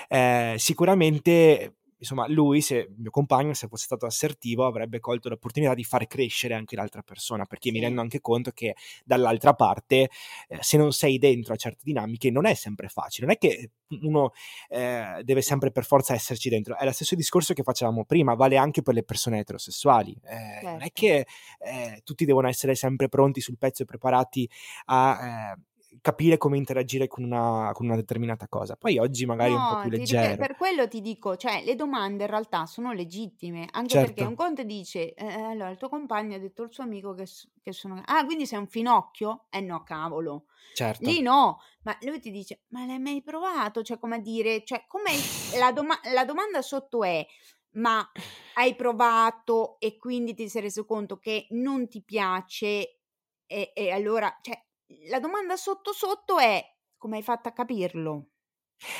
[0.08, 5.74] Ehm, sicuramente, insomma, lui se il mio compagno, se fosse stato assertivo, avrebbe colto l'opportunità
[5.74, 10.10] di far crescere anche l'altra persona, perché mi rendo anche conto che dall'altra parte,
[10.48, 13.28] ehm, se non sei dentro a certe dinamiche non è sempre facile.
[13.28, 14.32] Non è che uno,
[14.70, 16.78] ehm, deve sempre per forza esserci dentro.
[16.78, 20.16] È lo stesso discorso che facevamo prima, vale anche per le persone eterosessuali.
[20.26, 20.92] Ehm, non è Certo.
[20.92, 21.26] che,
[21.60, 24.50] ehm, tutti devono essere sempre pronti sul pezzo e preparati
[24.86, 25.64] a, ehm,
[26.02, 28.76] capire come interagire con una con una determinata cosa.
[28.76, 30.38] Poi oggi magari è un po' No, più leggero.
[30.38, 34.36] per quello ti dico, cioè le domande in realtà sono legittime, anche perché un Certo.
[34.36, 37.26] conto dice: "Eh, eh, allora il tuo compagno ha detto al suo amico che
[37.62, 40.46] che sono" "Ah, quindi sei un finocchio?" Eh no, cavolo.
[40.80, 41.10] Certo.
[41.10, 45.28] Lì no, ma lui ti dice: "Ma l'hai mai provato?" Cioè come dire cioè come
[45.58, 47.26] la doma la domanda sotto è:
[47.72, 48.10] "Ma
[48.54, 53.02] hai provato e quindi ti sei reso conto che non ti piace
[53.46, 54.65] e e allora" cioè
[55.10, 56.64] la domanda sotto sotto è:
[56.98, 58.30] "Come hai fatto a capirlo?"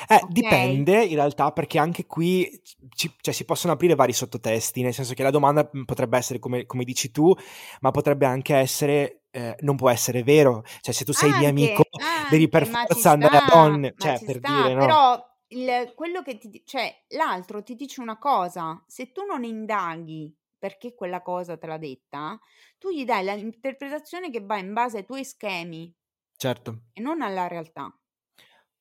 [0.08, 0.26] Eh, Okay?
[0.28, 2.48] dipende in realtà, perché anche qui
[2.94, 6.38] ci cioè si possono aprire vari sottotesti, nel senso che la domanda, mhmm, potrebbe essere
[6.38, 7.34] come come dici tu,
[7.80, 10.62] ma potrebbe anche essere, ehm, non può essere vero.
[10.80, 14.20] Cioè se tu sei mio amico Anche, devi per anche, forza andare a donne, cioè
[14.20, 14.96] ci per sta, dire, no?
[14.96, 20.34] però il quello che ti cioè l'altro ti dice una cosa, se tu non indaghi
[20.58, 22.38] perché quella cosa te l'ha detta,
[22.78, 25.94] tu gli dai la interpretazione che va in base ai tuoi schemi
[26.38, 26.82] Certo.
[26.92, 27.94] e non alla realtà.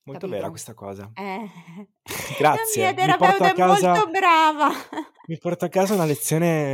[0.04, 0.50] Molto vera Capito?
[0.50, 1.12] questa cosa.
[1.14, 1.48] Eh.
[2.52, 4.70] La mia Grazie, mi porto terapeuta è casa molto brava.
[5.28, 6.06] mi porto a casa una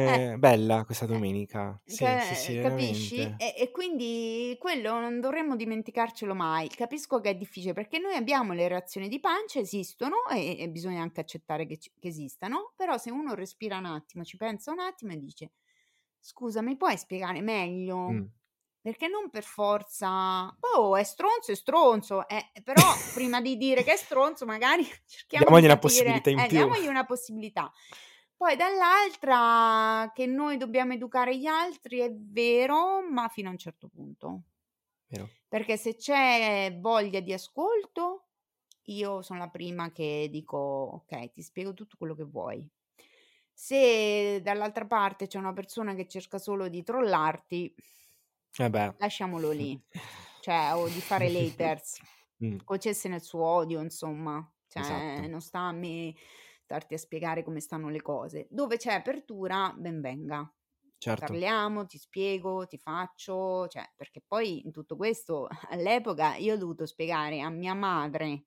[0.05, 0.19] Eh.
[0.19, 1.19] lezione bella questa Eh.
[1.19, 1.81] domenica.
[1.85, 3.21] Sì, sì, sì, Che capisci?
[3.37, 6.69] E e quindi quello non dovremmo dimenticarcelo mai.
[6.69, 11.01] Capisco che è difficile, perché noi abbiamo le reazioni di pancia, esistono e e bisogna
[11.01, 14.79] anche accettare che ci che esistano, però se uno respira un attimo, ci pensa un
[14.79, 15.51] attimo e dice:
[16.21, 18.31] "Scusa, mi puoi spiegare meglio?" Mh.
[18.81, 22.81] Perché non per forza "Oh, è stronzo, è stronzo." Eh, però
[23.13, 26.47] prima di dire che è stronzo magari cerchiamo di Diamogli una capire possibilità in eh,
[26.47, 26.73] più.
[26.73, 27.71] diamogli una possibilità.
[28.35, 33.87] Poi dall'altra che noi dobbiamo educare gli altri è vero, ma fino a un certo
[33.87, 34.43] punto.
[35.09, 35.31] Vero.
[35.47, 38.27] Perché se c'è voglia di ascolto,
[38.85, 42.67] io son la prima che dico: "Okay, ti spiego tutto quello che vuoi."
[43.63, 47.71] Se dall'altra parte c'è una persona che cerca solo di trollarti
[48.59, 49.79] Eh lasciamolo lì.
[50.39, 51.99] Cioè, o di fare l'haters.
[52.39, 52.57] Mh.
[52.63, 54.49] Cocesse nel suo odio, insomma.
[54.67, 55.27] Cioè, Esatto.
[55.27, 56.13] non sta a me
[56.63, 58.47] starti a spiegare come stanno le cose.
[58.49, 60.51] Dove c'è apertura, ben venga.
[60.97, 61.33] Certo.
[61.33, 66.85] Parliamo, ti spiego, ti faccio cioè, perché poi in tutto questo all'epoca io ho dovuto
[66.87, 68.45] spiegare a mia madre,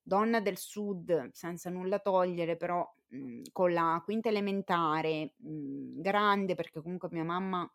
[0.00, 6.80] donna del sud, senza nulla togliere, però, mhmm, con la quinta elementare, mhmm, grande, perché
[6.82, 7.70] comunque mia mamma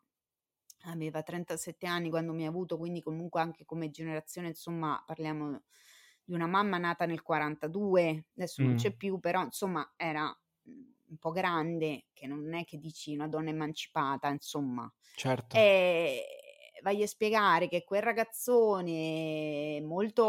[0.84, 5.62] aveva 37 anni quando mi ha avuto, quindi comunque anche come generazione, insomma, parliamo
[6.24, 8.74] di una mamma nata nel 42, adesso non Mh.
[8.74, 10.26] c'è più, però insomma era,
[10.64, 14.90] mhmm, un po' grande, che non è che dici una donna emancipata, insomma.
[15.22, 15.56] Certo.
[15.56, 16.20] Ehm,
[16.82, 20.24] vai a spiegare che quel ragazzone molto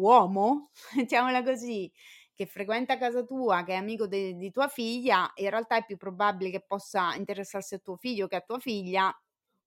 [0.00, 1.90] uomo, mettiamola così,
[2.36, 5.96] che frequenta casa tua, che è amico de di tua figlia, in realtà è più
[5.98, 9.12] probabile che possa interessarsi a tuo figlio che a tua figlia,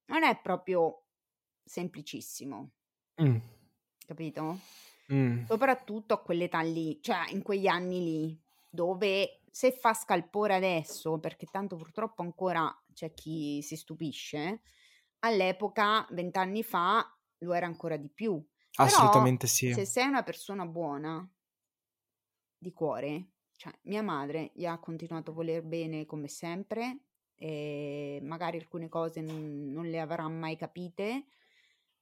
[0.08, 1.06] non è proprio
[1.66, 2.72] semplicissimo.
[3.18, 3.40] Mh.
[4.06, 4.58] Capito?
[5.10, 5.44] Mh.
[5.44, 11.48] Soprattutto a quell'età lì, cioè in quegli anni lì, dove se fa scalpore adesso, perché
[11.48, 14.62] tanto purtroppo ancora c'è chi si stupisce,
[15.20, 17.06] all'epoca, 20 anni fa,
[17.40, 18.44] lo era ancora di più.
[18.80, 19.72] Però Assolutamente sì.
[19.72, 21.28] se sei una persona buona
[22.60, 27.06] di cuore, cioè mia madre gli ha continuato a voler bene come sempre,
[27.36, 31.26] ehm, magari alcune cose non non le avrà mai capite,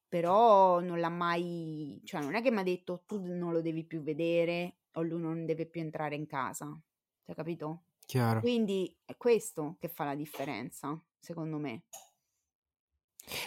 [0.08, 4.02] però non l'ha mai cioè non è che m'ha detto: "Tu non lo devi più
[4.02, 6.80] vedere o lui non deve più entrare in casa."
[7.24, 7.84] Cioè, capito?
[8.08, 8.48] Chiaro.
[8.48, 11.84] Quindi è questo che fa la differenza, secondo me.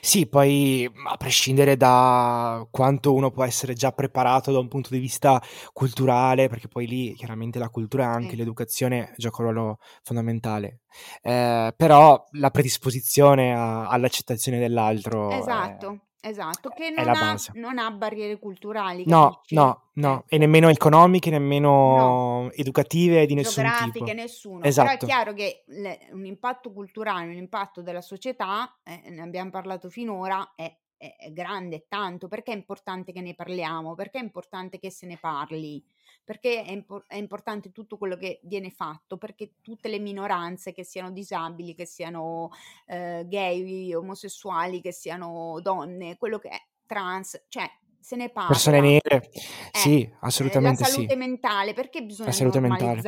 [0.02, 4.98] Sì, poi, a prescindere da quanto uno può essere già preparato da un punto di
[4.98, 5.42] vista
[5.72, 8.36] culturale, perché poi lì chiaramente la cultura e anche Sì.
[8.36, 10.80] l'educazione gioca un ruolo fondamentale.
[11.22, 16.00] Ehm, però la predisposizione a all'accettazione dell'altro Esatto.
[16.22, 19.54] Esatto, che non ha non ha barriere culturali, No, capisci?
[19.54, 20.36] no, no, e Ecco.
[20.36, 21.38] nemmeno economiche, No.
[21.38, 24.12] nemmeno educative di nessun Geografiche, tipo.
[24.12, 24.56] nessuno.
[24.58, 25.06] Però è Esatto.
[25.06, 30.52] chiaro che le un impatto culturale, un impatto della società, eh, ne abbiam parlato finora,
[30.54, 30.64] è
[30.98, 32.28] è è grande, è tanto.
[32.28, 33.94] Perché è importante che ne parliamo?
[33.94, 35.82] Perché è importante che se ne parli?
[36.30, 39.16] Perché è impo è importante tutto quello che viene fatto?
[39.18, 42.50] Perché tutte le minoranze, che siano disabili, che siano,
[42.86, 48.92] ehm, gay, omosessuali, che siano donne, quello che è, trans, cioè se ne Persone parla.
[48.92, 49.28] nere.
[49.32, 50.90] Eh, Sì, la assolutamente sì.
[50.92, 53.00] salute mentale, perché bisogna La salute mentale.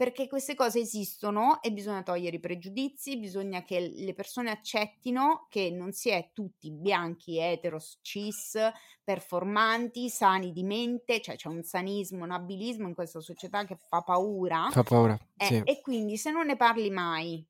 [0.00, 5.70] Perché queste cose esistono e bisogna togliere i pregiudizi, bisogna che le persone accettino che
[5.70, 8.56] non si è tutti bianchi, eteros, cis,
[9.04, 14.00] performanti, sani di mente, cioè c'è un sanismo, un abilismo in questa società che fa
[14.00, 14.68] paura.
[14.70, 15.60] Fa paura, Eh, sì.
[15.66, 17.46] e quindi se non ne parli mai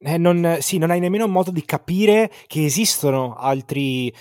[0.00, 4.14] Eh, non sì, non hai nemmeno modo di capire che esistono altri,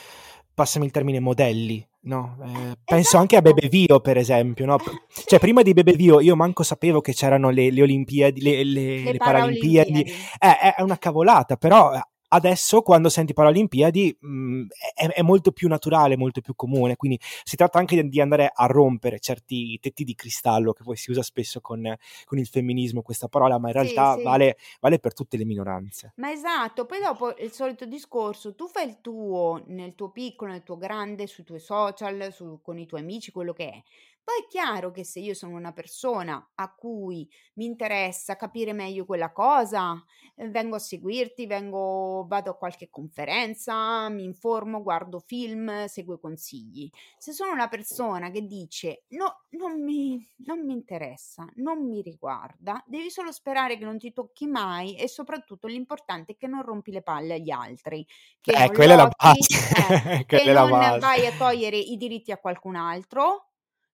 [0.54, 3.54] passami il termine, modelli, no, ehm, penso anche a Esatto.
[3.54, 7.72] Bebevio per esempio, no, Eh, cioè prima di Bebevio io manco sapevo che c'erano le
[7.72, 9.92] le Olimpiadi le le Le Paralimpiadi.
[9.92, 10.02] Paralimpiadi.
[10.40, 11.92] Eh, è è una cavolata, però
[12.34, 17.56] adesso quando senti Paralimpiadi, mhmm, è è molto più naturale, molto più comune, quindi si
[17.56, 21.62] tratta anche di andare a rompere certi tetti di cristallo, che poi si usa spesso
[21.62, 21.82] con
[22.26, 24.22] con il femminismo questa parola, ma in Sì, realtà sì.
[24.22, 26.14] vale vale per tutte le minoranze.
[26.16, 30.62] Ma esatto, poi dopo il solito discorso, tu fai il tuo nel tuo piccolo, nel
[30.62, 33.84] tuo grande, sui tuoi social, su con i tuoi amici, quello che è.
[34.26, 39.04] Poi è chiaro che se io sono una persona a cui mi interessa capire meglio
[39.06, 40.02] quella cosa,
[40.36, 46.90] ehm, vengo a seguirti, vengo vado a qualche conferenza, mi informo, guardo film, seguo consigli.
[47.18, 52.82] Se sono una persona che dice: "No, non mi non mi interessa, non mi riguarda",
[52.88, 56.92] devi solo sperare che non ti tocchi mai e soprattutto l'importante è che non rompi
[56.92, 58.06] le palle agli altri,
[58.40, 60.02] che Eh, non quella è la base, eh,
[60.32, 61.00] che non base.
[61.00, 63.53] vai a togliere i diritti a qualcun altro,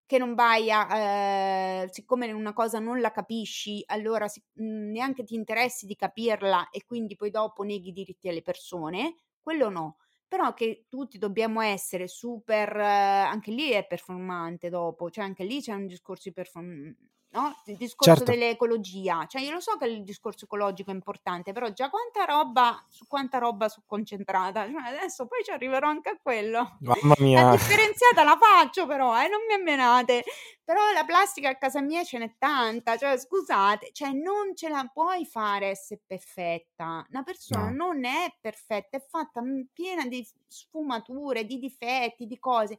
[0.09, 5.23] che non vai a ehm, siccome una cosa non la capisci, allora si mhmm, neanche
[5.23, 9.97] ti interessi di capirla e quindi poi dopo neghi i diritti alle persone, quello no.
[10.27, 15.73] Però che tutti dobbiamo essere super anche lì è performante dopo, cioè anche lì c'è
[15.73, 16.95] un discorso di perform
[17.31, 18.31] no, il discorso Certo.
[18.31, 19.25] dell'ecologia.
[19.27, 23.05] Cioè io lo so che il discorso ecologico è importante, però già quanta roba su
[23.07, 24.65] quanta roba su concentrata.
[24.69, 26.77] Cioè adesso poi ci arriverò anche a quello.
[26.81, 27.51] Mamma La mia.
[27.51, 30.23] differenziata la faccio però, eh, non mi ammenate.
[30.63, 34.87] Però la plastica a casa mia ce n'è tanta, cioè scusate, cioè non ce la
[34.93, 37.05] puoi fare esse perfetta.
[37.09, 37.87] Una persona No.
[37.91, 42.77] non è perfetta, è fatta, mhmm, piena di sfumature, di difetti, di cose.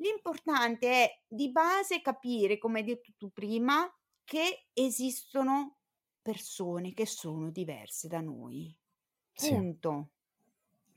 [0.00, 3.88] L'importante è di base capire, come hai detto tu prima,
[4.24, 5.78] che esistono
[6.22, 8.76] persone che sono diverse da noi.
[9.34, 10.10] Punto.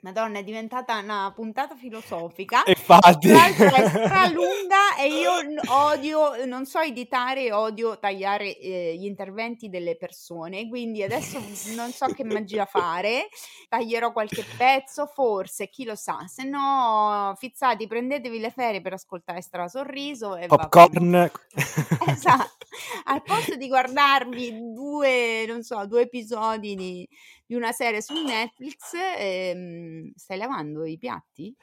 [0.02, 2.64] Madonna, è diventata una puntata filosofica.
[2.64, 3.28] E infatti.
[3.28, 5.32] Tra l'altro è stralunga e io
[5.68, 11.40] odio non so editare odio tagliare, ehm, gli interventi delle persone, quindi adesso
[11.76, 13.30] non so che magia fare.
[13.70, 16.26] Taglierò qualche pezzo, forse, chi lo sa.
[16.28, 20.48] Se no, fizzati, prendetevi le ferie per ascoltare Strasorriso e.
[20.48, 21.32] Popcorn.
[22.12, 22.61] Esatto.
[23.06, 27.08] Al posto di guardarvi 2, non so, 2 episodi di
[27.46, 31.54] di una serie su Netflix, ehm stai lavando i piatti?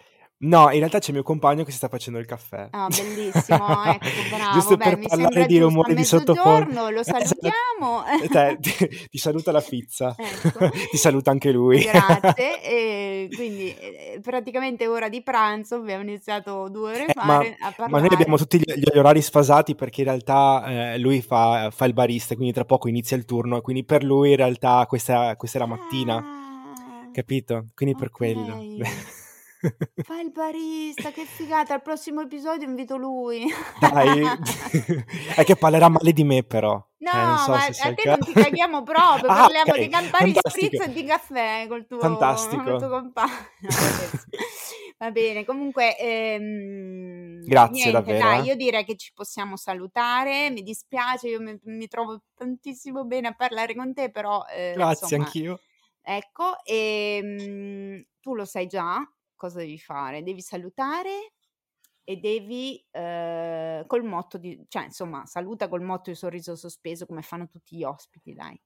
[0.40, 2.69] No, in realtà c'è mio compagno che si sta facendo il caffè.
[2.70, 4.52] Ah, bellissimo, ecco, bravo.
[4.52, 6.90] Giusto Beh, per parlare di rumori di sottofondo.
[6.90, 7.24] lo Esatto.
[7.27, 8.05] salutiamo.
[8.23, 10.15] E te ti ti saluta la Fizza.
[10.16, 10.70] Ecco.
[10.90, 11.81] Ti saluta anche lui.
[11.82, 12.62] Grazie.
[12.62, 17.74] E quindi, ehm, praticamente ora di pranzo, abbiamo iniziato 2 ore Eh, fa ma a
[17.89, 18.36] ma noi abbiamo parlare.
[18.36, 22.52] tutti gli gli orari sfasati perché in realtà, ehm, lui fa fa il barista, quindi
[22.52, 26.15] tra poco inizia il turno quindi per lui in realtà questa questa è la mattina,
[26.16, 27.66] Ah, capito?
[27.74, 28.56] Quindi per quello.
[30.05, 31.74] Fa il barista, che figata.
[31.74, 33.44] Al prossimo episodio invito lui.
[33.80, 34.22] Dai,
[35.36, 36.82] è che parlerà male di me però.
[37.01, 40.32] No, Eh, so ma a te non ti caghiamo proprio, Ah, parliamo di okay, Campari
[40.32, 40.66] fantastico.
[40.66, 42.62] Spritz e di caffè col tuo Fantastico.
[42.62, 43.32] col tuo compagno.
[44.98, 48.43] Va bene, comunque, ehm, Grazie niente davvero, dai, eh.
[48.48, 50.51] io direi che ci possiamo salutare.
[50.51, 55.05] Mi dispiace, io mi mi trovo tantissimo bene a parlare con te, però, ehm, Grazie,
[55.06, 55.60] insomma, anch'io.
[56.02, 59.01] ecco, ehm, tu lo sai già
[59.39, 61.32] cosa devi fare, devi salutare
[62.05, 67.23] e devi, ehm, col motto di cioè insomma, saluta col motto di sorriso sospeso come
[67.23, 68.60] fanno tutti gli ospiti, dai.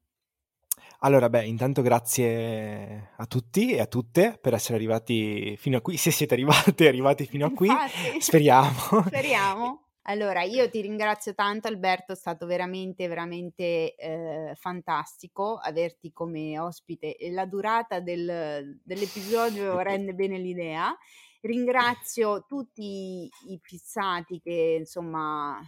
[1.00, 5.96] Allora, beh, intanto grazie a tutti e a tutte per essere arrivati fino a qui,
[5.98, 7.68] se siete arrivate arrivati fino a qui.
[7.68, 8.20] Infatti.
[8.20, 9.02] Speriamo.
[9.06, 9.81] Speriamo.
[10.06, 17.16] Allora, io ti ringrazio tanto Alberto, è stato veramente, veramente eh, fantastico averti come ospite
[17.30, 20.92] la durata del, dell'episodio rende bene l'idea.
[21.40, 25.60] Ringrazio tutti i fissati che insomma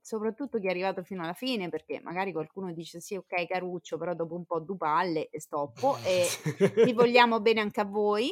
[0.00, 4.14] soprattutto chi è arrivato fino alla fine, perché magari qualcuno dice sì, ok, Caruccio, però
[4.14, 6.26] dopo un po' due palle e stoppo e
[6.84, 8.30] vi vogliamo bene anche a voi.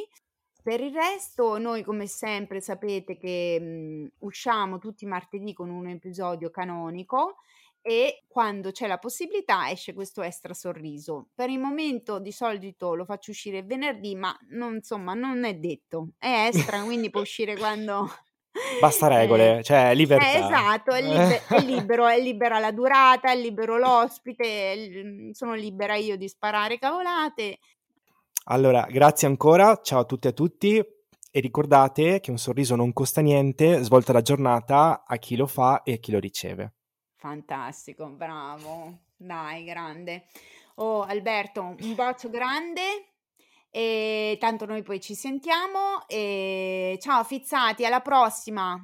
[0.65, 5.85] Per il resto, noi come sempre sapete che mh, usciamo tutti i martedì con un
[5.85, 7.35] episodio canonico
[7.83, 11.27] e quando c'è la possibilità esce questo extra sorriso.
[11.35, 16.13] Per il momento di solito lo faccio uscire venerdì, ma non, insomma non è detto.
[16.17, 18.09] È extra, quindi può uscire quando
[18.79, 20.31] Basta regole, eh, cioè libertà.
[20.31, 25.95] Eh, esatto, è, liber- è, libero, è libera la durata, è libero l'ospite, sono libera
[25.95, 27.59] io di sparare cavolate.
[28.47, 32.93] Allora, grazie ancora, ciao a tutti e a tutti e ricordate che un sorriso non
[32.93, 36.73] costa niente, svolta la giornata a chi lo fa e a chi lo riceve.
[37.15, 40.25] Fantastico, bravo, dai, grande.
[40.75, 42.81] Oh, Alberto, un bacio grande
[43.71, 48.79] e tanto noi poi ci sentiamo e ciao Fizzati, alla prossima.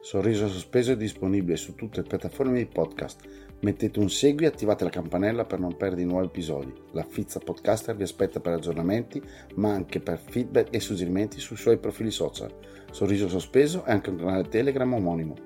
[0.00, 3.51] Sorriso Sospeso è disponibile su tutte le piattaforme di podcast.
[3.62, 6.74] Mettete un segui e attivate la campanella per non perdere i nuovi episodi.
[6.90, 9.22] La Fizza Podcaster vi aspetta per aggiornamenti,
[9.54, 12.52] ma anche per feedback e suggerimenti sui suoi profili social.
[12.90, 15.36] Sorriso Sospeso è anche un canale Telegram omonimo.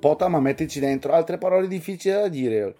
[0.00, 2.76] Pota, ma mettici dentro altre parole difficili da dire.